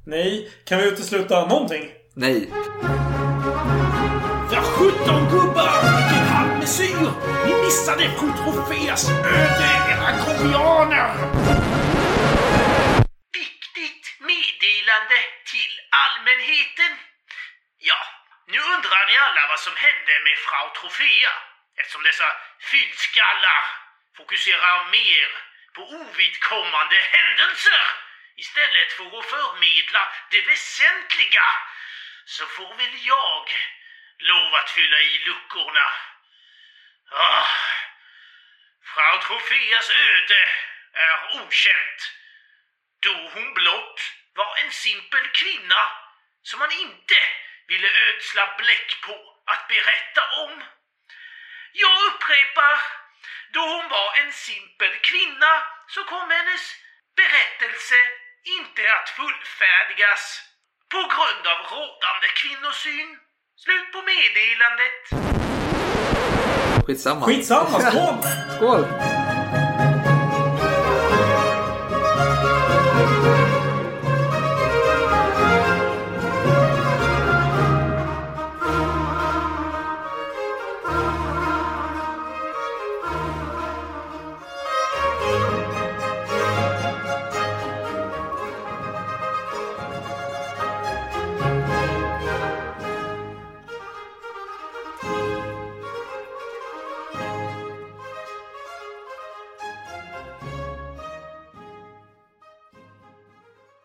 [0.07, 0.51] Nej.
[0.67, 1.91] Kan vi utesluta någonting?
[2.15, 2.49] Nej.
[4.53, 5.75] Ja, 17 gubbar!
[5.97, 7.07] Vilken halvmesyr!
[7.45, 11.09] Ni missade fru Trofeas öde, era kopianer!
[13.41, 15.19] Viktigt meddelande
[15.51, 15.73] till
[16.03, 16.91] allmänheten.
[17.89, 18.01] Ja,
[18.51, 21.33] nu undrar ni alla vad som hände med Frau Trofea
[21.79, 22.29] eftersom dessa
[22.71, 23.61] fyllskallar
[24.17, 25.29] fokuserar mer
[25.75, 27.85] på ovidkommande händelser
[28.35, 31.45] istället för att förmedla det väsentliga
[32.25, 33.49] så får väl jag
[34.17, 35.91] lov att fylla i luckorna.
[37.11, 37.47] Ah,
[38.93, 40.47] Frau Trofeas öde
[40.93, 42.11] är okänt
[42.99, 44.01] då hon blott
[44.33, 45.87] var en simpel kvinna
[46.43, 47.17] som man inte
[47.67, 50.63] ville ödsla bläck på att berätta om.
[51.71, 52.79] Jag upprepar,
[53.49, 56.75] då hon var en simpel kvinna så kom hennes
[57.15, 57.95] berättelse
[58.45, 60.23] inte att fullfärdigas
[60.93, 63.09] på grund av rådande kvinnosyn.
[63.63, 64.97] Slut på meddelandet.
[66.85, 67.25] Skitsamma.
[67.25, 68.17] Skitsamma, skål!
[68.57, 68.85] skål!